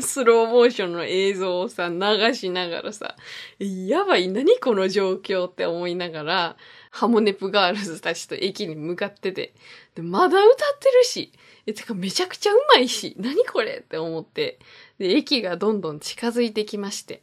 [0.00, 3.16] スローモーションの映像をさ、流しながらさ、
[3.58, 6.56] やばい、何この状況って思いながら、
[6.92, 9.54] ハモネプガールズたちと駅に向かってて、
[9.96, 11.32] で、まだ歌ってるし、
[11.66, 14.60] え、てかめちゃくちゃうまいし、何これって思って、
[15.00, 17.22] で、駅がどんどん近づいてきまして。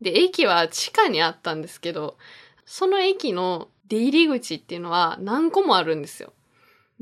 [0.00, 2.16] で、駅は地下にあったんですけど、
[2.64, 6.32] その駅の出入り口っていうのは何個もあるんですよ。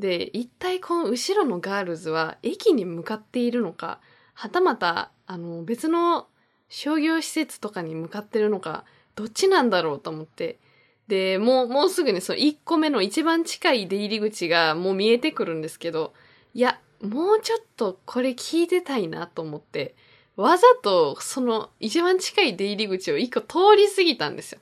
[0.00, 4.00] で、一体この後ろのガールズは駅に向かっているのか、
[4.34, 6.26] はたまた、あの、別の
[6.68, 8.84] 商業施設とかに向かってるのか、
[9.14, 10.58] どっちなんだろうと思って。
[11.06, 16.14] で、もう、もうすぐにその1個目の一番近い出入り口がもう見えてくるんですけど、
[16.54, 19.94] いや、もうちょっとこれ聞いてたいなと思って、
[20.36, 24.60] わざとその一番近い出入り口を1個通り過ぎたんですよ。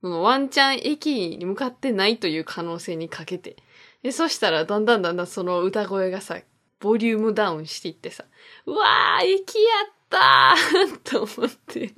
[0.00, 3.56] そのワンチャン駅に向かってないという可能性にかけて。
[4.02, 6.38] で、そしたらだんだんだんだんその歌声がさ、
[6.80, 8.24] ボリュームダウンしていってさ、
[8.66, 11.96] うわー、駅やったーと思って ちょっ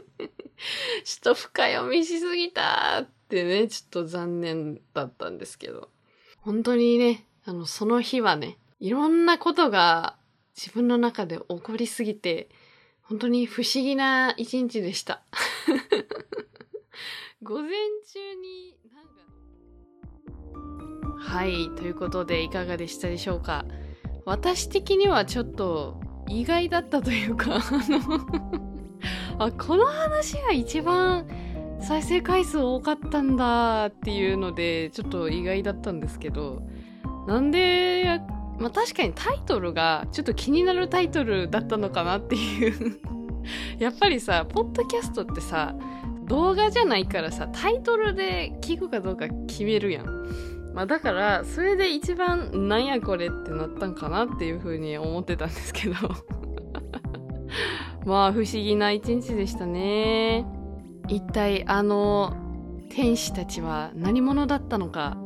[1.23, 5.89] と深読みしすぎたーってね、ちょっと残念だったんですけど。
[6.39, 10.17] 本当にね、あの、その日はね、いろんなことが
[10.57, 12.49] 自分の中で起こりすぎて、
[13.03, 15.23] 本当に不思議な一日でした。
[17.43, 17.71] 午前
[18.13, 18.77] 中に
[21.25, 23.65] はい、ということでいかがでしたでしょうか？
[24.25, 31.27] 私的にはちょっと意外だったというか、あのあ、この話が一番
[31.81, 36.63] 再生回数多かったんだっていうので、ちょっと意外だったんですけど、
[37.27, 38.21] なんで、
[38.59, 43.01] まあ確かにタイトルがちょっと気になるタイトルだったのかなっていう
[43.79, 45.75] やっぱりさ、ポッドキャストってさ、
[46.27, 50.52] 動画じゃないからさ、タイトルで聞くかどうか決めるやん。
[50.75, 55.95] まあだから、それで一番なんやこれってなったんかなっていうふうに思ってたんですけど
[58.07, 60.47] まあ不思議な一日でしたね。
[61.09, 62.35] 一体あの
[62.89, 65.17] 天使たちは何者だったのか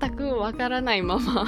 [0.00, 1.46] 全くわからないまま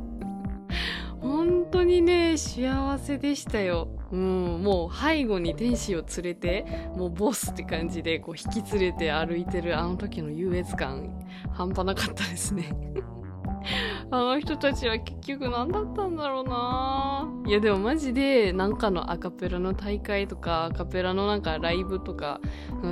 [1.20, 3.88] 本当にね幸せでしたよ。
[4.12, 12.70] うん、もう背後に天使を連れてもうボスって感じでこう引き連れて歩いてるあの時の優越感半端なかったですね。
[14.10, 17.28] あの人たちは結局何だったんだろうな。
[17.46, 22.40] いやでもマジでなんかのアカペラの大会とかアカペラのなんかライブとか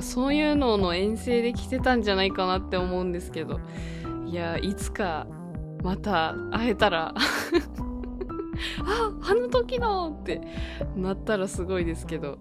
[0.01, 3.61] そういうのの遠征で来てたんじゃないかなって思うんですけど。
[4.33, 5.27] いやいつか
[5.83, 7.15] また会えたら
[8.85, 10.41] ああの時のって
[10.97, 12.39] なったらすごいですけど。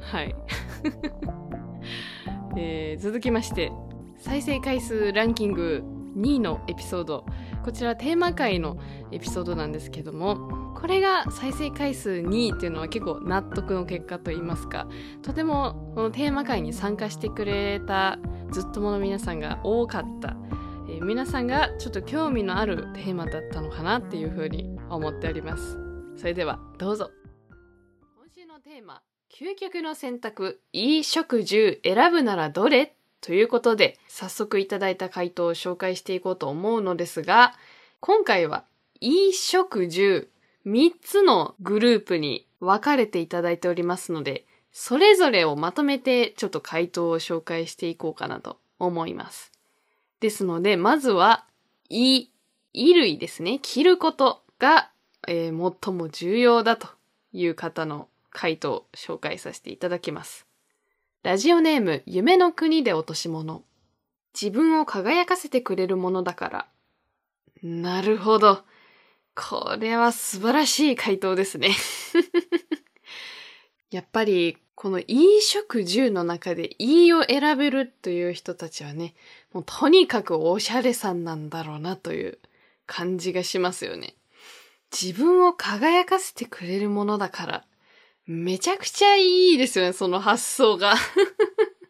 [0.00, 0.34] はい。
[2.56, 3.72] えー、続きまして
[4.16, 5.82] 再生回数ランキング
[6.16, 7.24] 2位のエピソード。
[7.64, 8.78] こちらテーマ回の
[9.10, 14.86] エピソードなんですけどもこれが再生回数2位っていうのは結構納得の結果といいますか
[15.22, 18.18] とてもこのテーマ会に参加してくれた
[18.52, 25.78] ずっともの皆さんが多かった、ー、皆さんがちょっと興味のあるテーマだったのかなっていうふうに思っております。
[26.16, 27.10] それではどうぞ。
[28.16, 32.94] 今週のテーマ究極の選択いい食住選ぶならどれ？
[33.20, 37.54] ということで早速いただいた回答を紹介していこうと思うのですが
[38.00, 38.64] 今回は
[39.00, 40.28] いい食住
[40.66, 49.53] 3つのグループに分かれていただいておりますので、それぞれをまとめてちょっと回答を紹介していこうかなと思います。
[50.20, 51.46] ですので、まずは、
[51.88, 52.28] い、
[52.74, 53.58] 衣類ですね。
[53.62, 54.90] 着ることが、
[55.28, 56.88] えー、最も重要だと
[57.32, 60.46] いう方の回答を紹介させていただきます。
[61.22, 63.62] ラジオネーム、夢の国で落とし物。
[64.40, 66.68] 自分を輝かせてくれるものだから。
[67.62, 68.64] なるほど。
[69.34, 71.70] これは素晴らしい回答ですね
[73.90, 79.14] やっぱり、このいい食住の中でいいを選べるという人たちはね、
[79.52, 82.38] もうとにかくおしゃれさんなんだろうなという
[82.86, 84.14] 感じがしますよね。
[84.90, 87.64] 自分を輝かせてくれるものだから、
[88.26, 90.94] めちゃくちゃいいですよね、その発想が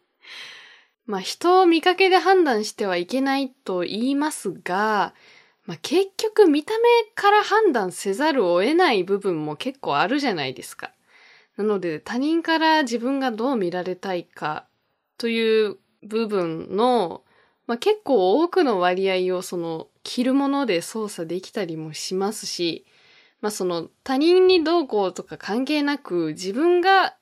[1.05, 5.13] まあ人を見かけで判断してはいけないと言いますが、
[5.65, 10.91] まあ、結局見た目から判断せざるを得ない部分も結構あるじゃないですか。
[11.57, 14.67] なので他人から自分がどう見られたいか
[15.17, 17.23] という部分の、
[17.67, 22.85] まあ、結構多くの割合をその着るもので操作できたりもしますし、
[23.41, 27.15] まあその他人にどうこうとか関係なく自分が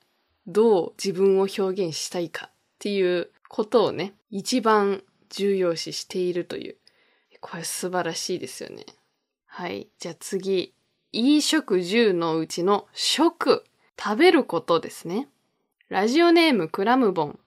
[0.48, 6.78] どう自分を表現したいかっていうことをね、一番重要視しているという
[7.44, 8.86] これ素晴らしいですよね。
[9.46, 9.90] はい。
[10.00, 10.74] じゃあ次。
[11.16, 13.66] いい食10のうちの食。
[14.00, 15.28] 食べることですね。
[15.90, 17.40] ラジオネームクラムボン。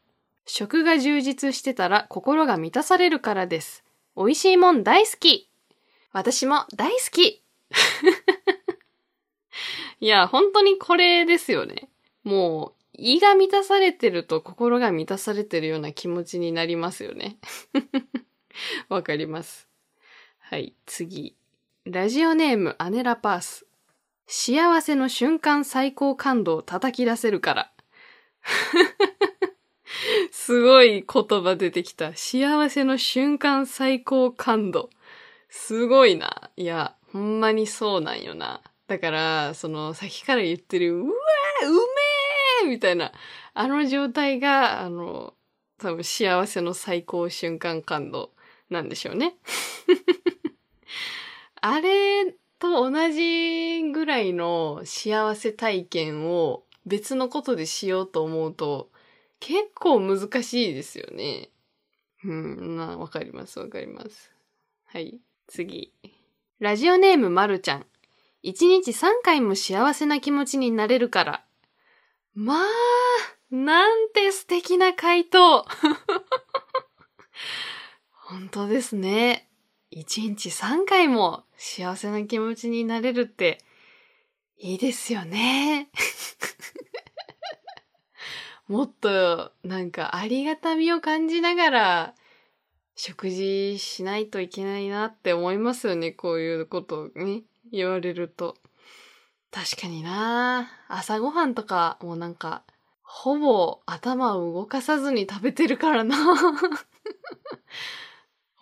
[0.47, 3.85] 食が充実してたら心が満たされるからです。
[4.17, 5.51] 美味しいもん大好き。
[6.13, 7.43] 私も大好き。
[10.01, 11.89] いや、本当にこれですよね。
[12.23, 17.37] もう、胃が満たされてると心が満たされてるような気持ちになりますよね。
[18.89, 19.69] わかります。
[20.39, 21.37] はい、次。
[21.85, 23.66] ラジオネームアネラパース。
[24.27, 27.73] 幸せの瞬間最高感度を叩き出せるから。
[30.31, 32.15] すごい言葉出てきた。
[32.15, 34.91] 幸せの瞬間最高感度。
[35.49, 36.51] すごいな。
[36.57, 38.63] いや、ほんまにそうなんよな。
[38.89, 41.73] だから、その、先から言ってる、うわーう
[42.65, 43.13] めーみたいな、
[43.55, 45.35] あの状態が、あの、
[45.79, 48.33] 多分幸せの最高瞬間感度
[48.71, 49.37] なんでしょうね。
[51.61, 58.91] あれと同じぐらいの幸せ体験を別のことでしようと思うと
[59.39, 61.51] 結構難しいですよね。
[62.25, 64.33] うん、な、わかりますわかります。
[64.87, 65.93] はい、次。
[66.59, 67.87] ラジオネームまるちゃん。
[68.43, 71.45] 一日三回も幸せな気持ちになれるから。
[72.35, 72.65] まあ、
[73.51, 75.67] なんて素敵な回答。
[78.11, 79.49] 本当ですね。
[79.91, 83.59] 一日三回も幸せな気持ちになれるって
[84.59, 85.89] いいですよね。
[88.69, 92.15] もっとなんかありがたみを感じながら
[92.97, 96.13] 食事しないといけないなって思いますよね。
[96.13, 98.57] こういうことをね、言われると。
[99.53, 102.63] 確かにな朝ごはんとかもうなんか
[103.03, 106.17] ほぼ頭を動かさずに食べてるからな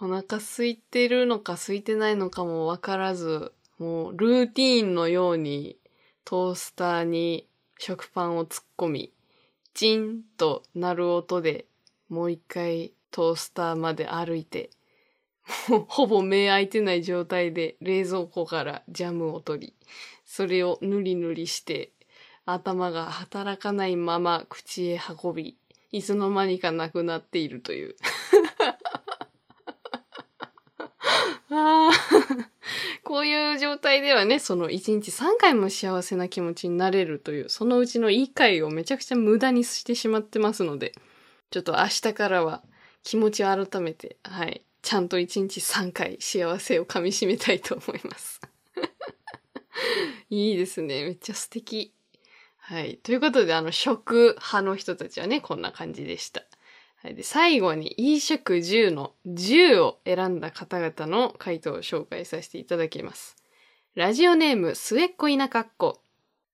[0.05, 5.79] お腹空いてるのか空いてないのかもわからず、もうルーティーンのように
[6.27, 7.49] トースターに
[7.79, 9.13] 食パンを突っ込み、
[9.73, 11.65] チンと鳴る音で
[12.11, 14.69] もう一回トースターまで歩いて、
[15.71, 19.75] もうほぼ目開いてない状態で冷蔵庫からジャムを取り、
[20.27, 21.93] それをぬりぬりして
[22.45, 25.57] 頭が働かないまま口へ運び、
[25.93, 27.97] いつの間にかなくなっているという。
[31.57, 32.51] ああ、
[33.05, 40.93] こういう状態ではね、その1日3回も幸せな気持ちになれるという、そのうちの1回をめちゃくちゃ無駄にしてしまってますので、
[41.51, 42.65] ちょっと明日からは
[43.05, 48.41] 気持ちを改めて、はい、ちゃんと1日3回幸せを噛み締めたいと思います。
[50.31, 51.05] いいですね。
[51.05, 51.95] めっちゃ素敵。
[52.59, 52.97] はい。
[52.97, 56.43] ということで、あの、食派の人たちはね、こんな感じでした。
[57.05, 63.37] はい、で最後に、飲食10の10を選んだ方々の回答を紹介させていただきます。
[63.95, 66.01] ラジオネーム、末っ子いなかっこ。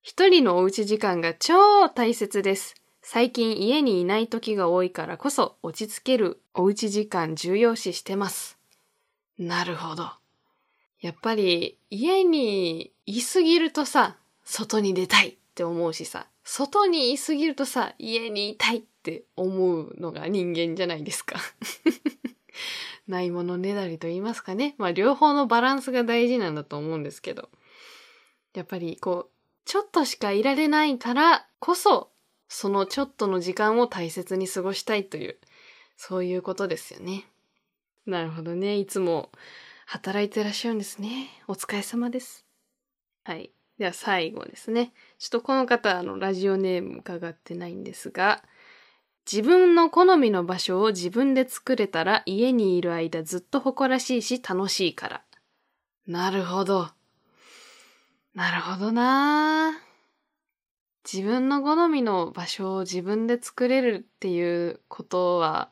[0.03, 2.75] 一人のおうち時間が超大切です。
[3.01, 8.59] 最近家にいない時が多いからこそ落ち着けるおうち時間重要視してます。
[9.39, 10.11] なるほど。
[11.01, 21.41] やっぱり家にいすぎるとさ、外に出たいって思うしさ、外にいすぎるとさ、家にいたいっって思うのが人間じゃないですか。
[23.09, 24.75] ないものねだりと言いますかね。
[24.77, 27.49] まあ両方のバランスが大事なんだと思うんですけど。
[28.55, 29.31] やっぱりこう、
[29.65, 32.11] ちょっとしかいられないからこそ、
[32.49, 35.39] そのちょっとの時間を大切に過ごしたいという、
[35.97, 37.25] そういうことですよね。
[38.07, 38.77] なるほどね。
[38.77, 39.31] いつも
[39.87, 41.29] 働いてらっしゃるんですね。
[41.49, 42.45] お疲れ様です。
[43.25, 43.51] はい。
[43.79, 44.93] では最後ですね。
[45.19, 48.43] ちょっとこの方、あの、ラジオネーム伺ってないんですが、
[49.31, 55.23] 自分の好みの場所を自分で作れたら家にいる間ずっと誇らしいし楽しいから。
[56.09, 56.89] なるほど。
[58.35, 59.79] なるほどな
[61.05, 65.71] 自分の好みの場所を自分で作れるっていうことは、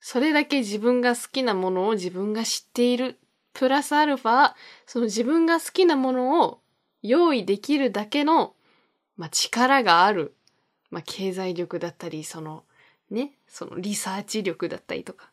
[0.00, 3.18] それだけ自分が好きなものを自分が知っている。
[3.52, 4.54] プラスアルファ、
[4.86, 6.60] その自分が好きなものを
[7.02, 8.54] 用意できるだけの、
[9.16, 10.36] まあ、力がある。
[10.90, 12.64] まあ、経済力だったり、その、
[13.12, 15.30] ね、そのリサーチ力だったりとか、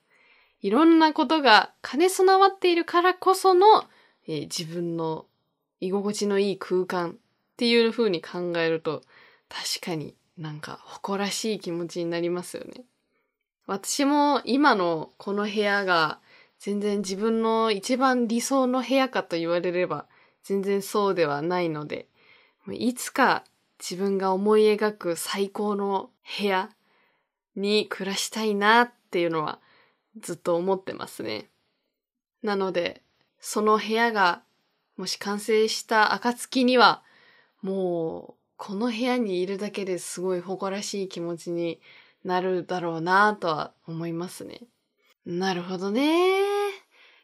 [0.62, 3.86] いろんなことが兼ね備わっているからこその、
[4.28, 5.26] えー自分の
[5.80, 7.14] 居心地のいい空間っ
[7.56, 9.02] ていう風に考えると、
[9.48, 12.84] 確かになんか誇らしい気持ちになりますよね。
[13.66, 16.20] 私も今のこの部屋が
[16.60, 20.06] 全然自分の一番理想の部屋かと言われれば
[20.44, 22.08] 全然そうではないので、
[22.72, 23.44] いつか
[23.80, 26.70] 自分が思い描く最高の部屋
[27.60, 29.60] に暮らしたいなっていうのは
[30.20, 31.48] ずっと思ってますね。
[32.42, 33.02] なので、
[33.40, 34.42] その部屋が
[34.98, 37.04] もし完成した暁には、
[37.62, 41.80] もうこの部屋にいるだけですごい誇らしい気持ちに
[42.24, 44.62] なるだろうなとは思いますね。
[45.26, 46.40] なるほどね。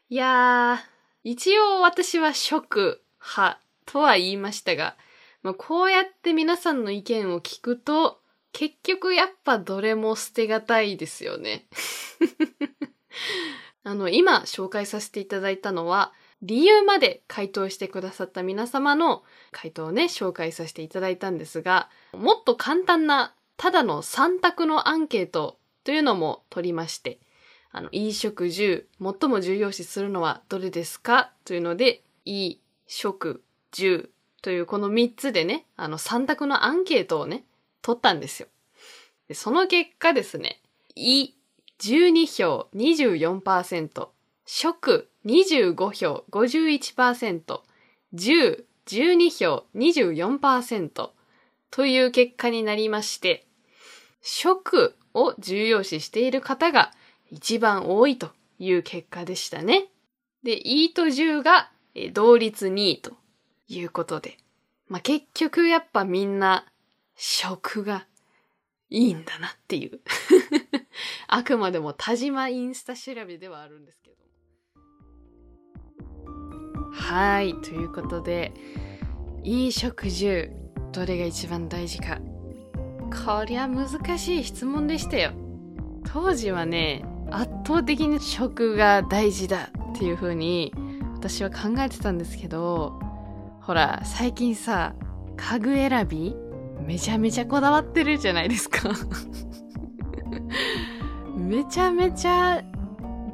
[0.08, 4.96] いやー、一応私は食派とは言いましたが、
[5.42, 8.20] まあ、こうやって皆さんの意見を聞くと、
[8.56, 11.66] 結局やっぱどれも捨てがたいですよね。
[13.84, 27.20] あの、今紹介させていただいたのは、理由まで回答してくださった皆様の回答をね、紹介させていただいたんですが、もっと簡単な、ただの3択のアンケートというのも取りまして、
[27.72, 32.56] あの、衣食住、最も重要視するのはどれですかというので、衣
[32.86, 34.10] 食住
[34.40, 37.44] というこの3つでね、あの3択のアンケートをね、
[37.86, 38.48] 取ったんですよ。
[39.28, 40.60] でその結果ですね、
[40.96, 41.36] 衣
[41.78, 44.08] 12票24%、
[44.44, 47.60] 食25票51%、
[48.12, 51.10] 住12票24%
[51.70, 53.46] という結果になりまして、
[54.20, 56.90] 食を重要視している方が
[57.30, 59.86] 一番多いという結果でしたね。
[60.42, 61.70] で、E と10が
[62.12, 63.12] 同率2位と
[63.68, 64.38] いうことで。
[64.88, 66.66] まあ、結局やっぱみんな
[67.16, 68.06] 食が
[68.90, 70.00] いいんだなっていう。
[71.26, 74.16] あくまでも田島インスタ調べではあるんですけど。
[76.92, 78.52] はい、ということで、
[79.42, 80.50] いい食住、
[80.92, 82.18] どれが一番大事か。
[83.10, 85.32] こりゃ難しい質問でしたよ。
[86.12, 90.72] 当時はね、圧倒的に食が大事だっていう風に
[91.14, 92.98] 私は考えてたんですけど、
[93.60, 94.94] ほら、最近さ、
[95.36, 96.36] 家具選び
[96.86, 98.90] めちゃめちゃこだわってるじゃないですか。
[101.36, 102.62] めちゃめちゃ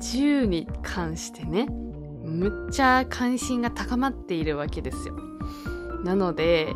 [0.01, 1.67] 銃に関してね、
[2.25, 5.17] むっちゃ関心が高まっているわけですよ。
[6.05, 6.75] なので、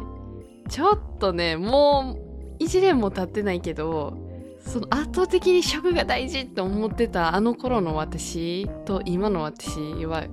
[0.69, 2.21] ちょっとね、もう
[2.59, 4.17] 一年も経ってないけど、
[4.61, 10.25] その圧倒的に食が大事って思ってたあの頃の私と今の私は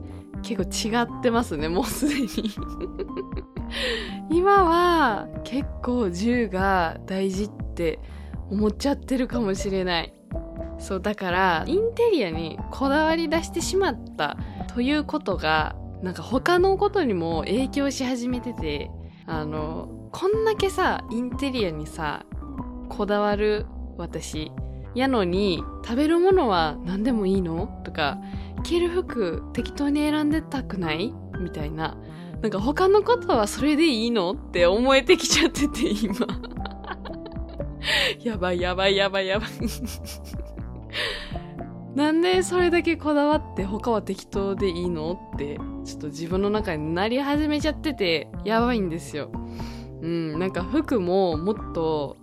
[0.41, 2.27] 結構違ってますね、もうすでに。
[4.29, 7.99] 今は結構銃が大事って
[8.49, 10.13] 思っちゃってるかもしれない。
[10.79, 14.37] そう、だから、インテリアにこだわり出してしまった
[14.73, 18.91] ということが、なんか他のことにも影響し始めてて、
[19.25, 22.25] あの、こんだけさ、インテリアにさ、
[22.89, 23.65] こだわる
[23.97, 24.51] 私、
[24.93, 28.19] やのに、食べるものは何でもいいのとか、
[28.63, 31.97] 着る服適当に選んでたくないみたいな。
[32.43, 36.27] なんか他のことはそれでいいのって思えてきちゃってて、今。
[38.21, 39.49] やばいやばいやばいやばい。
[41.95, 49.31] なんでそれだけこだわって他は適当でいいのってちょっと自分の中になり始めちゃっててやばいんですよ。
[50.01, 52.17] うん、なんか服ももっと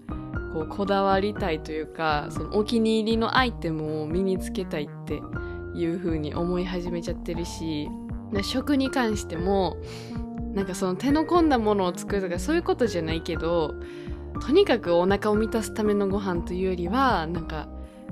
[0.53, 5.15] こうこだわりたいというかそのお気に入りのアイテムを身につけたいって
[5.75, 7.89] いう風に思い始めちゃってるし
[8.43, 9.77] 食に関しても
[10.55, 13.75] なんかその手の込んだものを作るとかそういうことじゃないけど
[14.41, 17.69] とにかくお腹を満たすためのご飯というよりはなんか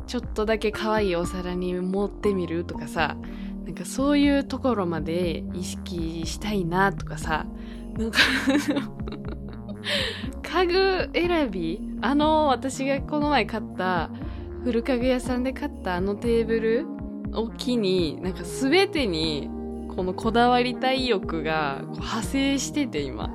[0.07, 3.17] ちょっとだけ可愛いお皿に盛ってみるとかさ
[3.65, 7.47] なんかそういうところまで意識したいなとかさ
[7.97, 8.19] なんか
[10.43, 14.11] 家具選びあの私がこの前買った
[14.65, 16.87] 古家具屋さんで買ったあのテーブル
[17.35, 19.51] を機になんか全てに
[19.99, 23.35] このこだわりたい欲が派生してて今。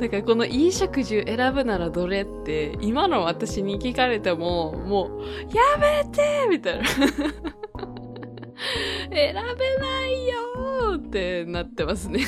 [0.00, 5.20] だからこの飲食住選ぶならどれって今の私に聞かれてももう
[5.54, 6.84] やめてみたいな。
[9.08, 10.34] 選べないよ
[10.96, 12.24] ってなってますね。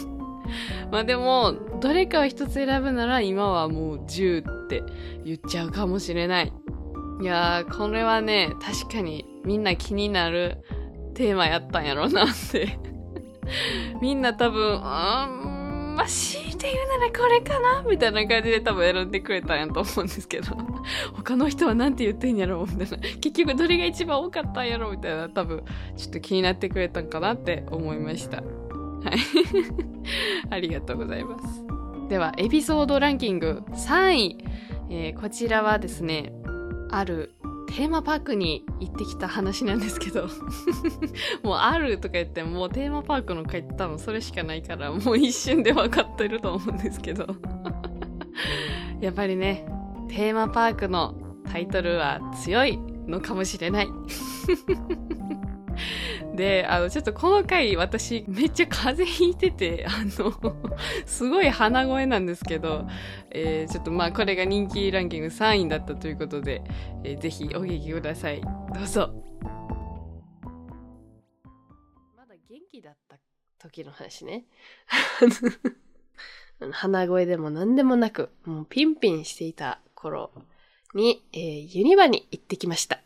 [0.92, 4.82] まあでもどれかを一つ選ぶなら今はもう10って
[5.24, 6.52] 言っちゃうかもしれない。
[7.22, 10.58] いやーこれはね確かにみんな気になる。
[11.20, 12.78] テーマやったんやろうなって
[14.00, 20.56] みんな多分、うん、まあ、強いて言うならこれかなみたいな感じで多分選んでくれたんやと思うんですけど、
[21.12, 23.06] 他の人は何て言ってんやろみたいな。
[23.20, 25.62] 結局どれが一番多かったんやろみたいな、多分、
[25.94, 28.38] ちょっと気になってくれたんかなって思いました。
[28.38, 29.18] はい。
[30.48, 31.64] ありがとうございます。
[32.08, 34.38] では、エピソードランキング3位。
[34.88, 36.32] えー、こちらはですね、
[36.90, 37.34] ある
[37.70, 40.28] テーマパークに行ってきた話なんですけど。
[41.42, 47.26] もうあるとか言ってもうテーマパークの回って多分それしかないからもう一瞬で分かってると思うんですけど。
[49.00, 49.66] やっぱりね
[50.08, 51.14] テーマパークの
[51.50, 53.88] タイトルは強いのかもしれない。
[56.34, 60.32] で、あの、ちょっとこの回私めっちゃ風邪ひいてて、 あの
[61.06, 62.86] すごい鼻声なんですけど、
[63.30, 66.62] えー、ちょっとまあこれが人気ランキング3位だったということで、
[67.04, 68.40] えー、ぜひお聞きください。
[68.40, 68.48] ど
[68.82, 69.12] うぞ。
[72.16, 73.18] まだ元気だった
[73.58, 74.44] 時の話ね。
[76.72, 80.30] 鼻声でも何でもなく、もうピンピンしていた頃
[80.94, 83.00] に、えー、ユニバに行ってきました。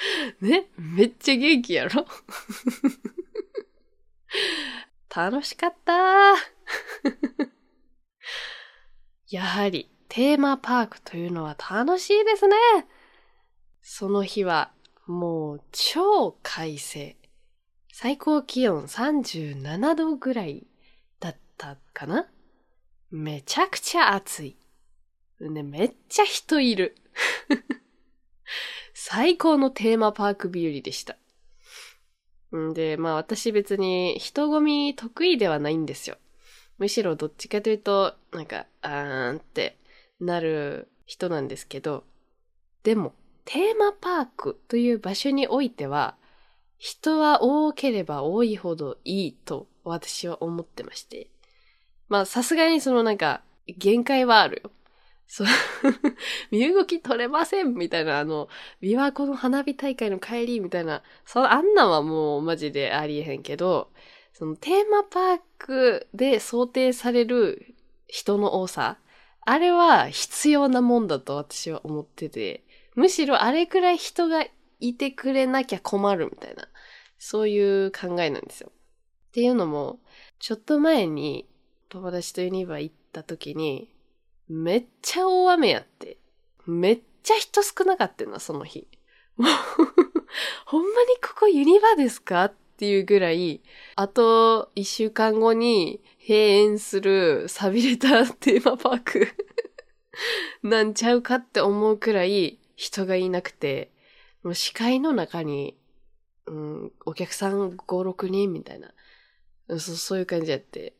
[0.40, 2.06] ねめっちゃ元気やろ？
[5.14, 6.34] 楽しかった
[9.28, 12.56] やはりテーマパークというのは楽しいですね。
[13.82, 14.72] その日は
[15.06, 17.16] もう超快晴。
[17.92, 20.66] 最高気温37度ぐらい
[21.18, 22.30] だったかな
[23.10, 24.56] めちゃくちゃ暑い。
[25.40, 26.96] ね、めっちゃ人いる。
[29.02, 31.16] 最高のテーマパーク日和でした。
[32.54, 36.18] んで、まあ私別に人混み得意ではないんですよ。
[36.76, 39.78] むしろどっちかというと、なんか、あーんって
[40.20, 42.04] なる人なんですけど、
[42.82, 43.14] でも、
[43.46, 46.14] テーマパークという場所においては、
[46.76, 51.28] 人は多ければ多いほどいいと私は思ってまして。
[52.10, 54.70] まあさすがにそのなんか、限界はあるよ。
[55.32, 55.46] そう、
[56.50, 58.48] 身動き取れませんみたいな、あの、
[58.82, 63.92] 琵琶湖の花火大会の帰りみたいな、そあんなはもうマジでありえへんけど、
[64.32, 67.76] そのテーマパークで想定される
[68.08, 68.98] 人の多さ、
[69.42, 72.64] あれは必要なもんだと私は思ってて、
[72.96, 74.44] むしろあれくらい人が
[74.80, 76.68] いてくれなきゃ困るみたいな、
[77.20, 78.72] そういう考えなんですよ。
[79.28, 80.00] っていうのも、
[80.40, 81.48] ちょっと前に
[81.88, 83.92] 友達とユニバ行った時に、
[84.50, 86.18] めっちゃ大雨やって。
[86.66, 88.88] めっちゃ人少なかったな、その日。
[89.36, 89.50] も う
[90.66, 93.62] ほんまにここユニバですかっていうぐらい、
[93.94, 99.28] あと一週間後に閉園する錆びれたテーマパーク
[100.64, 103.92] なんちゃうかって思うくらい人がいなくて、
[104.42, 105.78] もう視界の中に、
[106.46, 108.92] うん、お客さん5、6人みたいな、
[109.78, 110.96] そそういう感じやって。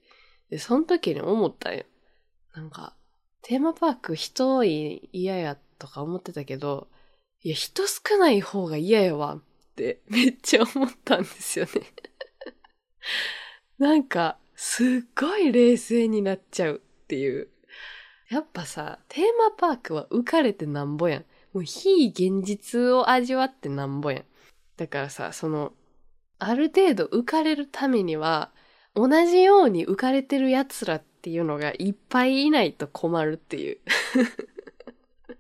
[0.51, 1.85] で、その時に思ったんよ。
[2.55, 2.95] なんか、
[3.43, 6.89] テーマパーク人多い嫌やとか思ってたけど、
[7.43, 9.43] いや、人少ない方が嫌やわっ
[9.77, 11.71] てめっちゃ思ったんですよね
[13.79, 14.87] なんか、すっ
[15.19, 17.49] ごい冷静になっちゃうっていう。
[18.29, 21.25] やっぱさ、テーマパークは浮かれてなんぼやん。
[21.55, 24.25] もう非現実を味わってなんぼやん。
[24.77, 25.73] だからさ、その、
[26.39, 28.53] ある程度浮かれるためには、
[28.95, 33.77] 同じように浮かれてる奴らっていうのがいっぱいいないと困るっていう。
[35.29, 35.37] っ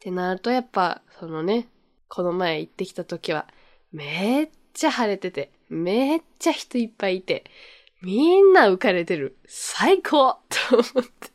[0.00, 1.68] てなるとやっぱ、そのね、
[2.08, 3.48] この前行ってきた時は、
[3.90, 7.44] めっちゃ晴れてて、めっちゃ人いっぱいいて、
[8.02, 9.38] みんな浮かれてる。
[9.46, 10.36] 最高
[10.68, 11.30] と思って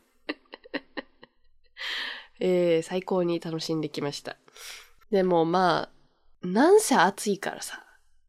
[2.39, 4.37] えー、最高に楽しんできました。
[5.09, 5.89] でもま
[6.43, 7.83] あ、なんせ暑いからさ。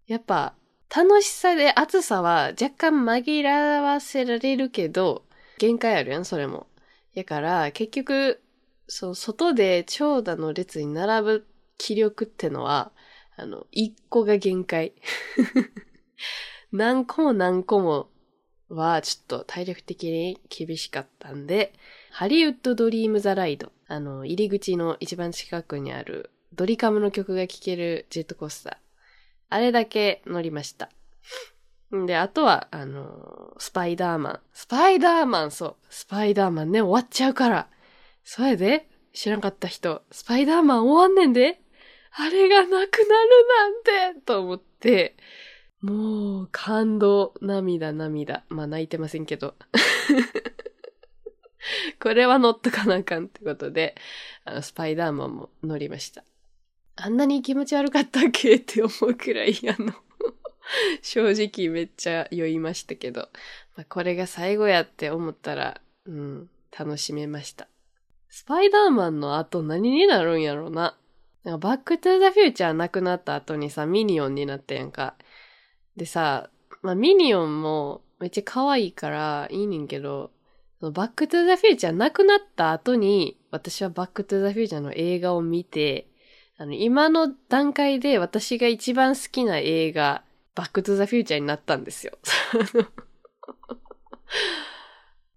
[0.06, 0.54] やっぱ、
[0.94, 5.24] 楽しさで暑さは若干紛らわせられるけど、
[5.58, 6.66] 限界あるやん、それも。
[7.14, 8.42] やから、結局、
[8.88, 11.46] そう、外で長蛇の列に並ぶ
[11.78, 12.92] 気力ってのは、
[13.36, 14.92] あの、一個が限界。
[16.72, 18.10] 何個も何個も
[18.68, 21.72] はちょっと体力的に厳しかったんで、
[22.10, 28.81] ハリウッドドリームザライド、あの、入り口の一番近くにあるドリカムの曲が聴けるジェットコースター。
[29.52, 30.88] あれだけ乗りました。
[32.06, 34.40] で、あとは、あの、スパイダーマン。
[34.54, 35.76] スパイダーマン、そう。
[35.90, 37.68] スパイダーマンね、終わっちゃうから。
[38.24, 41.60] それで、知らんかった人、スパイダーマン終わんねんで
[42.12, 45.16] あれがなくなるなんてと思って、
[45.82, 48.44] もう、感動、涙、涙。
[48.48, 49.54] まあ、泣いてませんけど。
[52.00, 53.96] これは乗っとかなあかんってことで、
[54.44, 56.24] あの、スパイダーマンも乗りました。
[56.96, 58.56] あんなに気持ち悪かったっけ？
[58.56, 59.92] って思うくらい、あの
[61.02, 63.28] 正直めっちゃ酔いましたけど、
[63.76, 67.68] まあ、これが最後やって思ったら、うん、楽しめました。
[68.28, 70.96] スパイダーマンの後何になるんやろうな。
[71.44, 75.16] なんかバックトゥーザフューチャーなくなった後にさ、ミニオンになったやんか。
[75.96, 76.50] でさ、
[76.82, 80.30] まあミニオンもめっちゃ可愛いからいいねんけど、
[80.80, 86.06] バックトゥーザフューチャーなくなった後に、私はバックトゥーザフューチャーの映画を見て、
[86.62, 90.22] あの、今の段階で私が一番好きな映画、
[90.54, 92.16] バックトゥザフューチャーになったんですよ。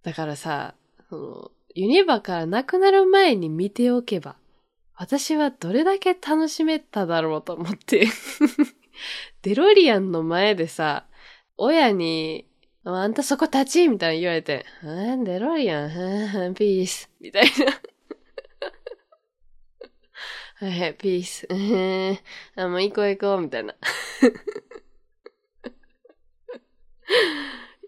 [0.04, 0.76] だからさ、
[1.10, 4.36] その、ユニバからなくなる前に見ておけば、
[4.94, 8.06] 私はどれだけ楽しめただろうと思って
[9.42, 11.08] デロリアンの前でさ、
[11.58, 12.48] 親に
[12.84, 17.50] あんたそこ立ちみたいに言われて、デロリアン、ピース、みたいな。
[20.58, 21.54] はい、ピース、え
[22.56, 23.76] ーあ、もう行こう行こう、みたいな。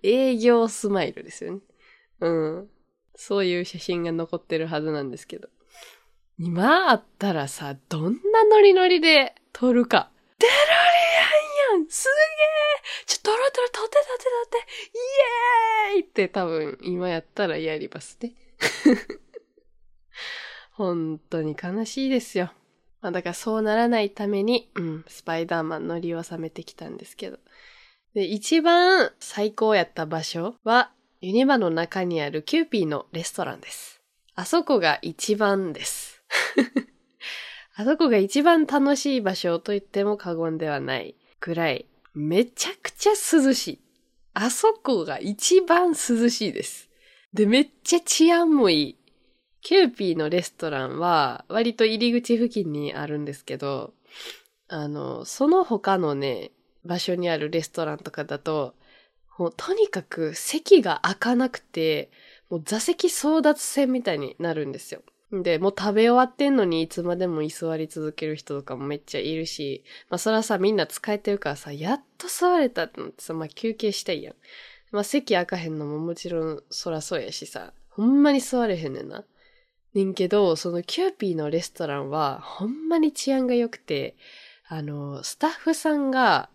[0.04, 1.62] 営業スマイルですよね。
[2.20, 2.70] うん。
[3.16, 5.48] そういう写真が残ってるはずなんですけど。
[6.38, 10.12] 今あったらさ、どんなノリノリで撮るか。
[10.38, 10.58] デロリ
[11.74, 12.16] アンやんすげえ
[13.06, 14.58] ちょ、トロトロ、とてとてとて、
[15.94, 18.34] イエーイって多分今やったらやりますね。
[20.78, 22.52] 本当に悲しいですよ。
[23.02, 27.40] まあ、だからそうならないために、うん、スパイダーマン乗り納めてきたんですけど。
[28.14, 34.02] で、一番最高やった場所は、ユニバの中にあるキューピーのレストランです。
[34.36, 36.22] あそこが一番です。
[37.76, 43.80] あそこが一番楽しい場所と言っても過言ではないくらいめちゃくちゃ涼しい。
[44.36, 46.90] あそこが一番涼しいです。
[47.34, 48.98] で、めっちゃ治安もいい。
[49.62, 53.94] キューピーのレストランは割と入り口付近にあるんですけど、
[54.70, 56.52] あの、その他のね、
[56.86, 58.76] 場所にあるレストランとかだと、
[59.38, 62.10] もうとにかく席が空かなくて、
[62.50, 65.02] もう座席争奪戦みたいになるんですよ。
[65.32, 74.36] で、もう食べ終わってんのにいつまでも居座り続ける人とかもめっちゃいるし、まあそれはさ、みんな使えてるからさ、やっと座れたってってさ、まあ休憩したいやん。
[74.92, 79.26] まあ席開かへんのももちろんそらそうやしさ、ほんまに座れへんねんな。
[79.94, 84.16] ねんけど、そのキューピーのレストランはほんまに治安が良くて、
[84.68, 86.50] あの、スタッフさんが、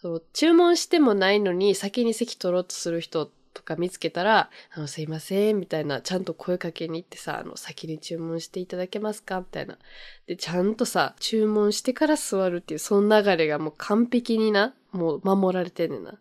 [0.00, 9.78] そう注文してもないのに先に席取ろうとする人とか見つけたら、あの、すいません、みたいな、ちゃんと声かけに行ってさ、あの、先に注文していただけますかみたいな。
[10.26, 16.18] で、ちゃんとさ、注文してから座るっていう、その流れがもう完璧にな、もう守られてんねんな。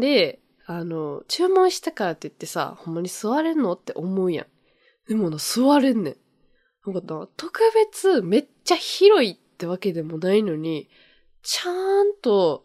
[0.00, 4.46] で、あの、注文したからって言ってさ、ほんまに座れんのって思うやん。
[5.08, 6.16] でもな、座れんねん。
[6.86, 10.88] なんかな、特別めっちゃ広いってわけでもないのに、
[11.42, 12.64] ちゃんと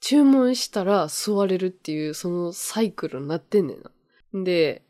[0.00, 3.90] 注文したら座れるっていう、そのサイクルになってんねんな。
[4.44, 4.82] で、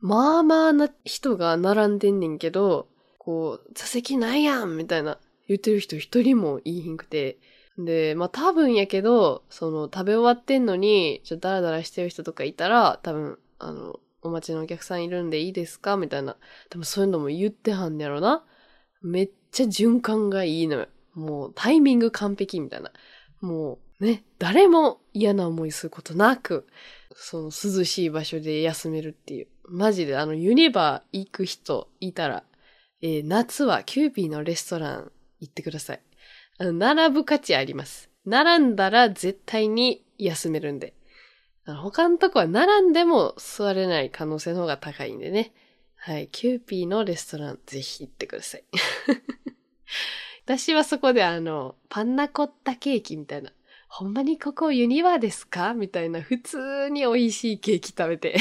[0.00, 5.18] まあまあな人が並んでんねんけど、こう、座席ないやんみたいな
[5.48, 7.38] 言ってる人一人もいいひんくて。
[7.78, 15.98] で、まあ多分やけど、その食べ終わってんのに、ちょっとダラダラしてる人とかいたら、多分、あの、お待ちのお客さんいるんでいいですか？
[15.98, 16.36] みたいな。
[16.70, 18.42] 多分そういうのも言ってはんやろな。
[19.02, 20.86] めっちゃ循環がいいのよ。
[21.12, 22.90] もうタイミング完璧みたいな。
[23.42, 26.66] もうね、誰も嫌な思いすることなく、
[27.14, 29.48] その涼しい場所で休めるっていう。
[29.68, 32.44] マジであのユニバー行く人いたら、
[33.02, 36.00] えー夏はキューピーのレストラン行ってください。
[36.56, 38.08] あの、並ぶ価値あります。
[38.24, 40.94] 並んだら絶対に休めるんで。
[41.66, 45.52] 他のとこは並んでも座れない可能性の方が高いんでね。
[45.96, 46.28] はい。
[46.28, 48.64] キューピーのレストランぜひ行ってください。
[50.44, 53.50] 私はそこであの、パンナコッタケーキみたいな。
[53.88, 55.72] ほんまにここユニバーですか？
[55.72, 58.36] みたいな普通に美味しいケーキ食べて。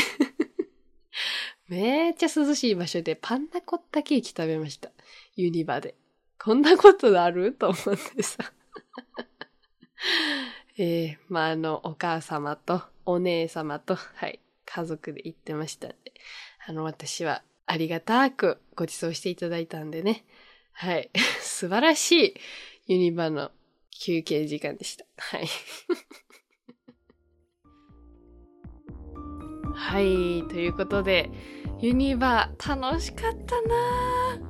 [1.69, 4.91] めっちゃ涼しい場所でパンナコッタケーキ食べました。
[5.37, 5.95] ユニバで。
[6.37, 7.53] こんなことある？
[7.53, 8.51] と思ってさ。
[10.77, 15.95] えー、まあ、あの、お母様とお姉様と、はい、家族で行ってましたんで、
[16.67, 20.25] あの、私はありがたくご馳走していただいたんでね。
[20.71, 21.09] はい。
[21.41, 22.33] 素晴らしい
[22.87, 23.51] ユニバの
[23.91, 25.05] 休憩時間でした。
[25.17, 25.47] はい。
[29.75, 30.43] はい。
[30.49, 31.29] ということで、
[31.79, 33.75] ユニバ楽しかったな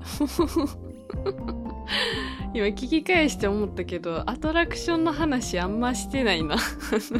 [0.03, 0.92] ぁ
[2.53, 6.55] 今聞き返して思ったけど、アトラクションの話あんましてないな。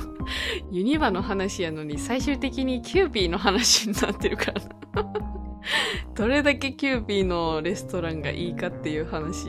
[0.72, 4.62] ユニバの話やのに最終的にキューピーの話になってるから。
[6.16, 9.48] どれだけキューピーのレストランがいいかっていう話。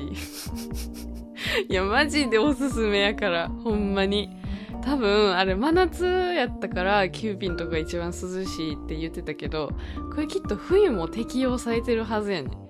[1.69, 4.31] いや、マジでおすすめやから、ほんまに。
[4.83, 8.13] 多分、あれ、真夏やったから、キューピーのとこが一番涼
[8.45, 9.71] しいって言ってたけど、
[10.15, 12.64] これきっと冬も適用されてるはずやねん。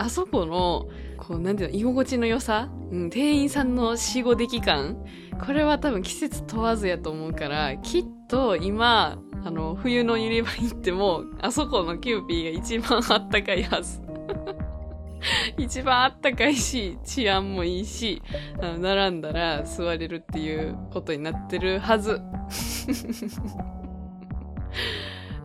[0.00, 4.96] あそこの、こう、なんていうの、居心地の良さ、うん、店員さんの死後出来感
[5.44, 14.00] これは多分季節問わずやと思うから、きっと今、あの、冬のユニバ行っても、あそこのキューピーが一番あったかいはず。
[15.58, 18.22] 一番あったかいし、治安もいいし、
[18.58, 22.22] あの並んだら座れるっていうことになってるはず。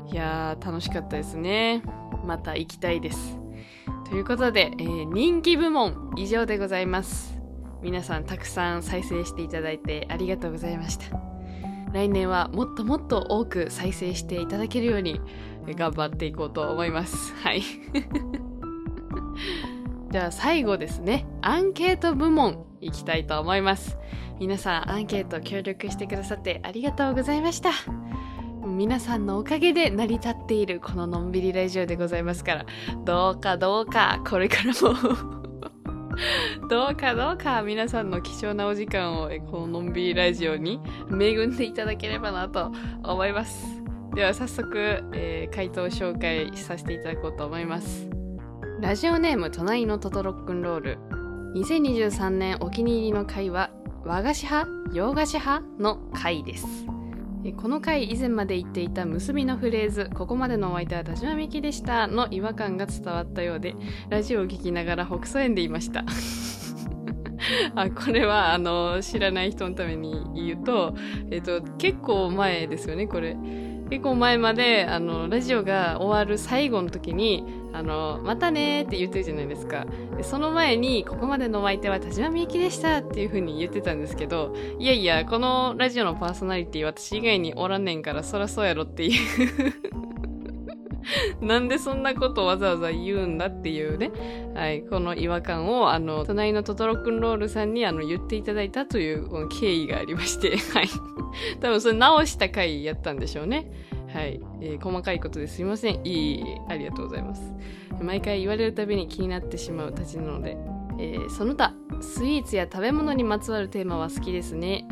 [0.10, 1.84] いやー、楽しかったですね。
[2.26, 3.45] また行きたいです。
[4.10, 7.36] ということで、えー人気部門以上でございます。
[7.82, 11.06] 皆さんたくさん再生していただいてありがとうございました。
[11.94, 15.22] 来年はもっともっと多く再生していただけるように
[15.66, 17.34] 頑張っていこうと思います。
[17.36, 17.62] はい。
[20.12, 21.26] じゃあ最後ですね。
[21.42, 23.98] アンケート部門いきたいと思います。
[24.40, 27.72] 皆さんアンケート協力してくださってありがとうございました。
[28.66, 32.66] 皆さんのおかげで成り立っているこののんびりラジオでございますから、
[33.06, 35.46] どうかどうかこれからも
[36.70, 40.80] どうかどうか皆さんの貴重なお時間をこののんびりラジオに
[41.12, 42.72] 恵んでいただければなと
[43.04, 43.84] 思います。
[44.14, 48.10] では早速、えー回答を紹介させていただこうと思います。
[48.82, 50.98] ラジオネーム隣のトトロックンロール。
[51.56, 53.70] 2023年お気に入りの回は
[54.04, 56.95] 和菓子派洋菓子派の回です。
[57.54, 63.76] この回以前まで言っていた結びのフレーズ「ここまでのお相手は田島みきでした」の違和感が伝わったようで
[64.10, 66.04] ラジオを聞きながら北斎園でいました。
[67.76, 70.96] あこれはあの知らない人のために言うと、
[71.30, 73.38] えっと、結構前ですよねこれ。
[73.96, 79.86] 結構前まであのラジオが終わる最後の時にあのまたねって言ってるじゃないですか。
[80.18, 89.16] でその前にここまでのお相手は田島みゆきでしたっていう風に言ってたんですけどいやいやこのラジオのパーソナリティ私以外におらんねんからそらそうやろっていう。
[91.42, 94.12] なんでそんなことわざわざ言うんだっていうね、
[94.54, 100.88] はい、この違和感をあの隣のトトロくんロールさんにあの言っていただいたという経緯がありまして、 はい、
[101.60, 103.72] 多分それ直した回やったんでしょうね。
[104.14, 106.00] はい、えー細かいことですいません。
[106.06, 107.54] いい、ありがとうございます。
[108.02, 110.58] 毎回言われるたびに気になってしまうたちなので、
[111.00, 114.88] えーその他、スイーツや食べ物にまつわるテーマは好きですね。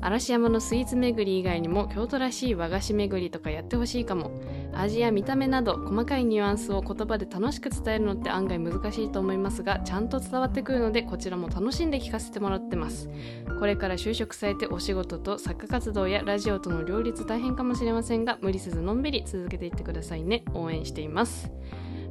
[0.00, 4.30] 嵐山のスイーツ巡り以外にも京都らしい和菓子巡りとかやってほしいかも。
[4.72, 13.10] 味や見た目など細かいニュアンスを言葉で楽しく伝えるのって案外難しいと思いますが、ちゃんと伝わってくるのでこちらも楽しんで聞かせてもらってます。
[13.58, 20.44] これから就職されてお仕事と作家活動やラジオとの両立大変かもしれませんが、無理せずのんびり続けていってくださいね。
[20.54, 21.50] 応援しています。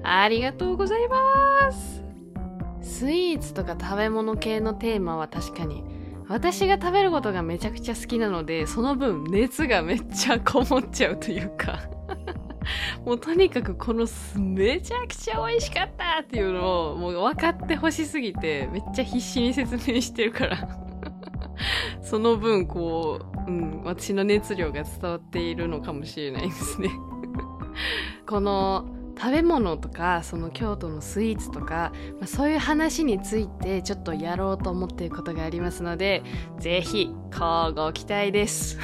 [0.03, 2.03] ありがとうございます。
[2.81, 5.83] スイーツとか食べ物系のテーマは確かに
[6.29, 11.79] 私が食べることがめちゃくちゃ好きなのでその分熱がめっちゃこもっちゃうというか。
[13.03, 20.57] もうとにかくこのめちゃくちゃ美味しかったっていうのをもう分かってほしすぎてめっちゃ必死に説明してるから。
[22.03, 26.89] その分こう、うん、私の熱量が伝わっているのかもしれないですね。
[28.27, 28.85] この
[29.19, 36.23] 食べ物とかその京都のスイーツとか、まあ、そういう話についてちょっとやろうと思っていることがありますので
[36.59, 38.77] ぜひ乞うご期待です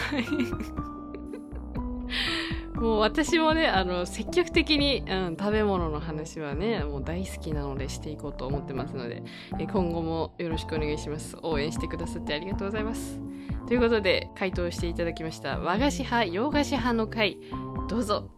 [2.75, 9.23] も もう私もね、あの、積極的に、うん、食べ物の話はね、もう大好きなのでしていこうと思ってますので、
[9.57, 11.37] え今後もよろしくお願いします。
[11.41, 13.19] 応援してくださってありがとうございます。
[13.67, 15.57] ということで、回答していただきました。
[15.59, 17.39] 和菓子派、洋菓子派の回、
[17.87, 18.34] どうぞ。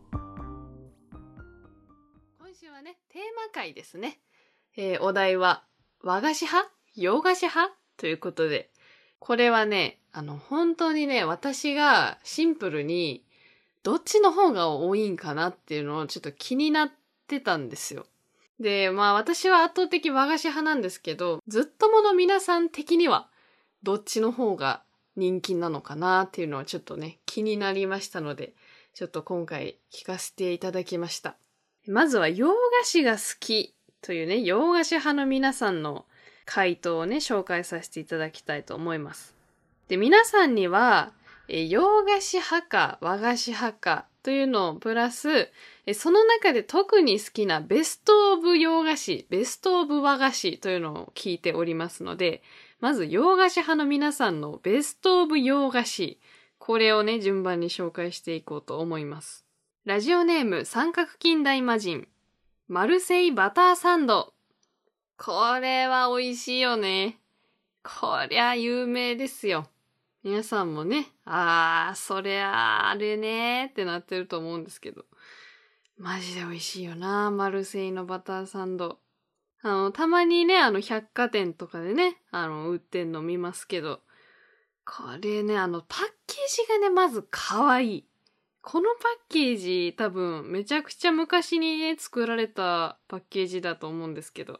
[3.18, 4.19] テーマ回ですね。
[4.76, 5.64] えー、お題は、
[6.03, 8.69] 和菓子派洋菓子派ということで、
[9.18, 13.23] これはね、あの、本当にね、私がシンプルに、
[13.81, 16.91] どっちの方が多いんかなっていうのをちょっと気になっ
[17.26, 18.06] てたんですよ。
[18.60, 23.30] で、まあ私は圧倒的和菓子派なんですけど、ずっともの皆さん的には、
[23.81, 24.84] どっちの方が
[25.15, 28.53] 人気なのかなっていうのはちょっとね、気になりましたので、
[28.94, 31.35] ちょっと今回聞かせていただきました。
[31.88, 36.05] まずは洋菓子が好きというね、洋菓子派の皆さんの
[36.45, 39.35] 回答をね、紹介させていただきたいと思います。
[39.88, 41.14] で、皆さんには、
[41.49, 45.49] え洋菓子派か和菓子派かというのをプラス、
[45.85, 52.43] えその中で特に好きなベストオブ洋菓子、ベストオブ和菓子というのを聞いておりますので、
[52.81, 56.19] まず洋菓子派の皆さんのベストオブ洋菓子、
[56.59, 59.46] これをね、順番に紹介していこうと思います。
[59.88, 62.09] ラジオネーム三角近代魔人、
[62.68, 64.34] マルセイバターサンド。
[65.18, 67.19] これは美味しいよね。
[67.84, 69.69] こりゃ有名ですよ。
[70.26, 75.05] 皆さんもね、あー、そりゃあれねってなってると思うんですけど。
[75.97, 78.99] マジで美味しいよな、マルセイのバターサンド。
[79.61, 84.01] あの、たまにね、あの、百貨店とかでね、あの、売ってんの見ますけど、
[84.84, 88.06] これね、あの、パッケージがね、まず可愛い。
[88.69, 94.60] このパッケージ多分めちゃくちゃ昔にね、作られたパッケージだと思うんですけど、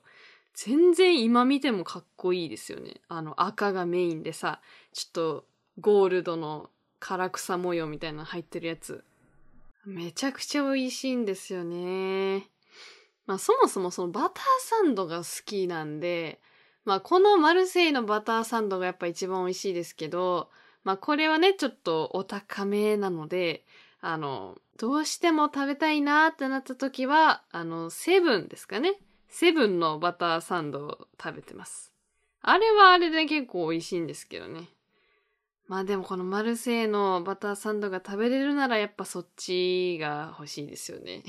[0.54, 3.02] 全然今見てもかっこいいですよね。
[3.10, 4.62] あの赤がメインでさ、
[4.94, 5.46] ちょっと
[5.82, 6.70] ゴールドの
[7.02, 9.04] 唐草模様みたいなの入ってるやつ。
[9.84, 12.48] めちゃくちゃ美味しいんですよね。
[13.26, 16.40] まあそもそもそのバターサンドが好きなんで、
[16.86, 20.50] まあこのマルセイのバターサンドがやっぱ一番美味しいですけど、
[20.86, 23.66] まあこれはね、ちょっとお高めなので、
[23.99, 28.99] あの、どうしても食べたいなってなった時は、あの、セブンですかね。
[29.28, 31.91] セブンのバターサンドを食べてます。
[32.41, 34.69] あれはあれで結構美味しいんですけどね。
[35.68, 41.24] まあでもこのマルセイのバターサンドが食べれるならやっぱそっちが欲しいですよね。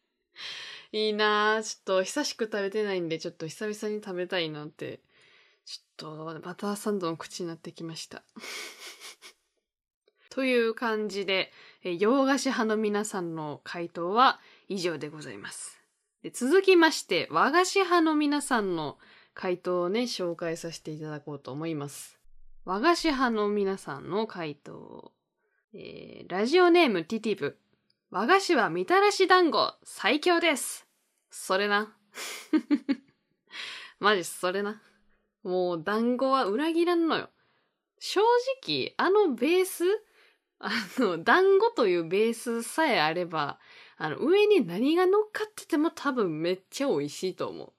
[0.92, 1.62] いいなぁ。
[1.62, 5.00] ちょっと久しく食べてないんでちょっと久々に食べたいなって。
[5.64, 8.24] ちょっとバターサンドの口になってきました。
[10.30, 11.52] という感じで、
[11.82, 15.80] 洋菓子派の皆さんの回答は以上でございます。
[16.22, 18.96] で続きまして、和菓子派の皆さんの
[19.34, 22.18] 回答をね、紹介させていただこうと思います。
[22.64, 25.12] 和菓子派の皆さんの回答。
[25.74, 27.58] えー、ラジオネームティティブ。
[28.10, 30.86] 和菓子はみたらし団子最強です。
[31.30, 31.96] それな。
[33.98, 34.82] マジそれな。
[35.42, 37.30] もう団子は裏切らんのよ。
[37.98, 38.20] 正
[38.62, 39.84] 直、あのベース
[40.60, 43.58] あの、団子というベースさえあれば、
[43.96, 47.72] あの、上に何が乗っかってても多分めっちゃ美味しいと思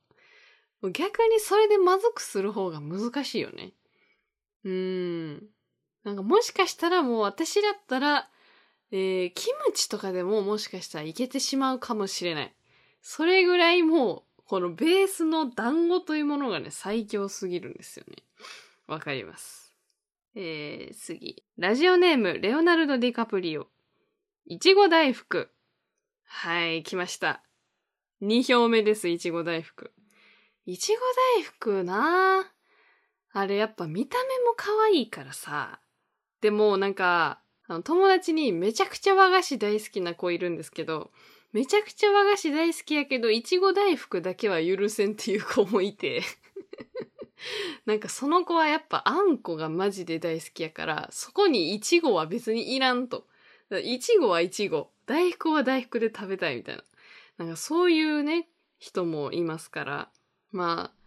[0.82, 0.92] う。
[0.92, 3.74] 逆にそれでまずくする方が難しいよね。
[4.64, 5.44] うーん。
[6.04, 8.28] なんかもしかしたらもう私だったら、
[8.92, 12.54] えー、キムチとかでももしかしたらいけてしまうかもしれない。
[13.04, 18.18] それぐらいもう、このベースの団子というものがね、最強すぎるんですよね。
[18.88, 19.61] わかります。
[20.34, 21.44] えー、次。
[21.58, 23.68] ラジオネーム、レオナルド・ディカプリオ。
[24.46, 25.50] いちご大福。
[26.24, 27.44] はい、来ました。
[28.22, 29.92] 2票目です、いちご大福。
[30.66, 31.00] いちご
[31.40, 33.38] 大福なぁ。
[33.38, 35.82] あれやっぱ見た目も可愛いからさ。
[36.40, 41.12] でもなんか、あの友達にめちゃくちゃ和菓子大好きな子いるんですけど、
[41.52, 46.22] めちゃくちゃ和菓子大好きやけど、いちご大福だけは許せんっていう子もいて。
[47.86, 53.28] なんかその子はやっぱあんこがマジで大好きやから、そこにいちごは別にいらんと。
[53.84, 56.84] いちごはいちご、大福は大福で食べたいみたいな。
[57.38, 58.50] なんかそういうね、
[58.80, 60.10] 人もいますから、
[60.52, 61.02] まあ、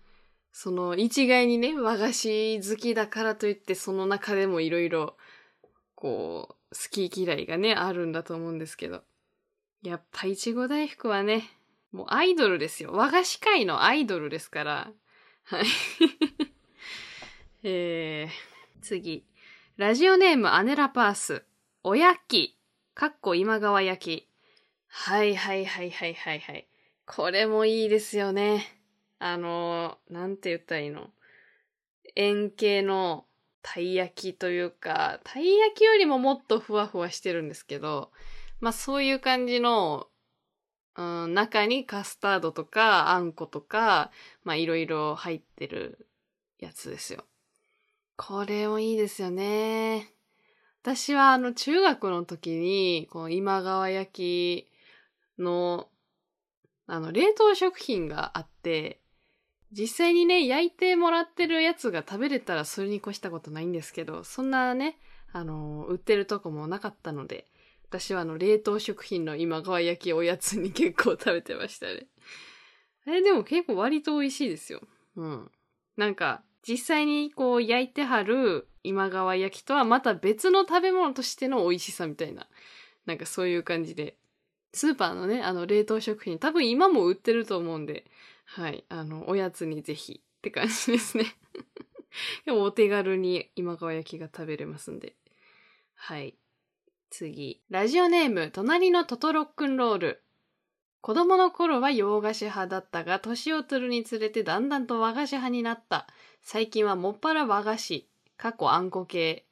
[0.53, 5.17] その一概にね、和菓子好きだからといって、その中でもいろいろ、
[5.95, 9.03] こう、好き嫌いがね、あるんだと思うんですけど。
[9.83, 11.51] やっぱいちご大福はね、
[11.93, 12.93] もうアイドルですよ。
[12.93, 14.93] 和菓子界のアイドルですから。
[15.47, 15.65] はい。
[17.65, 19.27] えー、次。
[19.77, 21.45] ラジオネームアネラパース。
[21.83, 22.59] おやき。
[22.95, 24.29] かっこ今川焼き。
[24.89, 26.67] はいはいはいはいはいはい。
[27.05, 28.81] これもいいですよね。
[29.19, 31.11] あの、なんて言ったらいいの？
[32.17, 33.27] 円形の
[33.61, 38.13] たい焼きというか、たい焼きよりももっとふわふわしてるんですけど、
[38.61, 40.09] まあそういう感じの、
[40.97, 44.11] うん、中にカスタードとかあんことか、
[44.45, 46.09] まあいろいろ入ってる
[46.59, 47.25] やつですよ。
[48.17, 50.13] これもいいですよね。
[50.83, 54.69] 私はあの中学の時に、この今川焼
[55.39, 55.89] きの、
[56.87, 59.01] あの冷凍食品があって、
[59.73, 64.99] 実際にね、焼いてもらってるやつが食べれたらそれに越したことないんですけど、そんなね、
[65.33, 67.47] あの、売ってるとこもなかったので、
[67.89, 72.07] 私はあの、冷凍食品の今川焼きおやつに結構食べてましたね。
[73.07, 74.81] あれでも結構割と美味しいですよ。
[75.17, 75.51] うん。
[75.97, 82.49] なんか、実際にこう焼いてはる今川焼きとはまた別の食べ物としての美味しさみたいな。
[83.05, 84.17] なんかそういう感じで。
[84.73, 88.05] スーパーのね、あの冷凍食品、多分今も売ってると思うんで、
[88.45, 91.27] はい、あの、おやつにぜひって感じですね。
[92.45, 95.15] でもお手軽に今川焼きが食べれますんで。
[95.95, 96.37] はい。
[97.15, 97.61] 次。
[97.71, 100.23] ラジオネーム、隣のトトロックンロール。
[101.01, 106.09] 子供の頃は洋菓子派だったが、年を取るにつれてだんだんと和菓子派になった。
[106.43, 109.47] 最近はもっぱら和菓子、過去あんこ系、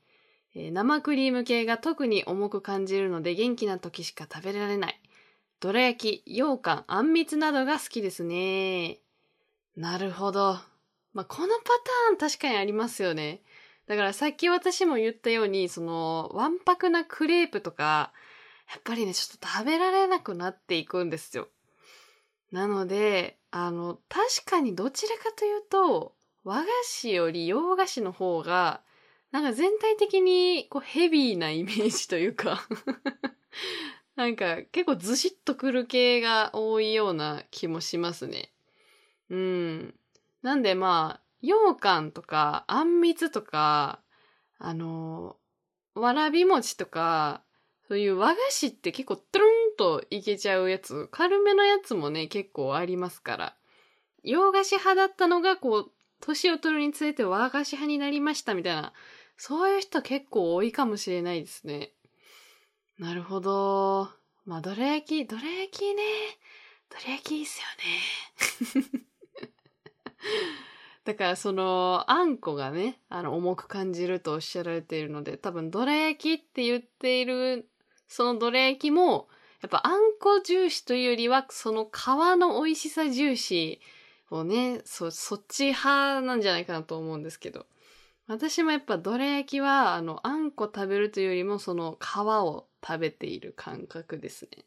[0.57, 5.01] えー、生クリーム系が特に重く感じるので元気な時しか食べられない。
[5.61, 8.99] どら焼き、羊羹、あんみつなどが好きですね。
[9.77, 10.59] なるほど。
[11.13, 11.65] まあ、このパ
[12.09, 13.41] ターン確かにありますよね。
[13.87, 18.13] だからさっき私も言ったように、その、わんぱくなクレープとか、
[18.71, 21.49] やっぱりね、ちょっと食べられなくなっていくんですよ。
[22.51, 26.15] なので、あの、確かにどちらかというと、
[26.45, 28.83] 和菓子より洋菓子の方が、
[29.33, 32.69] なんか全体的にこうヘビーなイメージというか
[34.15, 38.53] なんか結構ずしっとくる系が多いような気もしますね。
[39.31, 39.95] うん。
[40.43, 44.01] なんでまあ、羊羹とか、あんみつとか、
[44.59, 45.37] あの、
[45.95, 47.43] わらび餅とか、
[47.89, 53.57] そういう和菓子って結構トゥルンといけちゃうやつ、軽めのやつもね、結構ありますから。
[54.23, 55.91] 洋菓子派だったのが、こう、
[56.21, 58.93] 年を取るにつれて和菓子派になりましたみたいな、
[59.37, 61.93] そういう人結構多いかもしれないですね。
[62.99, 64.09] なるほど。
[64.45, 66.03] まあ、どら焼き、どら焼きね。
[66.89, 67.67] どら焼きいいっすよ
[68.95, 69.03] ね。
[71.05, 77.69] だからその、あんこがね、あの、重く感じるとおっしゃられているので、多分、どら焼きって言っている、
[78.07, 79.29] そのどら焼きも、
[79.63, 82.07] やっぱあんこ重視というよりは、その皮
[82.39, 83.81] の美味しさ重視
[84.31, 87.67] をね、そ、そっち派なんじゃないかなと思うんですけど。
[88.29, 94.65] 私もやっぱどら焼きは、あの、あんこ食べるというよりも、その皮を食べている感覚ですね。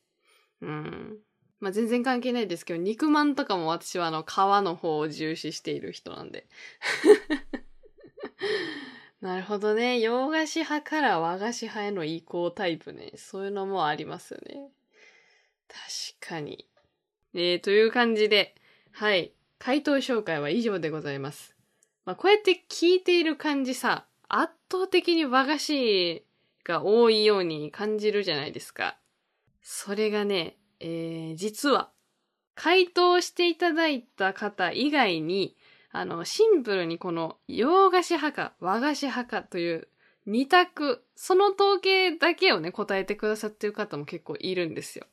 [0.61, 1.17] うん。
[1.59, 4.27] まあ、全然関係ないですけど、肉まんとかも私はあの皮
[4.63, 6.47] の方を重視している人なんで。
[9.21, 9.99] なるほどね。
[9.99, 13.13] 洋菓子派から和菓子派への移行タイプね。
[13.15, 14.69] そういうのもありますよね。
[15.67, 16.67] 確かに。
[17.33, 18.55] えー、という感じで、
[18.91, 19.33] はい。
[19.57, 21.55] 回答紹介は以上でございます。
[22.05, 26.25] まあ、こうやって聞いている感じさ、圧倒的に和菓子
[26.63, 28.97] が多いように感じるじゃないですか。
[29.61, 31.91] それがね、えー、実は、
[32.55, 35.57] 回答していただいた方以外に、
[35.91, 39.87] あの、シンプルにこの洋菓子派か和菓子派かという
[40.25, 45.05] 二択、その統計だけをね、答えてくださってる方も結構いるんですよ。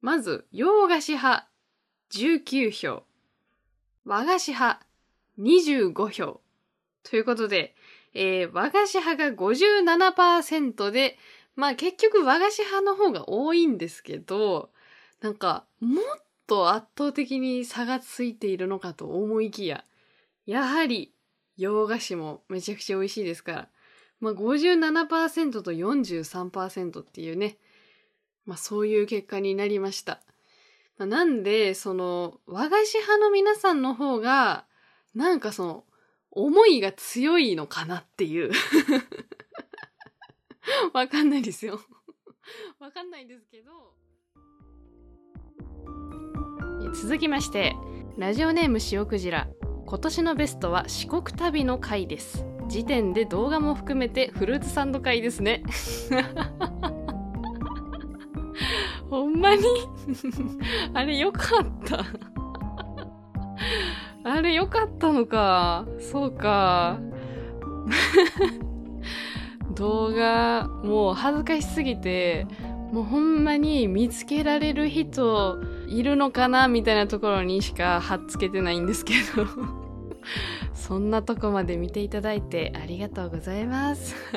[0.00, 1.48] まず、洋菓子派
[2.10, 3.04] 19票、
[4.04, 4.86] 和菓子派
[5.38, 6.40] 25票。
[7.02, 7.74] ということで、
[8.14, 11.18] えー、和菓子派が57%で、
[11.56, 14.70] まあ結局和菓子派の方が多いんですけど、
[15.20, 16.04] なんか、もっ
[16.46, 19.84] と圧倒的に差がついているのかと思いきや、
[20.46, 21.14] やはり、
[21.56, 23.68] 洋菓子もめちゃくちゃ美味しいですから、
[24.20, 27.58] まあ57%と43%っていうね、
[28.46, 30.20] まあそういう結果になりました。
[30.98, 34.66] まあ、なんで、その、和菓子派の皆さんの方が、
[35.14, 35.84] なんかその、
[36.30, 38.52] 思いが強いのかなっていう
[40.92, 41.80] わかんないですよ
[42.78, 43.94] わかんないですけど、
[46.88, 47.76] 続きまして
[48.16, 49.48] ラジオネーム塩クジラ。
[49.86, 52.44] 今年のベストは四国旅の回です。
[52.68, 55.62] 時点で動画も含めてフルーツサンド回ですね。
[59.08, 59.62] ほんまに？
[60.94, 62.04] あれよかった。
[64.24, 65.86] あれよかったのか。
[65.98, 66.98] そうか。
[69.74, 72.46] 動画もう恥ずかしすぎて
[72.92, 75.58] もうほんまに見つけられる人
[75.90, 79.80] いるのかなみたいなところにしか貼っつけてないんですけど。
[80.74, 84.14] そんなとこまで見ていただいてありがとうございます。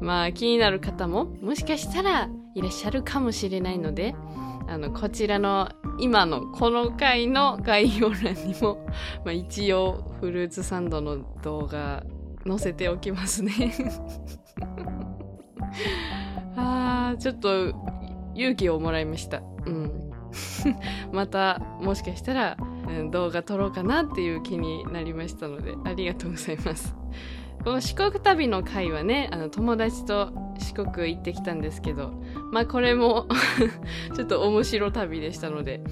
[0.00, 4.14] まあ気になる方ももしかしたらいらっしゃるかもしれないので、
[4.66, 8.86] あの、こちらの今のこの回の概要欄にも、
[9.24, 12.04] まあ一応フルーツサンドの動画
[12.46, 13.52] 載せておきますね。
[16.56, 17.74] あー、ちょっと
[18.34, 19.42] 勇気をもらいました。
[19.66, 20.10] うん。
[21.12, 22.56] また、もしかしたら、
[22.88, 26.94] うん動画撮ろうかなっていう気になりましたので、ありがとうございます。
[27.64, 32.10] この四国旅の回はね、あの友達と四国行ってきたんですけど、
[32.52, 33.26] まあこれも
[34.14, 35.82] ちょっと面白旅でしたので、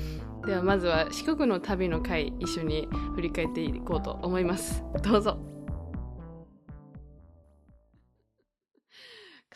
[0.44, 4.84] ではまずは四国の旅の回一緒に振り返っていこうと思います。
[5.02, 5.38] どうぞ。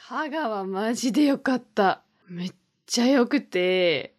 [0.09, 2.03] 香川マジでよかった。
[2.29, 2.53] めっ
[2.87, 4.15] ちゃよくて、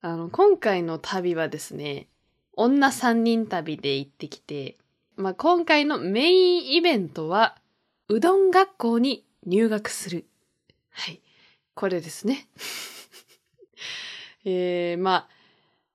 [0.00, 2.08] あの、今回の旅はですね、
[2.54, 4.78] 女三人旅で行ってきて、
[5.16, 7.58] まあ、今回のメインイベントは、
[8.08, 10.26] うどん学校に入学する。
[10.90, 11.20] はい。
[11.74, 12.48] これですね。
[14.44, 15.28] えー、まあ、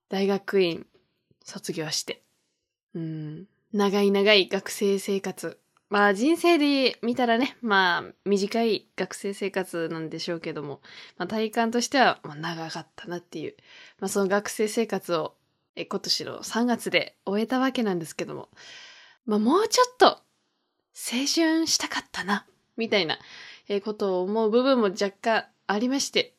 [0.10, 0.85] 大学院
[1.44, 2.22] 卒業して、
[2.94, 5.60] うん、長い長い学生生活。
[5.94, 10.82] まあ人生で見たらね、まあ短い学生生活なんでしょうけども、
[11.20, 13.56] まあ体感としてはま長かったなっていう、
[13.99, 15.36] まあその学生生活を
[15.76, 18.49] え今年の3月で終えたわけなんですけども、
[19.28, 20.22] まあもうちょっと青
[21.32, 23.20] 春したかったな、みたいな
[23.70, 26.34] えことを思う部分も若干ありまして、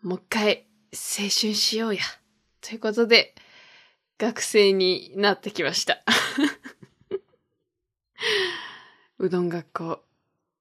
[0.00, 0.64] もう一回
[0.94, 2.00] 青春しようや。
[2.62, 3.34] ということで、
[4.16, 6.02] 学生になってきました。
[9.18, 10.00] うどん学校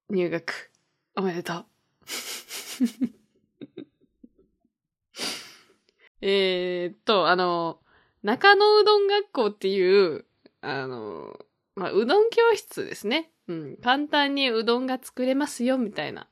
[0.09, 0.71] 入学
[1.15, 1.65] おめでとう。
[6.21, 7.79] えーっと、あの、
[8.21, 10.25] 中野うどん学校っていう、
[10.61, 11.37] あの、
[11.75, 13.31] まあ、うどん教室ですね。
[13.47, 13.77] うん。
[13.77, 16.27] 簡単にうどんが作れますよ、みたいな、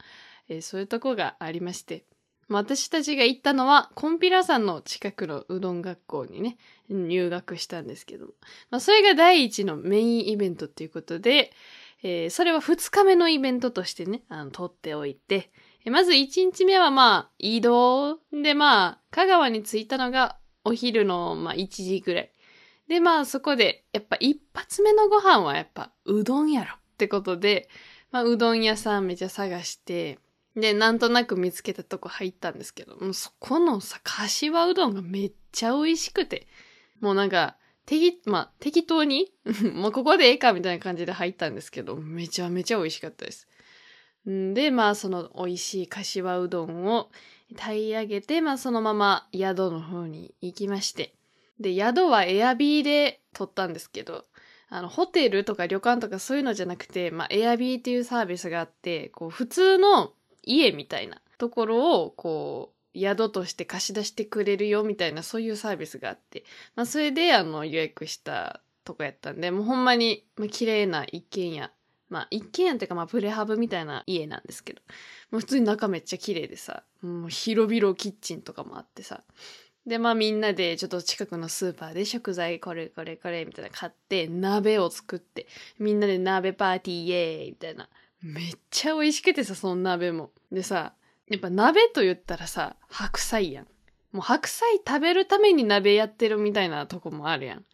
[0.48, 2.06] えーそういうとこがありまして。
[2.48, 6.58] まあ私たちが行ったのは、コンピラ山の近くのうどん学校にね、
[6.90, 8.28] 入学したんですけど。
[8.70, 11.52] まあそれが第一のメインイベントっていうことで、
[12.04, 15.52] えーそれは2日目のイベントとしてね、あの、取っておいて、
[15.86, 22.32] えまず1日目はまあ、移動でまあ、香川に着いたのがお昼のまあ1時ぐらい。
[22.88, 27.70] でまあそこで、やっぱ一発目のご飯はやっぱうどんやろってことで、
[28.12, 30.20] まあうどん屋さんめちゃ探して、
[30.56, 36.48] で、なんとなく見つけたとこ入ったんですけど、もうそこのさ、柏うどんがめっちゃ美味しくて、
[37.00, 37.56] もうなんか、
[37.92, 39.34] 適、まあ、適当に、
[39.76, 43.50] もうここでええかみたいな感じで入ったんですけど、めちゃめちゃ美味しかったです。
[44.30, 47.12] んで、まあ、その美味しい柏うどんを
[47.58, 51.14] 炊い上げて、まあ、そのまま宿の方に行きまして。
[51.60, 54.24] で、宿はエアビーで取ったんですけど、
[54.70, 60.14] あの、ホテルとか旅館とかそういうのじゃなくて、まあ、エアビーっていうサービスがあって、こう、普通の
[60.44, 66.44] 家みたいなところを、こう、宿として貸し出してくれるよみたいな、そういうサービスがあって、
[66.76, 71.72] まあ、それで、あの、予約したとこやったんで、もうほんまに、まあ、綺麗な一軒家。
[72.10, 74.82] まあ、一軒家っていうか、まあ、プレハブみたいな家なんですけど、
[75.32, 79.24] もう普通に中めっちゃ綺麗でさ、もう広々キッチンとかもあってさ、
[79.88, 85.48] で、まあみんなでちょっと近くのスーパーで食材これこれこれみたいな買って、鍋を作って、
[85.80, 87.90] みんなで鍋パーティーイエーイみたいな。
[88.22, 90.32] めっちゃ美味しくてさ、その鍋も。
[90.52, 90.94] でさ、
[91.32, 93.68] やっぱ鍋と言ったらさ、白菜やん。
[94.12, 97.66] もう白菜食べるために鍋やってるみたいなとこもあるやん。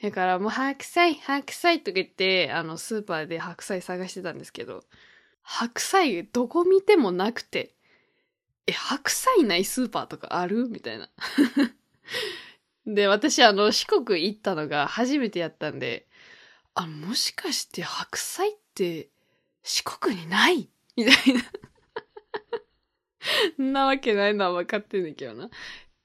[0.00, 4.84] だからもう白菜、白菜とか言って、あのスーパーで白菜探してたんですけど、
[5.42, 7.74] 白菜どこ見てもなくて、
[8.68, 10.68] え、白菜ないスーパーとかある？
[10.68, 11.10] みたいな。
[12.86, 16.06] で、私あの四国行ったのが初めてやったんで、
[16.74, 19.08] あ、もしかして白菜って
[19.64, 20.70] 四国にない？
[20.96, 21.42] みたいな。
[23.60, 25.50] んなわけないのは分かってんねんけどな。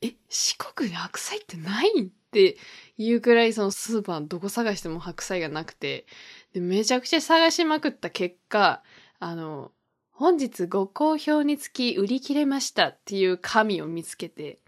[0.01, 2.57] え、四国に白菜ってないって
[2.97, 6.05] いうくらいそのスーパーどこ探しても白菜がなくて、
[6.53, 8.83] で、めちゃくちゃ探しまくった結果、
[9.19, 9.71] あの、
[10.11, 14.59] 本日ご好評につき売り切れましたっていう紙を見つけて、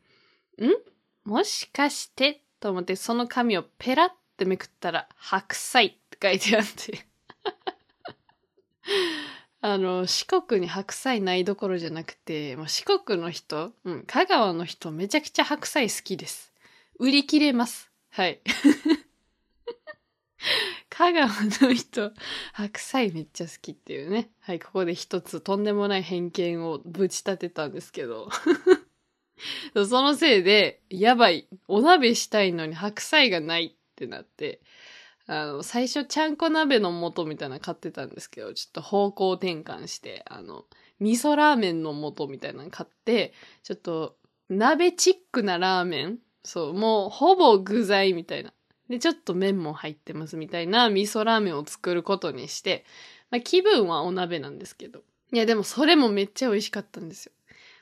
[0.60, 0.72] ん？
[1.24, 2.44] もしかして？
[2.60, 7.06] と思ってその紙をペラってめくったら白菜って書いてあって。
[9.70, 16.54] あの、四国に白菜ないどころじゃなくて、もう四国の人、うん、香川の人めちゃくちゃ白菜好きです。
[17.00, 17.92] 売り切れます。
[18.12, 18.40] はい。
[20.90, 21.28] 香川
[21.62, 22.14] の人、
[22.54, 24.30] 白菜めっちゃ好きっていうね。
[24.40, 28.30] はい、ここで一つとんでもない偏見をぶち立てたんですけど。
[29.86, 31.46] そのせいで、やばい。
[31.68, 34.62] お鍋したいのに白菜がないってなって、
[35.28, 40.66] あの、最初、ちゃんこ鍋の素みたいなの買ってたんですけど、ちょっと方向転換して、あの、
[41.00, 43.34] 味噌ラーメンの素みたいなの買って、
[43.64, 44.16] ちょっと、
[44.50, 48.54] 鍋チックなラーメンそう、もう、ほぼ具材みたいな。
[48.90, 52.86] で、ちょっと麺も入ってますみたいな味噌ラーメンを作ることにして、
[53.30, 55.04] まあ、気分はお鍋なんですけど。
[55.34, 57.34] いや、でもそれもめっちゃ美味しかったんですよ。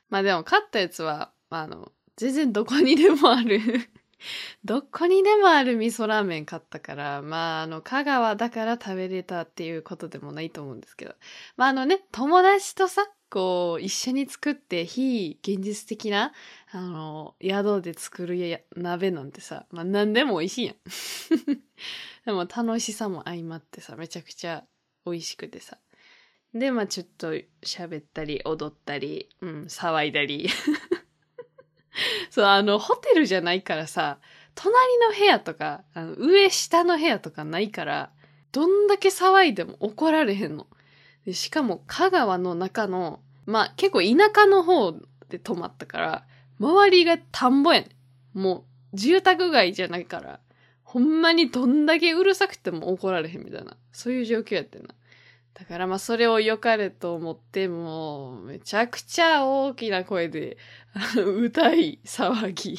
[0.09, 3.59] まあでも買ったやつは、あの、全然どこにでもある
[4.63, 11.15] どこにでもある味噌ラーメン買ったから、まあ、あの、香川だから食べれたっていうことでもないと思うんですけど。
[11.57, 16.33] まあ、あのね、友達とさ、こう、一緒に作って非現実的な、
[16.71, 20.75] あの、宿で作る鍋なんてさ、まあ、何でも美味しいやん。
[22.25, 24.65] でも楽しさも相まってさ、めちゃくちゃ
[25.05, 25.77] 美味しくてさ。
[26.53, 27.33] で、まあちょっと
[27.63, 30.47] 喋ったり、踊ったり、うん、騒いだり。
[32.35, 34.17] そう、あの、ホテルじゃないからさ、
[34.55, 38.11] 隣の部屋とか、あの上下の部屋とかないから、
[38.51, 40.67] どんだけ騒いでも怒られへんの。
[41.25, 44.91] でしかも、香川の中の、まあ結構田舎の方
[45.29, 46.25] で泊まったから、
[46.59, 47.87] 周りが田んぼやね
[48.33, 48.37] ん。
[48.37, 50.41] もう、住宅街じゃないから、
[50.83, 54.89] ほんまにどんだけうるさくても怒られへんみたいな、そういう状況やってんな。
[55.55, 60.57] だからまあそれを良かれと思って、もめちゃくちゃ大きな声で
[61.15, 62.77] 歌い、騒ぎ。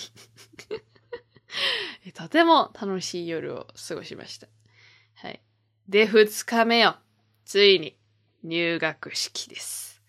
[2.12, 4.46] とても楽しい夜を過ごしました。
[5.14, 5.40] はい。
[5.88, 6.98] で、二日目よ。
[7.46, 7.96] ついに
[8.44, 10.02] 入学式です。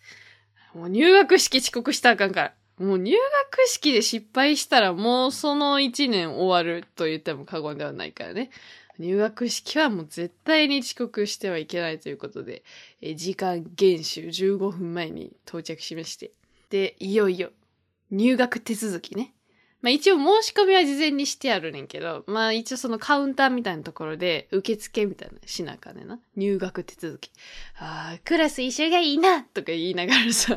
[0.73, 2.53] もう入学式遅刻したらあかんから。
[2.80, 3.15] もう入
[3.52, 8.52] 学式で失敗したらもうその一年終わると言っても過言ではないからね。
[8.99, 12.64] 入学式はもう絶対に遅刻してはいけないということで、
[13.02, 16.32] え時間厳守15分前に到着しまして。
[16.69, 17.52] で、いよいよ
[18.11, 19.34] 入学手続きね。
[19.82, 26.19] まあ一応申し込みは事前にしてあるねんけど、まあ一応そのカウンターみたいなところで受付みたいなしなかんねな。
[26.36, 27.32] 入学手続き。
[27.78, 30.56] ああ、クラス一緒がいいなとか言いながらさ。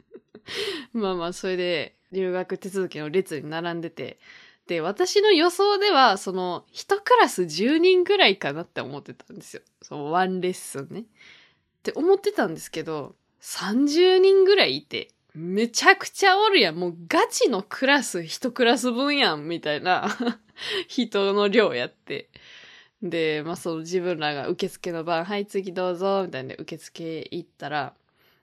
[0.92, 4.18] まあまあそれで入学手続きの列に並んでて、
[4.78, 9.62] 私の予想では、その、一クラス10人ぐらいかなって思ってたんですよ。
[9.82, 11.00] その、ワンレッスンね。
[11.00, 11.04] っ
[11.82, 16.76] て思ってたんですけど、30人ぐらいいて、めちゃくちゃおるやん。
[16.76, 20.08] もうガチのクラス一クラス分やん、みたいな
[20.86, 22.28] 人の量やって。
[23.02, 27.94] で、まあその自分らが受付の番、はい次どうぞ、みたいな受付行ったら、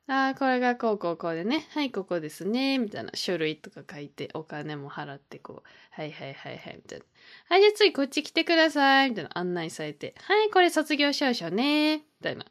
[0.09, 1.67] ああ、これがこうこうこうでね。
[1.71, 2.77] はい、ここですね。
[2.77, 7.05] みたいな書類とか書いて、お金も払って、こう、はいはいはいはい、みたいな。
[7.49, 9.09] はい、じゃあ次こっち来てください。
[9.09, 11.97] みたいな案内されて、はい、これ卒業証書ね。
[11.97, 12.45] みたいな。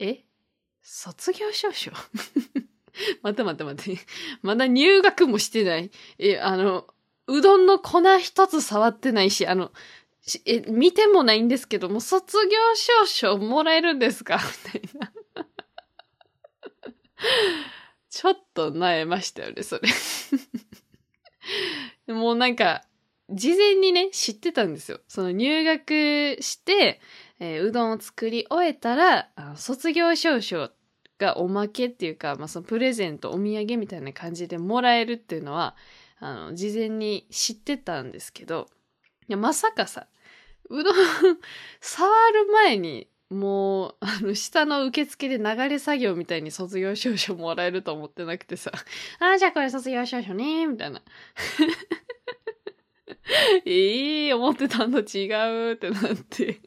[0.00, 0.24] え？
[0.82, 1.92] 卒業証書？
[3.22, 4.00] 待って待って待って。
[4.42, 5.92] まだ入学もしてない。
[6.18, 6.88] え、あの、
[7.28, 9.70] うどんの粉一つ触ってないし、あの、
[10.44, 14.40] え、見てもないんですけども、卒業証書もらえるんですか？
[14.74, 15.12] みたいな。
[18.10, 19.88] ちょっと萎えましたよね、それ。
[22.14, 22.84] もうなんか、
[23.30, 25.00] 事前にね、知ってたんですよ。
[25.08, 27.00] その入学して、
[27.40, 30.70] えーうどんを作り終えたら、卒業証書
[31.18, 35.76] がおまけっていうか、まあ、そのプレゼント、お土産みたいな感じでもらえるっていうのは、
[36.18, 38.68] あの、事前に知ってたんですけど、
[39.28, 40.06] いや、まさかさ、
[40.70, 40.94] うどん
[41.80, 48.70] 触る前に、もう、あの、下の受付で流れ作業みたいに卒業証書もらえると思ってなくてさ、
[49.20, 51.02] ああ、じゃあこれ卒業証書ね、みたいな。
[53.66, 55.26] ええ思ってたの違
[55.70, 56.60] うってなって。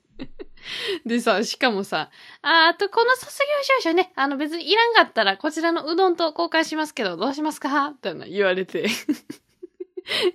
[1.05, 2.09] でさ、しかもさ、
[2.41, 8.87] あ、あとこの卒業証書ね、あの別にいらんかったらこちらのうどんと交換しますけど、どうしますかみたいな言われて。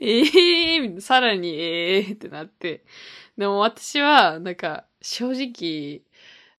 [0.01, 2.85] ええさらにええってなって。
[3.37, 6.03] でも私は、なんか、正直、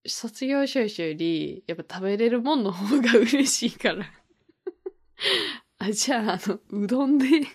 [0.07, 4.05] 卒業証書より、やっぱ食べれるもんの方が嬉しいから。
[5.79, 7.27] あ、じゃあ、あの、うどんで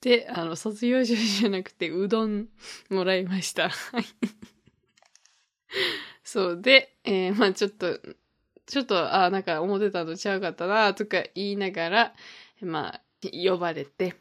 [0.00, 2.48] で、あの、卒業証書じゃなくて、うどん
[2.88, 3.68] もらいました。
[3.68, 4.04] はい。
[6.24, 6.62] そう。
[6.62, 8.00] で、えーまあちょっと、
[8.66, 12.14] ちょっと、あなんか思ってたのちゃうかったな、とか言いながら、
[12.60, 13.00] まあ、
[13.32, 14.14] 呼ばれて。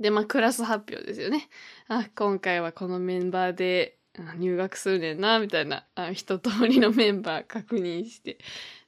[0.00, 1.48] で、まあ、クラス発表ですよね。
[1.88, 3.97] あ、今回はこのメンバーで
[4.38, 8.38] 入学するねんな、みたいな、あ一通りのメンバー確認して。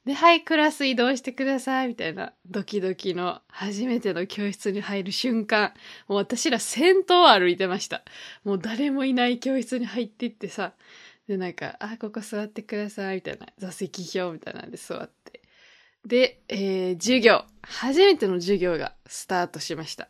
[0.04, 5.74] で、はい、クラス移動してください、みたいな、ドキドキの初めての教室に入る瞬間、
[6.08, 8.02] もう私ら先頭を歩いてました。
[8.44, 10.72] もう誰もいない教室に入っていってさ、
[11.28, 15.42] で、なんか、あ、ここ座ってください、みたいな、座席表みたいなんで座って。
[16.04, 20.08] で、えー授業、初めての授業がスタートしました。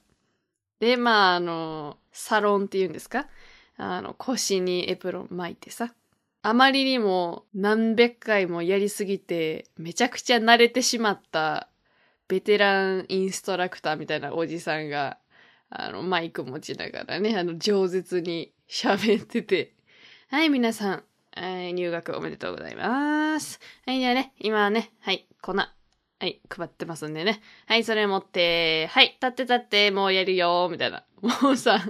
[0.78, 3.26] で、まあ、あの、サロンっていうんですか？
[3.82, 5.94] あの、腰にエプロン巻いてさ。
[6.42, 11.68] あまりにも何百回もやりすぎて、めちゃくちゃ慣れてしまった
[12.28, 15.18] ベテランインストラクターみたいなおじさんが、
[15.70, 19.74] あの、マイク持ちながらね、あの、饒舌に喋ってて、
[20.28, 23.60] はい、皆さん、はい、入学おめでとうございます。
[23.86, 25.68] はい、じゃあね、今はね、はい、粉、は
[26.20, 27.40] い、配ってますんでね。
[27.66, 31.04] はい、それ持って、はい、立って立って、もうやるよ、みたいな。
[31.42, 31.80] もうさ、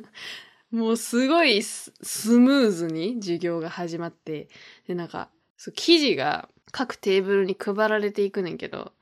[0.71, 1.93] もうすごいス
[2.39, 4.49] ムーズに授業が始まって、
[4.87, 8.93] で、なんか、そう、記事が各テーブルに配られていくねんけど、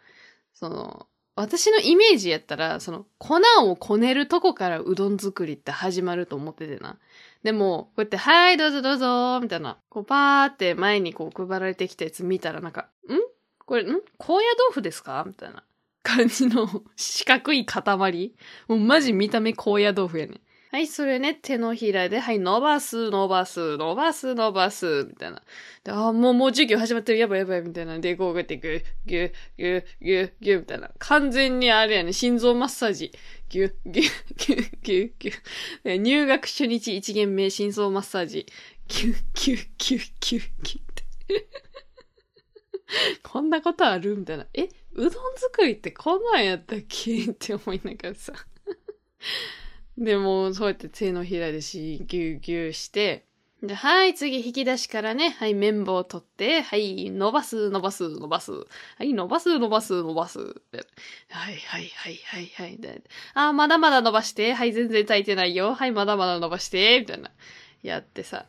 [0.55, 6.99] その、私のイメージやったら、その、粉をこねるとこからうどん作りって始まると思っててな。
[7.45, 13.13] でも、こうやって、はい、どうぞどうぞ、みたいな、こう、パーって前にこう配られてきたやつ見たら、なんか、ん？
[13.65, 14.01] これ、ん？
[14.17, 15.23] 高野豆腐ですか？
[15.27, 15.63] みたいな
[16.03, 16.67] 感じの
[16.97, 18.33] 四角い塊
[18.67, 20.41] もうマジ見た目高野豆腐やねん。
[20.71, 25.43] はい、それね、手のひらで、はい、伸ばす、伸ばす、伸ばす、伸ばす、みたいな。
[25.83, 27.99] で、あ、もう、もう授業始まってる、やばいやばい、みたいな。
[27.99, 30.91] で、こうやって、ぐ、ゅ、ぎゅ、ぎゅ、ぎゅ、ぎゅ、みたいな。
[30.99, 33.13] 完全にあれやね、心臓マッサージ。
[33.49, 34.03] ぎゅ、ぎゅ、
[34.37, 35.97] ぎゅ、ぎゅ、ぎゅ。
[35.97, 38.47] 入学初日一元目心臓マッサージ。
[38.89, 40.43] ぎゅ、ぎゅ、ぎゅ、ぎゅ、ぎゅっ
[40.95, 41.49] て。
[43.23, 44.17] こんなことある？
[44.17, 44.47] みたいな。
[44.53, 47.25] え、うどん作りってこんなんやったっけ？
[47.25, 48.35] って思いながらさ。
[49.99, 53.25] でも、そうやって手のひらでし、ぎゅうぎゅうして、
[53.63, 58.53] で、はい、次引き出しからね、はい、綿棒を取って、はい、伸ばす、伸ばす、伸ばす。
[58.53, 58.67] は
[59.01, 60.39] い、伸ばす、伸ばす、伸ばす。
[60.39, 60.55] はい、
[61.29, 61.89] はい、はい、
[62.25, 63.03] はい、はい。
[63.35, 65.75] あ、まだまだ伸ばして、はい、全然足りてないよ。
[65.75, 67.33] はい、まだまだ伸ばして、みたいな。
[67.83, 68.47] やってさ。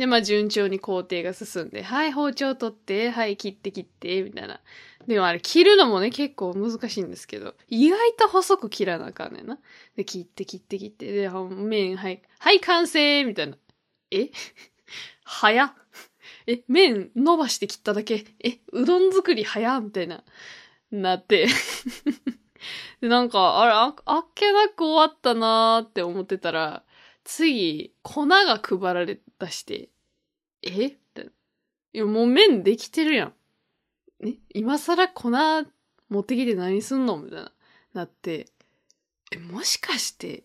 [0.00, 4.58] で、まあ、順調に工程が進んで、はい、包丁取って、はい、切って切って、みたいな。
[5.06, 9.58] でもあれ、切るのもね、結構難しいんですけど、意外と細く切らなあかんねんな。
[9.96, 13.58] で、切って切って切って、で、麺、はい、はい、完成みたいな。
[14.10, 14.30] え？
[15.22, 15.72] 早っ
[16.46, 18.24] え、麺伸ばして切っただけ？
[18.42, 20.24] え、うどん作り早みたいな、
[20.90, 21.46] なって
[23.02, 26.84] で、なんか、あれ、ああっけなく終わったなーって思ってたら、
[27.24, 29.88] 次、粉が配られ出して、
[30.62, 30.70] え？
[30.70, 31.30] みたい。
[31.92, 33.32] や、もう麺できてるやん。
[34.24, 37.18] え今更粉持ってきて何すんの？
[37.18, 37.52] みたいな、
[37.94, 38.46] なって、
[39.32, 40.44] え、もしかして、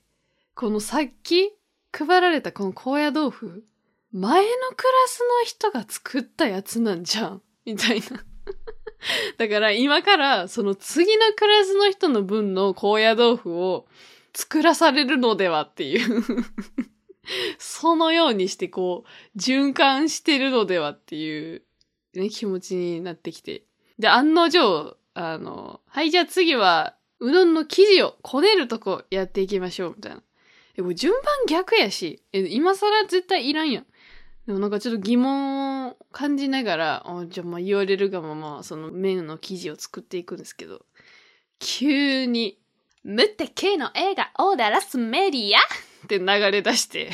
[0.56, 1.52] このさっき
[1.92, 3.64] 配られたこの高野豆腐、
[4.12, 7.42] 前のクラスの人が作ったやつなんじゃん？
[7.66, 8.06] みたいな。
[9.38, 13.88] だから今からその次のクラスの人の分の高野豆腐を
[14.34, 16.24] 作らされるのではっていう。
[17.58, 21.64] そのようにしてこう循環してるのではっていう
[22.20, 23.64] ね、気持ちになってきて。
[24.00, 30.22] で、案の定、あの、はい、じゃあ次は、うどんの生地をこねるとこやっていきましょう、みたいな。
[30.78, 33.86] え、これ順番逆やし、え、今更絶対いらんやん。
[34.48, 40.86] でもなんかちょっと疑問を感じながら、あじゃあまあ言われるがまま、その麺の生地を作っていくんですけど、
[41.60, 42.60] 急に、
[43.04, 45.60] ムって系の映画オーダーラスメディア
[46.06, 47.12] って流れ出して。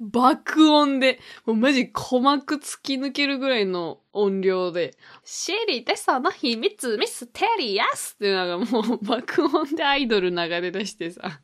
[0.00, 11.40] 爆音で、もうマジ鼓膜突き抜けるぐらいの音量で、知りてその秘密ミステリアスってなんかもう爆音でアイドル流れ出してさ。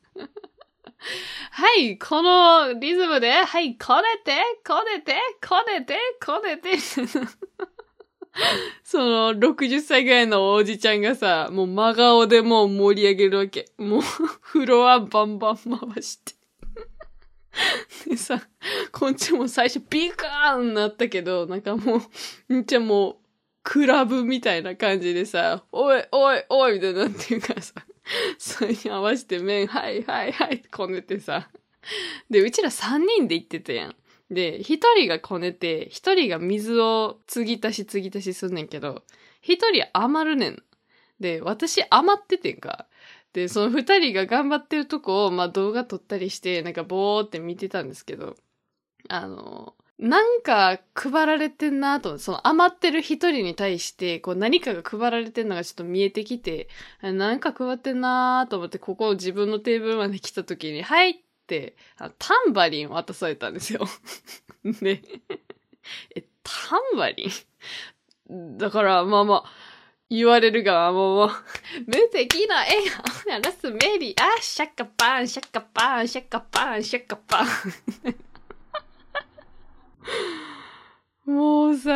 [1.51, 4.37] はい、このリズムで、はい、こねて、
[4.67, 6.79] こねて、こねて、こねて、
[8.83, 13.67] その60歳ぐらいのおじちゃんがさ、もう真顔でもう盛り上げるわけ。
[13.79, 16.35] もうフロアバンバン回して。
[18.11, 18.41] でさ、
[18.91, 22.03] こっちも最初ビカーンなったけど、なんかも
[22.49, 23.17] う、んちゃもう、
[23.63, 27.73] クラブみたいな感じでさ、おいおいおいみたいになってるかさ、
[28.39, 31.49] それに合わせて麺、はいはいはいってこねてさ。
[32.29, 33.97] で、うちら3人で行ってたやん。
[34.31, 39.03] で、1人がこねて、1人が水を継ぎ足し継ぎ足しすんねんけど、
[39.43, 40.63] 1人余るねん。
[41.21, 42.87] で、私余っててんか。
[43.33, 48.37] で、その二人が頑張ってるとこを、まあ動画撮ったりして、なんかぼーって見てたんですけど、
[49.09, 56.69] あの、なんか配られてんなと、その余ってる一人に対して、こう何かが配られてんのがちょっと見えてきて、
[57.03, 61.15] なんか配ってんなと思って、ここを自分のテーブルまで来た時に、はいっ
[61.47, 61.77] て、
[62.19, 63.87] タンバリンを渡されたんですよ。
[64.65, 65.03] で、
[66.15, 67.31] え、タンバリ
[68.31, 68.59] ン？
[68.59, 69.45] だから、まあまあ、
[70.11, 71.31] 言われるがもう、
[71.87, 77.47] 無敵の笑顔ならすめり、あ、シャカパン、シャカパン、シャカパン、シャカパン。
[81.33, 81.91] もうさ、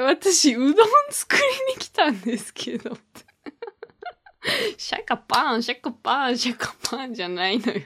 [0.00, 1.42] 私、うどん作り
[1.74, 2.96] に来たんですけど。
[4.78, 7.82] シャカパン、シャカパン、シャカパンじゃないのよ。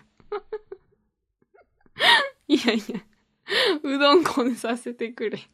[2.48, 2.84] いやいや、
[3.82, 5.38] うどんこねさせてくれ。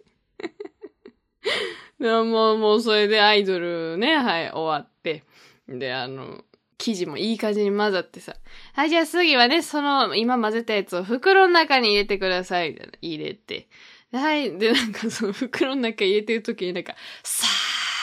[1.99, 5.25] でもう、もうそれでアイドルね、はい、終わって。
[5.69, 6.45] で、あの、
[6.79, 8.37] 生地もいい感じに混ざってさ。
[8.73, 12.77] はい、じゃあ次はね、その、今混ぜたやつを袋の中に入れてください。
[13.03, 13.69] 入れて。
[14.12, 14.59] はい。
[14.59, 17.47] で、なんかその袋の中入れてる時になんか、さ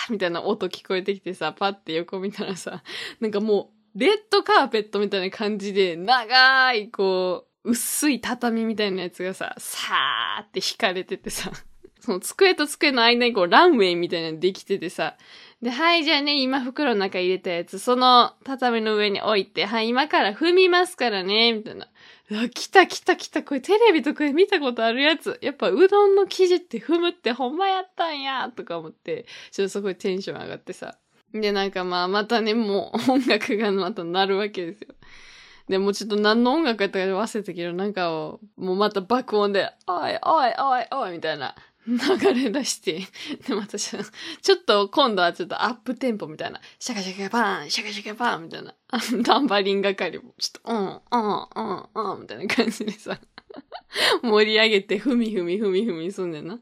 [0.07, 2.83] ーみたいな音聞こえてきてさ、パッて横見たらさ、
[3.19, 11.51] なんかもう、レッドカーペットみたいな感じで、長い、こう、薄い畳みたいなやつがさ、さーって引かれててさ、
[11.99, 15.17] その机と机の間にこうランウェイみたいなのできててさ、
[15.61, 21.87] で、はい、じゃあね、今袋の中入れたやつ、その畳の上に置いて、はい、今から踏みますからね、みたいな。
[22.31, 25.37] あ、来た来た来た、これテレビとかで見たことあるやつ。
[25.41, 30.97] やっぱうどんの生地って踏むってほんまやったんや、とか思って、ちょっとそこでテンション上がってさ。
[31.33, 34.93] で、なんかまあ、またね、もう音楽がまた鳴るわけですよ。
[35.69, 41.55] で、もちょっと何の音楽やったか忘れたけど、なんかを、もうまた爆音で、おいおいおいおいみたいな。
[41.87, 42.99] 流れ出して、
[43.47, 48.73] で、またちょっと、今度はちょっとアップテンポみたいな、シャカシャカパン、シャカシャカパンみたいな、
[49.23, 51.47] タンバリン係も、ちょっと、うん、うん、
[51.95, 53.17] うん、うん、みたいな感じでさ、
[54.21, 56.59] 盛り上げて、ふみふみふみふみすんねんな。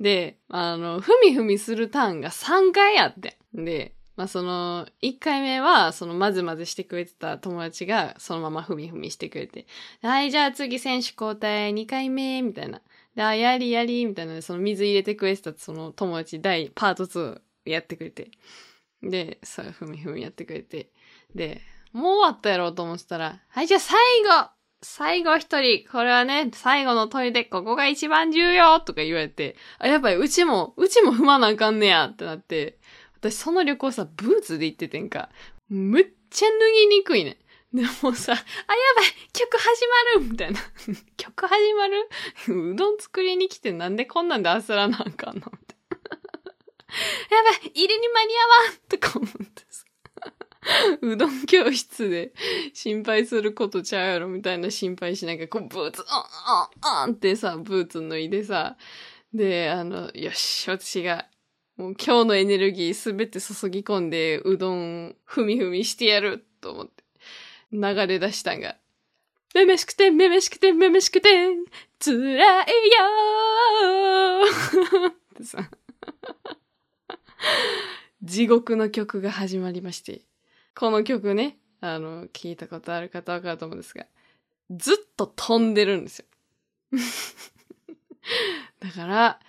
[0.00, 3.36] で、あの、ふみふみするターンが3回あって。
[3.52, 9.66] で、まあ、その、1回目は、その、まずまずしてくれてた友達が、そのままふみふみしてくれて、
[10.02, 12.82] はい、じゃあ次選手交代2回目、みたいな。
[13.14, 18.30] で、あ、やりやり、みたいな、その水入れてくれてたその友達第パート2やってくれて。
[19.02, 20.90] で、さ、ふみふみやってくれて。
[21.34, 21.62] で、
[21.92, 24.50] もう終わったやろうと思ってたら、はい、じゃあ最後
[24.82, 32.78] 最後一人、これはね、最後の問いで、ここが一番重要とか言われて、あ、やっぱりうちも、うちも踏まなあかんねやってなって、
[33.22, 35.30] 私その旅行さ、ブーツで行っててんか、
[35.68, 36.54] むっちゃ脱
[36.90, 37.38] ぎにくいね。
[37.72, 38.42] でもさ、あ、や
[38.96, 39.86] ばい曲始
[40.16, 40.60] まるみたいな。
[41.16, 42.08] 曲始まる？
[42.72, 45.56] うどん作りに来てなんでこんなんで焦らなあかんのみたいな。
[47.36, 49.84] やばい入れに間に合わんとか思ってさ。
[51.02, 52.32] うどん教室で
[52.74, 56.18] 心配することちゃうやろみたいな心配しなきゃ、こうブーツ、あ
[56.84, 58.76] ん、あん、あんってさ、ブーツ脱いでさ、
[59.32, 61.26] で、あの、よし、私が、
[61.76, 67.02] もう今日のエネルギーすべて注ぎ込んで、うどんふみふみしてやると思って。
[67.72, 68.76] 流れ出したんが、
[69.54, 71.28] めめしくて、めめしくて、めめしくて、
[71.98, 75.10] 辛いよー。
[75.10, 75.70] ってさ、
[78.22, 80.20] 地獄の曲が始まりまして、
[80.74, 84.06] この曲ね、あの、聞いたことある方わかると思うんですが、
[84.70, 86.26] ずっと飛んでるんですよ。
[88.80, 89.40] だから、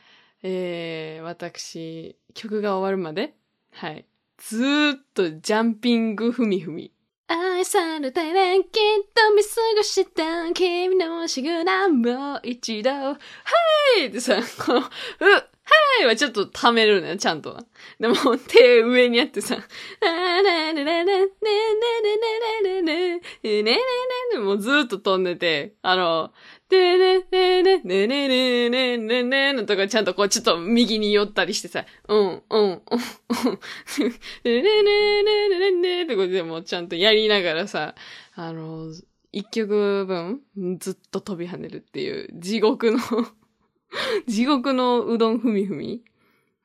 [0.43, 3.33] えー、私、曲が終わるまで、
[3.71, 4.05] はい。
[4.37, 6.91] ずーっとジャンピングふみふみ。
[7.27, 8.63] 愛されたらきっ
[9.15, 13.17] と見過ごした君のシグナルを一度、は
[13.99, 14.87] いってさ、この、う、は
[16.01, 17.57] いはちょっと溜めるのよ、ちゃんと。
[17.99, 19.55] でも、手上にあってさ、
[24.43, 26.33] もうずっと飛んでて、あの、
[26.73, 32.79] ねねねねねねねねねねのとかちゃんとこうちょっと右に寄ったりしてさ、うん、うん、うん、うん、
[34.43, 37.95] ねねねねねねねってことでもちゃんとやりながらさ、
[38.35, 38.87] あの、
[39.31, 40.41] 一曲分
[40.79, 42.99] ずっと飛び跳ねるっていう地獄の
[44.27, 46.03] 地獄のうどんふみふみ。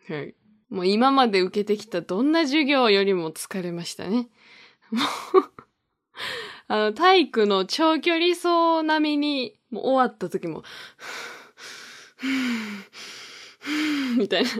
[0.09, 0.35] はい。
[0.71, 4.29] もう今まで受けてきたどんな授業よりも疲れましたね。
[4.91, 5.59] もう
[6.71, 10.63] あの、体育の長距離走並みに、もう終わった時も、
[14.17, 14.51] みたいな。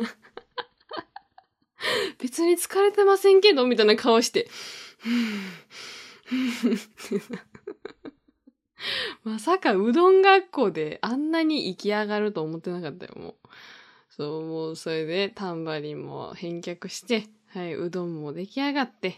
[2.19, 4.49] 別に疲れてませんけど、みたいな顔して、
[9.25, 13.37] まさかうどん学校であんなに行き上がると思ってなかったよ、もう。
[14.11, 19.17] そう、もうそれでタンバリンも返却して、はい、うどんも出来上がって、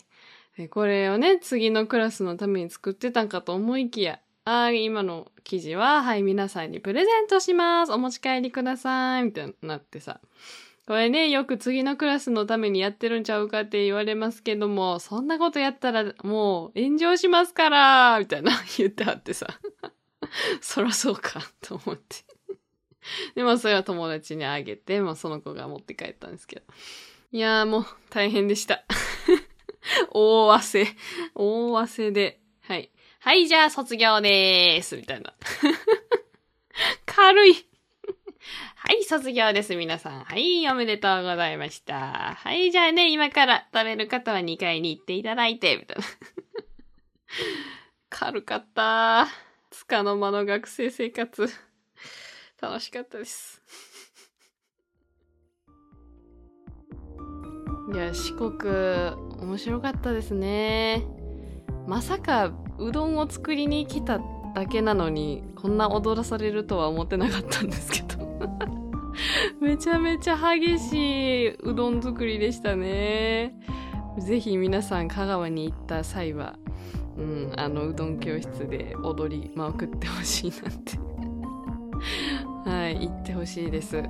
[0.70, 7.92] これをね、次のクラスのために作ってたんかと思いきや、あ、今の記事は、はい、皆さんにプレゼントします。
[7.92, 9.24] お持ち帰りください。
[9.24, 10.20] みたいになってさ。
[10.86, 19.46] これね、よく次のクラスのためにやってるんちゃうかって言われますけども、そんなことやったらもう炎上しますからみたいな言ってはってさ。
[20.60, 22.16] そらそうか、と思って
[23.34, 26.62] で、まあそれは友達にあげて、まあその子が持って帰ったんですけど。
[27.32, 28.84] いやーもう大変でした。
[30.10, 30.88] 大汗。
[31.34, 32.40] 大汗で。
[32.62, 32.90] はい。
[33.22, 34.96] はい、じゃあ卒業でーす。
[34.96, 35.34] みたいな。
[37.04, 37.54] 軽い。
[38.76, 40.24] はい、卒業です、皆さん。
[40.24, 42.34] はい、おめでとうございました。
[42.34, 46.04] はい、じゃあね、今から食べる方は2階に行っていただいて、みたいな。
[48.08, 49.28] 軽かった。
[49.68, 51.46] つかの間の学生生活。
[52.58, 53.60] 楽しかったです。
[57.92, 58.72] いや、四国、
[59.42, 61.06] 面白かったですね。
[61.86, 64.20] まさか、うどんを作りに来た
[64.54, 68.20] だけなのに、こんな踊らされるとは思ってなかったんですけど。
[69.60, 70.94] めちゃめちゃ激し
[71.44, 73.54] いうどん作りでしたね。
[74.18, 76.56] ぜひ皆さん香川に行った際は、
[77.16, 80.98] うん、あのうどん教室で踊りまくってほしいなって。
[82.68, 84.02] はい、行ってほしいです。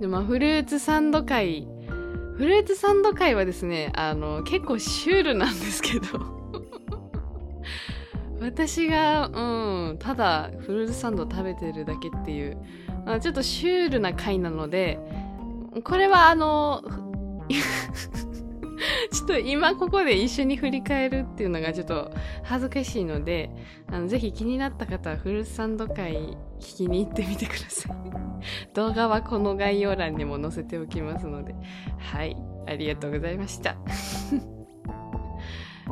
[0.00, 1.68] で、まあ、フルーツサンド会、
[2.36, 6.39] フルーツサンド会はですね、あの、結構シュールなんですけど。
[8.40, 12.58] 私が、うん、ただフルーツサンド食べてるだけっていう、
[13.06, 14.98] あちょっとシュールな回なので、
[15.84, 16.82] これはあの、
[19.12, 22.12] ちょっと今ここで一緒に振り返るっていうのがちょっと
[22.42, 23.50] 恥ずかしいので、
[23.88, 27.92] あのぜひ気になった方はフルーツサンド会聞きに行ってみてください。
[28.74, 31.54] 動画はこの概要欄にも載せておきますので、
[31.98, 32.36] はい、
[32.66, 33.76] ありがとうございました。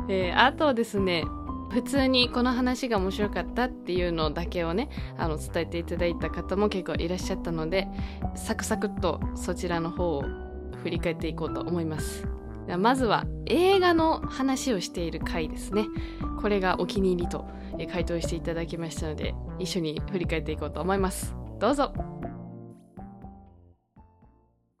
[0.09, 1.23] えーあとですね、
[1.69, 7.87] 普通にこの話が面白かったっていうのだけをね、あの伝えていただいた方も結構いらっしゃったので、
[8.35, 10.23] サクサクっとそちらの方を
[10.83, 12.27] 振り返っていこうと思います。
[12.77, 15.87] まずは映画の話をしている回ですね。
[16.39, 17.45] これがお気に入りと
[17.91, 21.35] 回答していただきましたので、一緒に振り返っていこうと思います。
[21.59, 21.93] どうぞ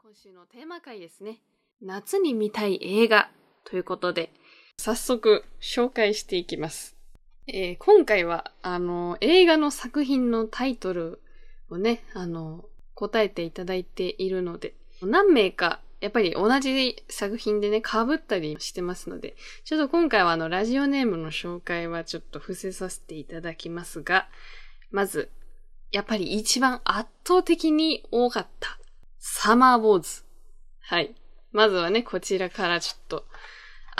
[0.01, 1.39] 今週のテーマ回ですね。
[1.81, 3.29] 夏に見たい映画
[3.63, 4.33] ということで、
[4.79, 6.95] 早速紹介していきます。
[7.47, 11.21] えー今回は、あの、映画の作品のタイトル
[11.69, 12.63] をね、あの、
[12.95, 19.35] 答えていただいているので、何名か、やっぱり同じ作品でね、被ったりしてますので、
[19.65, 24.29] ちょっと今回はあの、ラジオネームの紹介はちょっと伏せさせていただきますが、
[24.91, 25.29] まず、
[25.91, 28.79] やっぱり一番圧倒的に多かった、
[29.17, 30.23] サマーウォーズ。
[30.79, 31.15] はい。
[31.51, 33.25] まずはね、こちらからちょっと、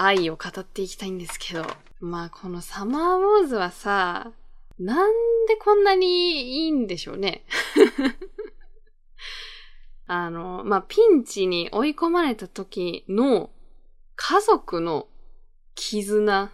[0.02, 1.66] 愛を語っていきたいんですけど、
[2.00, 4.32] まあこのサマーウォーズはさ、
[4.80, 5.12] なん
[5.48, 7.44] でこんなにいいんでしょうね。
[10.08, 13.52] あの、まあピンチに追い込まれた時の
[14.16, 15.08] 家族の
[15.76, 16.52] 絆。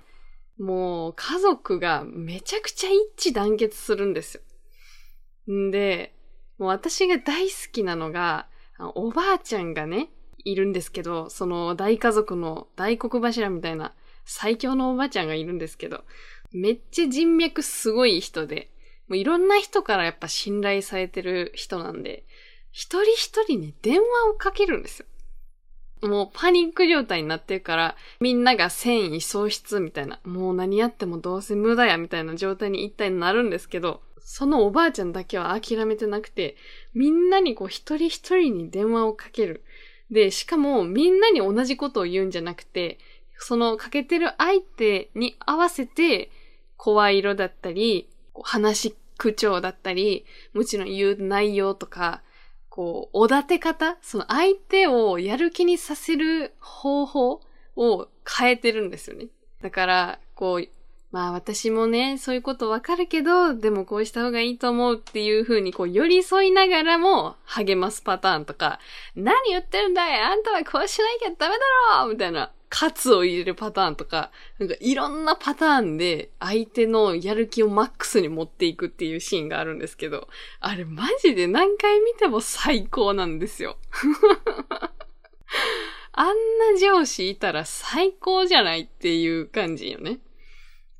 [0.57, 4.41] もう家族がめちゃくちゃ一致団結するんです
[5.47, 5.53] よ。
[5.53, 6.15] んで、
[6.57, 8.47] もう私が大好きなのが、
[8.95, 10.09] おばあちゃんがね、
[10.45, 13.93] いるんですけど、その大家族の大黒柱みたいな
[14.23, 16.03] 最強のおばちゃんがいるんですけど、
[16.51, 18.69] めっちゃ人脈すごい人で、
[19.07, 22.23] もういろんな人からやっぱ信頼されてる人なんで、
[22.71, 25.05] 一人一人に電話をかけるんですよ。
[26.07, 36.55] もうパニック状態になってるから、みんなが戦意喪失みたいな、もう何やってもどうせ無駄やみたいな状態に一体なるんですけど、そのおばあちゃんだけは諦めてなくて、
[36.93, 39.63] みんなにこう一人一人に電話をかける。
[40.11, 42.99] で、しかもみんなに同じことを言うんじゃなくて、
[43.37, 46.31] そのかけてる相手に合わせて、
[46.77, 48.09] 声色だったり、
[48.43, 52.21] 話口調だったり、もちろん言う内容とか、
[52.69, 57.41] こう、おだて方その相手をやる気にさせる方法
[57.75, 58.07] を
[58.37, 59.27] 変えてるんですよね。
[59.61, 60.67] だから、こう、
[61.11, 68.79] まあ私もね、そういうことわかるけど、でもこうした方がいいと思うっていう風にこう寄り添いながらも励ますパターンとか、
[69.15, 71.61] 何言ってるんだいあんたはこうしなきゃダメだ
[72.03, 80.27] ろみたいな、喝を入れるパターンとか、なんかいろんなパターンで相手のやる気をマックスに持っていくっていうシーンがあるんですけど、
[80.59, 83.77] あれマジで何回見ても最高なんですよ。
[86.17, 86.33] あんな
[86.79, 90.19] 上司いたら最高じゃないっていう感じよね。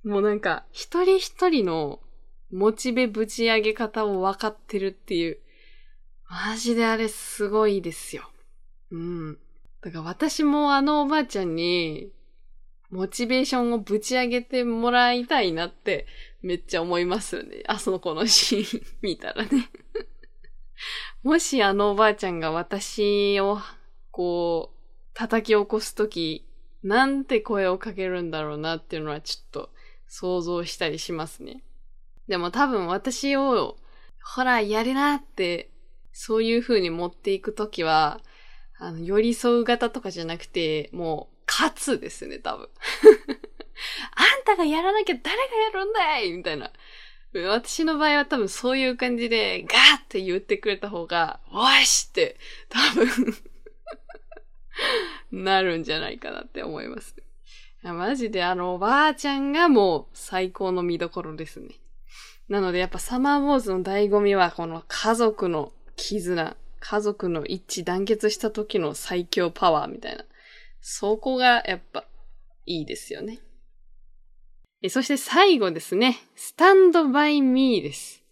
[0.06, 2.00] もうなんか、一人一人の
[2.52, 5.40] モチベぶち上げ方を分かってるっていう。
[6.30, 8.30] マジであれすごいですよ。
[8.92, 9.38] うん。
[9.82, 12.12] だから私もあのおばあちゃんに、
[12.92, 16.06] モチベーションをぶち上げてもらいたいなって
[16.44, 17.64] めっちゃ思いますよね。
[17.68, 19.72] あその子のシーン見たらね。
[21.24, 23.58] もしあのおばあちゃんが私を、
[24.12, 24.78] こう、
[25.16, 26.48] 叩き起こすとき、
[26.84, 29.75] なんて声をかけるんだろうなっていうのはちょっと
[30.08, 31.64] 想像したりしますね。
[32.28, 33.78] でも多分私を、
[34.24, 35.70] ほら、やれなって、
[36.12, 38.20] そういう風に持っていくときは、
[38.78, 42.70] あの、寄り添う型とかじゃなくて、もう、勝つですね、多分。
[44.16, 46.72] あんたがやらなきゃ誰がやるんだいみたいな。
[47.34, 52.38] 私の場合は多分そういう感じで、ガーって言ってくれた方が、おいしって、
[52.70, 53.38] 多分
[55.44, 57.16] なるんじゃないかなって思います。
[57.86, 61.70] やマジであのおばあちゃんがもう最高の見どころですね。
[62.50, 70.26] なのでやっぱサマーウォーズの醍醐味はこの家族の絆、家族の一致団結した時の最強パワーみたいな。
[70.82, 72.06] そこがやっぱ
[72.66, 73.40] いいですよね。
[74.82, 76.18] えそして最後ですね。
[76.36, 78.24] スタンドバイミーです。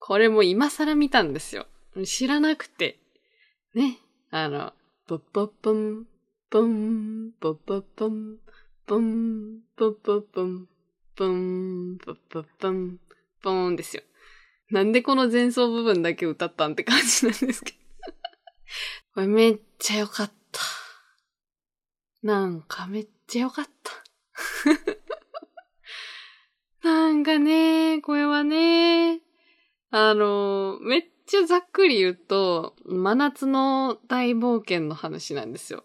[0.00, 1.66] これも今更見たんですよ。
[2.04, 2.98] 知らなくて。
[3.74, 3.98] ね。
[4.30, 4.72] あの、
[5.06, 6.04] ポッポッポン、
[6.50, 8.38] ポン、ポッポッポン、
[8.84, 10.66] ポン、ポッポッポン、
[11.14, 12.98] ポン、ポッポッポン、
[13.40, 14.02] ポーンですよ。
[14.70, 17.78] なんでこの前奏部分だけ歌ったんって感じなんですけど。
[19.14, 20.60] これめっちゃ良かった。
[22.22, 23.92] なんかめっちゃ良かった。
[26.88, 29.20] なんかね、これはね、
[29.90, 35.84] あの、めっちゃざっくり言うと、真夏の大冒険の話なんですよ。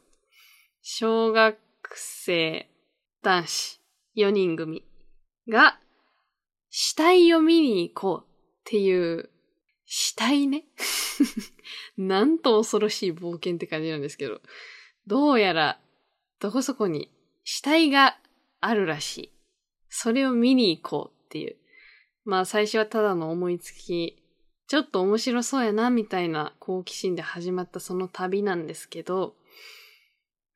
[0.81, 1.59] 小学
[1.93, 2.71] 生
[3.23, 3.81] 男子
[4.15, 4.83] 4人組
[5.49, 5.79] が
[6.69, 8.27] 死体を見に行こうっ
[8.65, 9.29] ていう、
[9.85, 10.65] 死体ね。
[11.97, 14.41] なんと恐ろしい冒険って感じなんですけど、
[15.07, 15.81] どうやら、
[16.39, 17.09] どこそこに
[17.43, 18.19] 死体が
[18.59, 19.31] あるらしい。
[19.89, 21.57] それを見に行こうっていう。
[22.25, 24.21] まあ最初はただの思いつき、
[24.67, 29.35] ちょっと面白そうやなみたいな好奇心で始まったその旅なんですけど、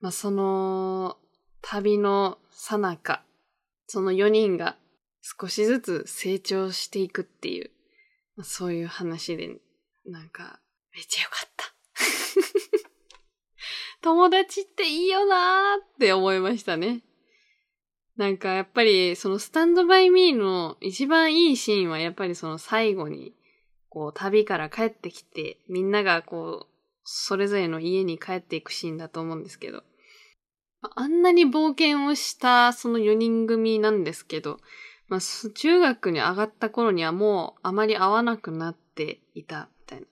[0.02, 1.18] まあその
[1.62, 3.24] 旅のさなか、
[3.88, 4.78] その4人が
[5.22, 7.72] 少しずつ成長していくっていう、
[8.44, 9.60] そういう話で、
[10.06, 10.60] なんか、
[10.94, 11.74] めっちゃよかった。
[14.02, 17.04] 友達っていいよなーって思いましたね。
[18.18, 23.34] なんかやっぱりそのスタンドバイミーの一番いいシーンはやっぱりその最後に
[23.90, 26.72] こう旅から帰ってきてみんながこう
[27.04, 29.84] それぞれの家に帰っていくシーンだと思うんですけど
[30.82, 34.60] あんなに冒険をしたその4人組なんですけど
[35.12, 40.08] まあ、中学に上がった頃にはもうあまり会わなくなっていたみたいな。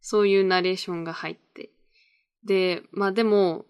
[0.00, 1.68] そういうナレーションが入って。
[2.46, 3.66] で、まあでも、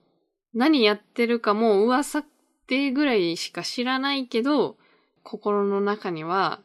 [0.55, 2.25] 何やってるかもう噂っ
[2.69, 4.77] てぐらいしか知らないけど、
[5.25, 6.61] 心の中には、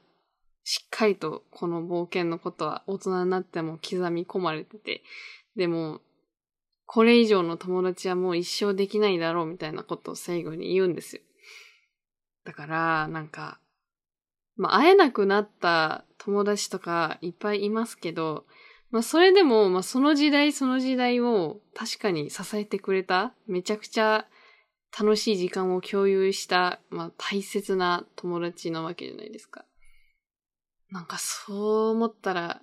[0.64, 5.02] しっかりとこの冒険のことは大人になっても刻み込まれてて、
[5.56, 6.02] でも、
[6.94, 11.24] これ以上の友達はもう一生できないだろうみたいなことを最後に言うんですよ。
[12.46, 13.60] だから、なんか、
[14.58, 18.46] まあ、会えなくなった友達とかいっぱいいますけど、
[18.92, 24.28] まあ、それでも、まあ、その時代その時代を確かに支えてくれた、めちゃくちゃ
[24.96, 29.66] 楽しい時間を共有した、まあ、大切な友達なわけじゃないですか。
[30.92, 32.62] なんかそう思ったら、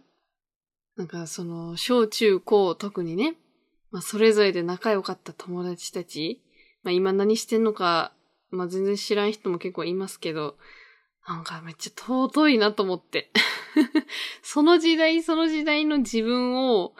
[0.94, 3.34] なんかその、小中高特にね、
[3.90, 6.42] まあ、それぞれで仲良かった友達たち、
[6.82, 8.12] まあ、今何してんのか、
[8.50, 10.56] まあ、全然知らん人も結構いますけど、
[11.26, 13.30] なんかめっちゃ尊いなと思って。
[14.42, 16.94] その時代その時代の自分を、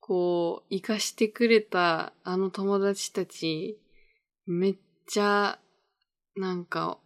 [0.00, 3.78] こう、活かしてくれたあの友達たち、
[4.46, 4.76] めっ
[5.06, 5.58] ちゃ、
[6.36, 6.98] なんか、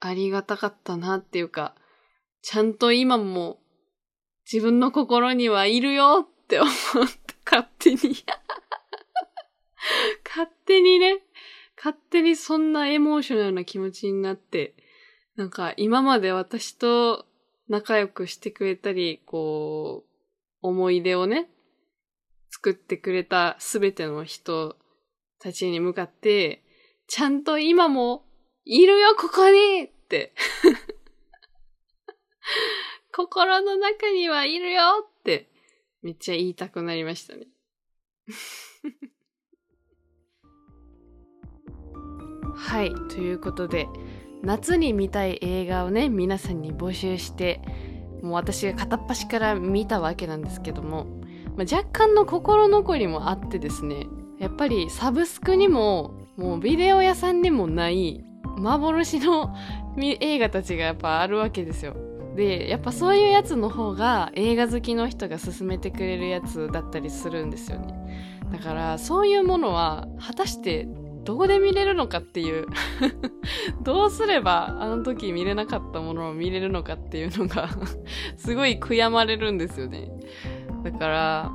[0.00, 1.74] ありがたかったなっていうか、
[2.42, 3.60] ちゃんと今も
[4.50, 7.98] 自分の心にはいるよって思って、勝手に
[10.24, 11.22] 勝手にね、
[11.76, 14.74] 勝手にそんなエモーショナルな気持ちになって、
[15.36, 17.26] なんか今まで私と
[17.68, 20.10] 仲良くしてくれたり、こう、
[20.62, 21.48] 思い出をね、
[22.50, 24.76] 作ってくれたすべての人
[25.38, 26.62] たちに向かって、
[27.06, 28.24] ちゃんと今も
[28.64, 30.34] いるよ、ここにって。
[33.12, 35.48] 心の中にはいるよって
[36.02, 37.46] めっちゃ言いたくなりましたね。
[42.54, 43.88] はい、ということで、
[44.42, 47.60] 夏に見たい映画をね皆さんに募集して
[48.22, 51.06] もう私が片っ端から見たわけなんですけども、
[51.56, 54.06] まあ、若干の心残りもあってですね
[54.38, 58.24] やっぱりサブスクにももうビデオ屋さんにもない
[58.56, 59.54] 幻の
[59.98, 61.94] 映画たちがやっぱあるわけですよ。
[62.36, 68.38] でやっぱそういうやつの方が映画好きの人が勧めてくれるやつだったりするんですよね。
[68.52, 70.88] だからそういうものは果たして
[71.24, 72.66] どこで見れるのかっていう。
[73.82, 77.68] どうすればあの時見れなかったものを見れるのかっていうのが
[78.36, 80.10] すごい悔やまれるんですよね。
[80.84, 81.52] だから、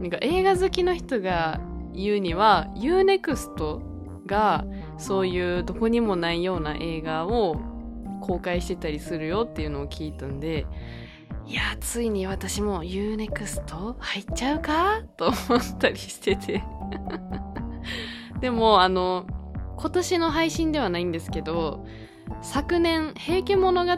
[0.00, 1.60] なんか映画好きの人が
[1.92, 3.80] 言うには UNEXT
[4.26, 4.64] が
[4.98, 7.56] そういうどこにもないような映画を
[8.20, 10.66] 公開してたりするよっていうのを聞いたんで、
[11.46, 15.02] いや、ついに私も UNEXT 入っちゃうか？
[15.16, 16.62] と思ったりしてて。
[18.40, 19.26] でも、あの、
[19.76, 21.86] 今年の配信ではないんですけど、
[22.42, 23.92] 昨年、平家物語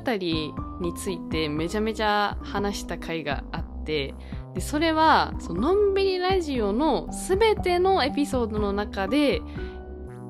[0.81, 4.15] についてめちゃめちゃ話した回があって
[4.55, 9.41] でそれはそのんびりラジオの全てのエピソードの中で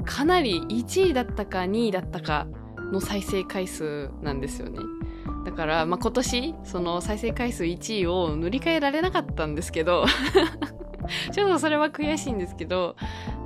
[0.04, 2.46] かなり1位だったか2位だったか
[2.92, 4.78] の再生回数なんですよね。
[5.44, 10.04] だから、まあ、今年その再生回数1位を塗り替えられなかったんですけど
[11.32, 12.96] ちょっとそれは悔しいんですけど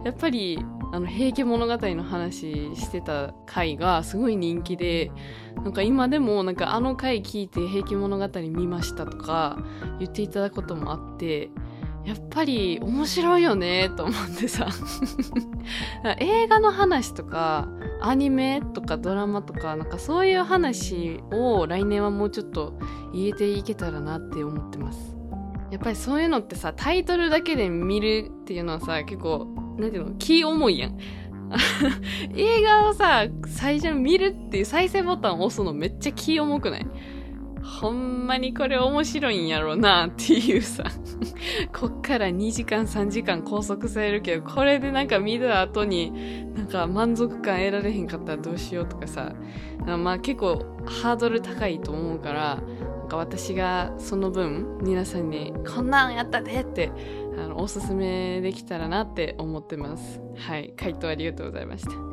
[0.05, 0.59] やっぱり
[0.93, 5.10] あの平家物語の話してた回がすごい人気で
[5.56, 9.59] なんか今でもなんかあの回聞いて平家物語見ましたとか
[9.98, 11.51] 言っていただくこともあって
[12.05, 14.66] やっぱり面白いよねと思ってさ。
[16.18, 17.68] 映画の話とか
[18.01, 22.74] アニメとかドラマとかなんかそういう話を来年はもうちょっと
[23.12, 25.11] 言えていけたらなって思ってます。
[25.73, 29.47] やっぱりそういうのってさタイトルだけで見るっていうのはさ結構
[29.78, 30.99] なんていうの気重いやん。
[32.36, 36.86] 映画をさ最初に見るっていう再生ボタンを押すのめっちゃ気重くない？
[37.62, 40.85] ほんまにこれ面白いんやろうなっていうさ。
[41.73, 46.12] こっから2時間3時間拘束されるけどこれでなんか見た後に
[46.55, 49.32] なんか満足感得られへんかったらどうしようとかさ。
[49.86, 52.62] まあ結構ハードル高いと思うから
[53.12, 56.90] か私がその分皆さんにこんなんやったでって
[57.36, 62.12] あのおすすめできたらなって思ってますはい回答ありがとうございました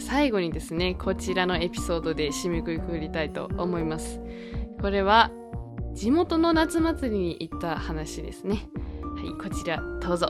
[0.00, 4.18] 最後にですね、こちらのエピソードで締めくくりたいと思います。
[4.80, 5.30] これは
[5.92, 8.68] 地元の夏祭りに行った話ですね。
[9.14, 10.26] はい、こちらどうぞ。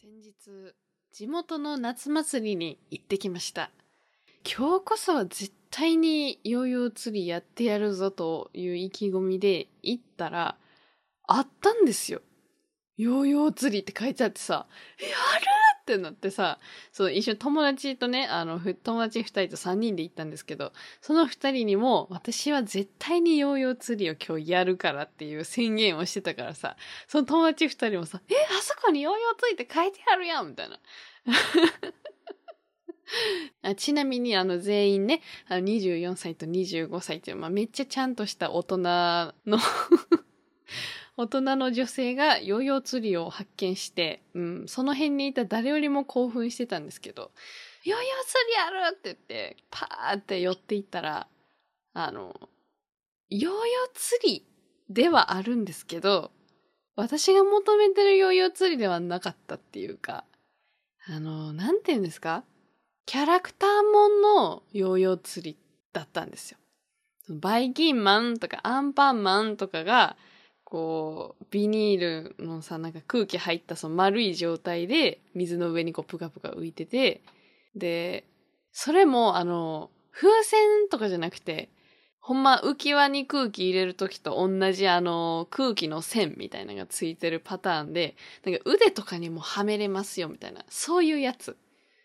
[0.00, 0.74] 先日、
[1.12, 3.70] 地元の夏祭りに行ってきました。
[4.42, 10.56] 今日こそは絶対にヨーヨー釣りやってやるぞという意気込みで行ったら、
[11.26, 12.20] あったんですよ。
[12.96, 14.66] ヨーヨー釣りって書いてあってさ、
[15.00, 15.12] やる
[15.80, 16.58] ってなってさ、
[16.92, 26.76] そう、一緒に友達とね、あの、友達二人と三人で行ったんですけど、その二人にも、私は絶対にヨーヨー釣りを今日やるからっていう宣言をしてたからさ、
[27.08, 30.78] その友達二人もさ、え、あそこにヨーヨー釣りって書いてあるやんみたいな。
[33.62, 39.34] あちなみに、あの、全員ね、あの24歳と25歳っていう、まあ、めっちゃちゃんとした大人の
[41.16, 47.32] 大人の女性がヨーヨー釣りを発見して、うん、その辺にいた誰よりも興奮してたんですけど、
[47.84, 51.28] ヨーヨー釣りやるって言って、パーって寄っていったら、
[51.92, 52.34] あの、
[53.28, 53.62] ヨーヨー
[53.94, 54.46] 釣り
[54.88, 56.32] ではあるんですけど、
[56.96, 60.24] 私が求めてるヨーヨー釣りではなかったっていうか、
[61.06, 62.44] あの、なんて言うんですか？
[63.10, 65.58] キャラクターもんのヨーヨー釣り
[65.92, 66.58] だったんですよ。
[67.28, 70.16] バイキンマンとかアンパンマンとかが
[70.62, 77.20] こう、ビニールのさ、なんか空気入ったその丸い状態で水の上にこうプカプカ浮いてて、
[77.74, 78.28] で、
[78.70, 81.68] それもあの、風船とかじゃなくて、
[82.20, 88.14] ほんま浮き輪に空気入れるときと同じあの空気の線みたいなのがついてるパターンで、
[88.44, 91.56] なんか腕とかにもはめれますよみたいな、そういうやつ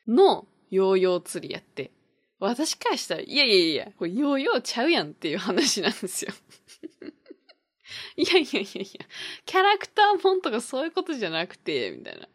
[0.08, 1.92] のヨーヨー釣りやって、
[2.40, 6.34] 私からしたら、いやいやいや、これヨーヨーちゃうやんっていう話なんですよ
[8.18, 9.06] いやいやいやいや、
[9.46, 12.28] キャラクターもんとかそういうことじゃなくて、みたいな。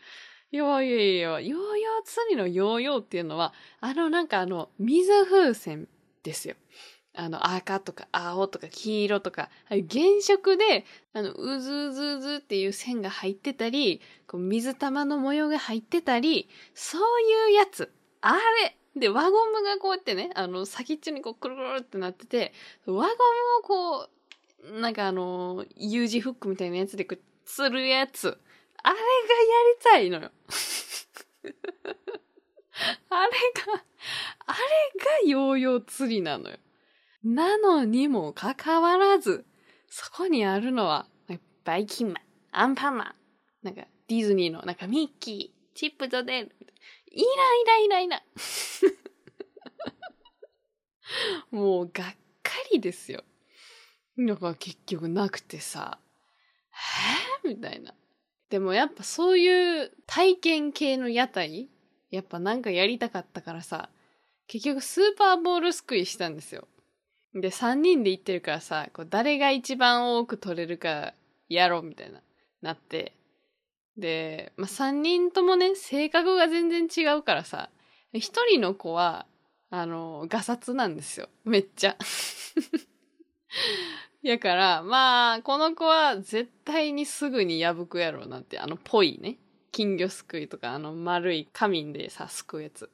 [0.53, 1.57] いやいやいや、ヨーヨー
[2.05, 5.89] 釣りのヨーヨーっていうのは、あのなんかあの、水風船
[6.23, 6.57] ですよ。
[7.15, 9.85] あの赤とか青とか黄色とか、原
[10.21, 17.21] 色で、あの、うずうずうずっていう線が入ってたり、こう水玉の模様が入ってたり、そう
[17.51, 17.93] いうやつ。
[18.21, 22.53] あれで、輪ゴムがこうやってね、あの、先っちょにこう、くるくるってなってて、
[22.87, 23.09] 輪ゴムを
[23.63, 24.09] こ
[24.65, 28.39] う、なんかあの、U 字フックみたいなやつでくっつるやつ。
[28.83, 29.01] あれが
[29.99, 30.31] やりたいのよ。
[33.11, 33.31] あれ
[33.67, 33.85] が、
[34.47, 34.59] あれ
[35.25, 36.57] がヨーヨー釣りなのよ。
[37.23, 39.45] なのにもかかわらず、
[39.89, 41.07] そこにあるのは、
[41.65, 42.17] バイキンマン、
[42.53, 43.15] アンパンマン、
[43.63, 46.57] なんかディズニーのなんかミッキー、チップとデール、
[47.11, 47.29] いらい
[47.65, 48.23] らいらいら。
[51.51, 53.25] もうがっかりですよ。
[54.17, 55.99] のが結局なくてさ、
[57.45, 57.47] え？
[57.47, 57.95] ー、みたいな。
[58.49, 61.69] でもやっぱそういう体験系の屋台、
[62.11, 63.91] やっぱなんかやりたかったからさ、
[64.47, 66.67] 結局スーパーボールすくいしたんですよ。
[67.35, 71.15] で、3人で行ってるからさ、こう誰が一番多く取れるか
[71.49, 72.21] やろうみたいな、
[72.61, 73.13] なって。
[74.01, 77.71] で、まあ、3人ともね、性格が全然違うからさ、
[78.13, 78.19] 1
[78.51, 79.27] 人の子は、
[79.71, 81.29] あの、ガサツなんですよ。
[81.45, 81.97] めっちゃ。
[84.23, 89.39] やから、まあ、この子は絶対にすぐに破くやろうなって、あの、ぽいね。
[89.73, 92.91] 金魚すくいとか、あの、丸い紙でさ、すくうやつ。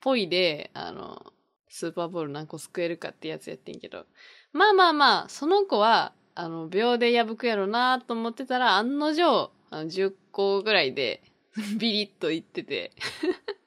[0.00, 1.32] ぽいで、あの、
[1.68, 4.04] スーパーボール何個救えるかってやつやってんけど。
[4.52, 11.22] まあまあまあ、その子は、あの、秒で破くやろうなと思ってたら、案の定、あの10個ぐらいで
[11.78, 12.92] ビリッといってて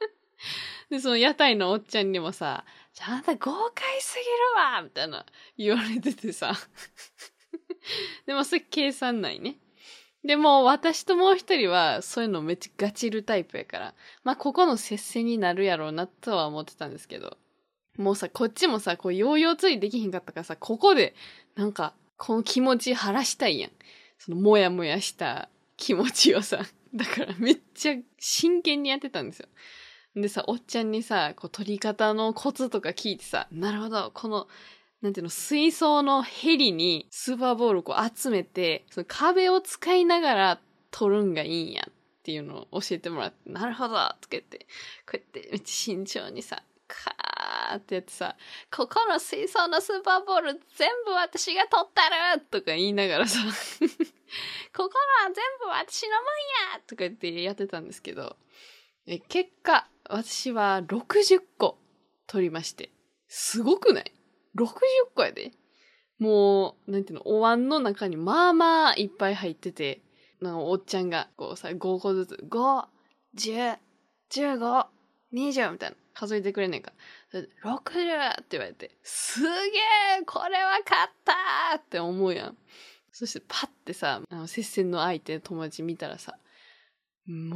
[0.89, 2.63] で、その屋台のおっちゃんにもさ、
[2.93, 5.25] じゃああんた豪快すぎるわみたいな
[5.57, 6.55] 言われててさ
[8.25, 9.57] でもそれ計算ないね。
[10.23, 17.37] でも私ともう一人はそういうのめっちゃガチるタイプやから、まあここの接戦になるやろうなとは思ってたんですけど、
[17.97, 21.13] もうさ、こっちもさ、こうヨーヨーついできひんかったからさ、ここで
[21.55, 23.71] なんかこの気持ち晴らしたいやん。
[24.17, 26.61] そのもやもやした気持ちをさ、
[26.93, 29.47] だからめっちゃ真剣にやってたんですよ。
[30.15, 34.47] でさ、おっちゃんにさ、こう取り方のコツとか聞いてさ、なるほど、この、
[35.01, 40.61] なんていうの、水槽のヘリにスーパーボールをこう集めて、その壁を使いながら
[40.91, 41.93] 取るんがいいんやっ
[42.23, 44.59] ていうのを教えてもらって、なるほどとか言って、
[45.05, 48.35] こうやってめっちゃ慎重にさ、カーってやってさ、
[48.71, 53.39] ここの水槽のスーパーボール全部私が取ったるとか言いながらさ、
[54.75, 54.93] ここ
[55.23, 56.25] のは全部私のもん
[56.73, 58.37] やとか言ってやってたんですけど、
[59.27, 61.77] 結果、私は60個
[62.27, 62.91] 取りまして。
[63.27, 64.13] すごくない
[64.55, 64.69] ?60
[65.13, 65.51] 個やで。
[66.17, 70.01] もう、なんていうの、お椀の中にまあまあいっぱい入ってて、
[70.41, 72.85] おっちゃんがこうさ、5個ずつ、5、
[73.35, 73.77] 10、
[74.31, 74.87] 15、
[75.33, 76.93] 20みたいな数えてくれねえか。
[77.63, 82.57] 60って言われて、すげえこれは勝ったって思うやん。
[83.17, 86.37] そしてパッてさ、あの接戦の相手の友達見たらさ、
[87.25, 87.55] も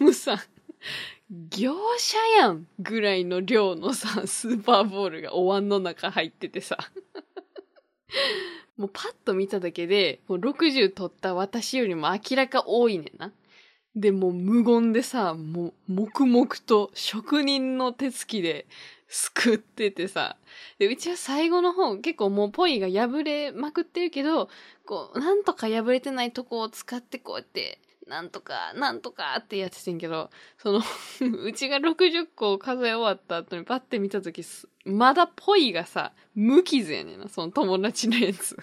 [0.00, 0.42] うさ、
[1.50, 6.78] 業者やんぐらいの量のさ、スーパーボールがお椀の中入っててさ。
[8.78, 13.30] もうパッと見ただけで、もう60取った私よりも明らか多いねんな。
[13.94, 18.64] で、もう無言でさ、もう黙々と職人の手つきで
[19.08, 20.36] すくっててさ。
[20.78, 24.48] で、うちは最後の方結構もうポイが破れまくってるけど、
[24.86, 30.82] こう、なんとか破れてないとこを使ってこうやってなんとか、なんとかってやっててんけど、その
[31.42, 34.42] うちが60個数え終わった後にパッて見たとき、
[34.84, 38.56] まだぽいがさ、無傷やねんな、その友達のやつ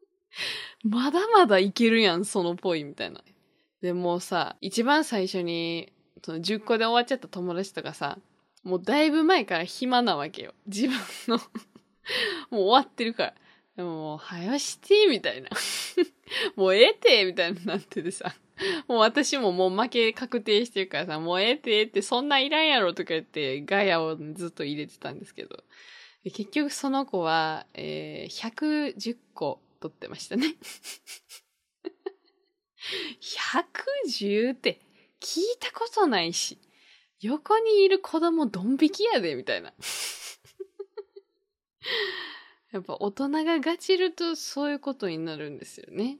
[0.84, 3.22] まだまだいけるやん、そのぽいみたいな。
[3.80, 5.92] でもさ、一番最初に、
[6.22, 8.18] その10個で終わっちゃった友達とかさ、
[8.66, 10.52] もうだいぶ前から暇なわけよ。
[10.66, 10.98] 自分
[11.28, 11.38] の
[12.50, 13.34] もう終わってるから。
[13.76, 15.50] でももう、はよして、みたいな
[16.56, 18.34] もうえて、みたいになっててさ。
[18.88, 25.62] もう私ももう負け確定してるからさ、もうえてってそんないらんやろとか言ってガヤをずっと入れてたんですけど。
[26.24, 30.56] 結局その子は、えー、110個取ってましたね。
[33.20, 34.80] 110って
[35.20, 36.58] 聞いたことないし、
[37.22, 39.72] 横にいる子供ドン引きやで、みたいな。
[42.72, 46.18] やっぱ大人がガチるとそういうことになるんですよね。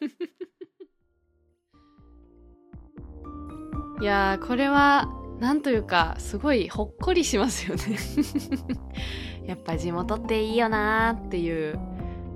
[4.00, 7.84] いやー、これは、なんというか、すごいほっこりしますよね
[9.46, 11.78] やっぱ地元っていいよなーっていう、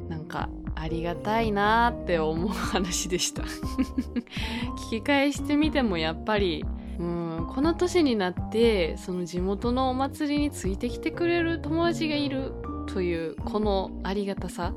[0.08, 6.64] なんか、ありがたいなーって思う話でした聞き返してみてもやっぱり、
[6.98, 12.52] うん、この年になって、その地元のお祭りについてきてくれる友達がいる
[12.86, 14.72] という、このありがたさ、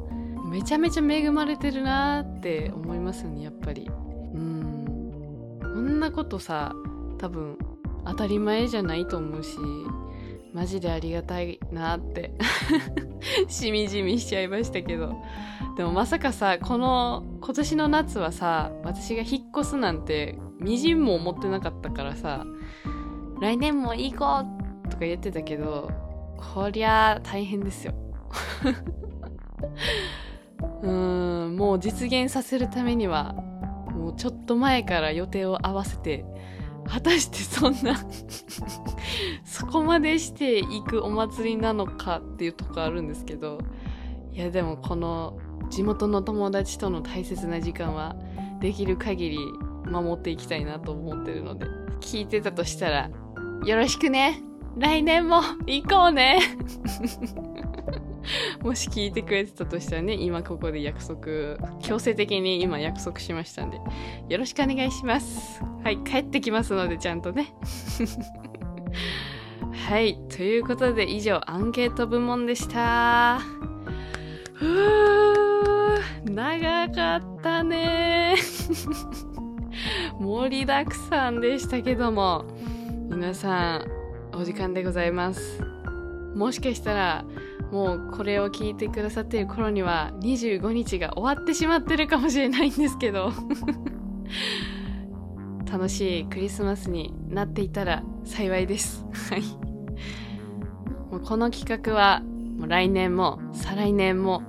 [0.50, 3.90] めちゃめちゃ恵まれてるなって思いますよね、やっぱり
[4.34, 4.80] うん。
[5.62, 6.76] こんなことさ
[7.20, 7.58] 多分
[8.06, 9.58] 当たり前じゃないと思うし
[10.54, 12.34] マジでありがたいなって
[13.48, 15.22] しみじみしちゃいましたけど
[15.78, 22.46] でもまさかさこの今年の夏はさ私が引っ越すなんてみじんも思ってなかったからさ
[23.42, 24.46] 来年も行こ
[24.86, 25.92] うとか言ってたけど
[26.38, 27.94] こりゃ大変ですよ。
[30.82, 33.34] うーんもう実現させるためには
[33.92, 36.26] もうちょっと前から予定を合わせて
[36.88, 37.96] 果たしてそんな
[39.44, 43.60] そこまでしていくお祭りなのかっていうとこあるんですけど
[44.34, 45.38] いやでもこの
[45.70, 48.16] 地元の友達との大切な時間は
[48.60, 49.38] できる限り
[49.86, 51.68] 守っていきたいなと思ってるので
[52.02, 53.10] 聞いてたとしたら
[53.66, 54.42] よろしくね
[54.78, 56.40] 来年も行こうね
[58.62, 63.80] もし聞いてくれてたとしたらね、今ここで約束、強制的に今約束しましたんで、
[64.28, 65.64] よろしくお願いします。
[65.84, 67.54] はい、帰ってきますので、ちゃんとね。
[69.90, 73.40] はい、ということで以上、アンケート部門でした。
[74.54, 75.50] ふぅ
[76.30, 78.36] 長かったね
[80.20, 82.46] 盛りだくさんでしたけども、
[83.10, 83.86] 皆さん、
[84.34, 85.62] お時間でございます。
[86.36, 87.26] もしかしたら
[87.72, 93.32] もうこれを聞いてくださっている頃には25日が終わってしまってるかもしれないんですけど
[95.72, 99.44] 楽しいクリスマスになっていたら幸いですはい
[101.12, 102.22] もうこの企画は
[102.58, 104.42] もう来年も再来年も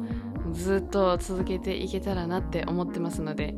[0.52, 3.55] ずっと続けていけたらなって思ってますので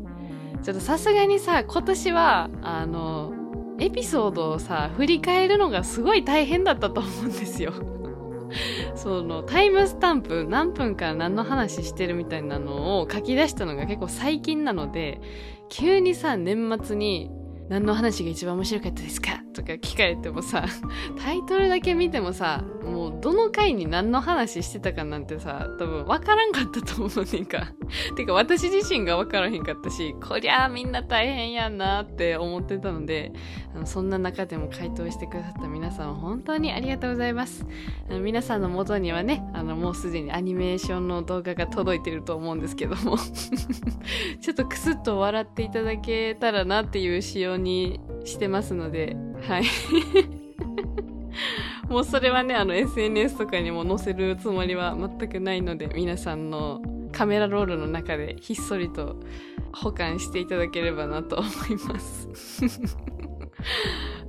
[0.62, 3.32] ちょっとさすがにさ今年はあの
[3.80, 7.72] エピソードをさ振り返るのがすごい大変だったと思うんですよ。
[8.94, 15.20] そのタイムスタンプ何分から何の話してるみたいなのを書き出したのが結構最近なので
[15.68, 17.30] 急にさ年末に
[17.68, 19.41] 何の話が一番面白かったですか？
[19.52, 20.64] とか聞かれてもさ
[21.18, 27.72] タイトルだけ見てもさもうどの回に何の話してたかなんてさ多分分からんかったと思うねんか。
[28.16, 33.32] てか私自身が分からへんかったしこりゃあみんな大変やんなって思ってたので
[33.84, 37.66] そんな中でも回答してくださった皆さん本当にありがとうございます。
[38.08, 43.16] 皆さんの元にはねあのもうすでにアニメーションの動画が届いてると思うんですけども。
[44.40, 49.64] ちょっとクスッと笑っていただけたらなっていう仕様にしてますのではい。
[51.88, 56.80] もうそれはねあの SNS とかにも載せるつもりは全くないので皆さんの
[57.12, 59.16] カメラロールの中でひっそりと
[59.74, 61.50] 保管していただければなと思い
[61.86, 62.28] ます。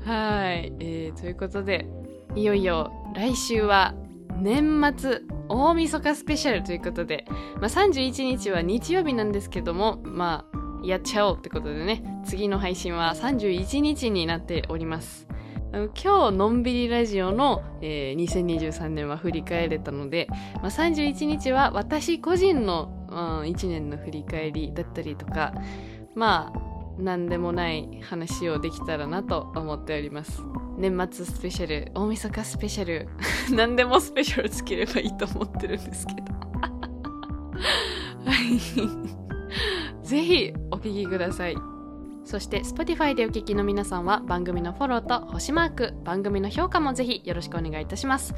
[0.05, 1.87] はい、えー、ということで
[2.35, 3.95] いよいよ来週は
[4.41, 7.25] 年末大晦日スペシャルということで、
[7.59, 15.27] まあ、31日は日曜日なんですけどもまあやっちゃおうってことでね、次の配信は31日になっております。
[15.73, 20.27] 今日のんびりラジオの、えー、2023年は振り返れたので、
[20.61, 25.51] まあ、31日は私個人の、うん、1年の振り返りだったりとか
[26.13, 26.59] まあ
[26.99, 30.43] 何でもない話をできたらなと思っております
[30.77, 33.09] 年末スペシャル大晦日スペシャル
[33.55, 36.33] 何でもスペシャルつければいいと思ってるんですけど
[38.25, 39.19] はい
[40.03, 41.57] ぜひお聞きください。
[42.25, 48.33] そして Spotify でお聞きの皆さんは番組のフォローと星マーク、番組の評価もぜひよろしくお願いいたします。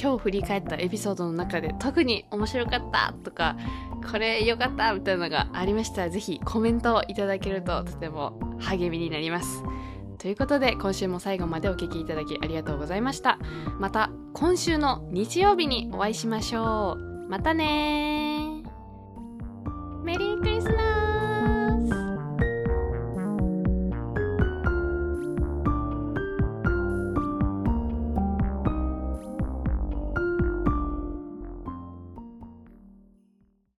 [0.00, 3.56] 今日振り返ったエピソードの中で特に面白かったとか、
[4.10, 9.62] これ良かったみたいなのがありましたらぜひコメントをいただけるととても励みになります。
[10.18, 13.38] ということで今週も最後までお聴きいただきありがとうございました。
[13.78, 17.28] また今週の日曜日にお会いしましょう。
[17.28, 18.53] またね
[20.04, 21.13] मेरी कृष्णा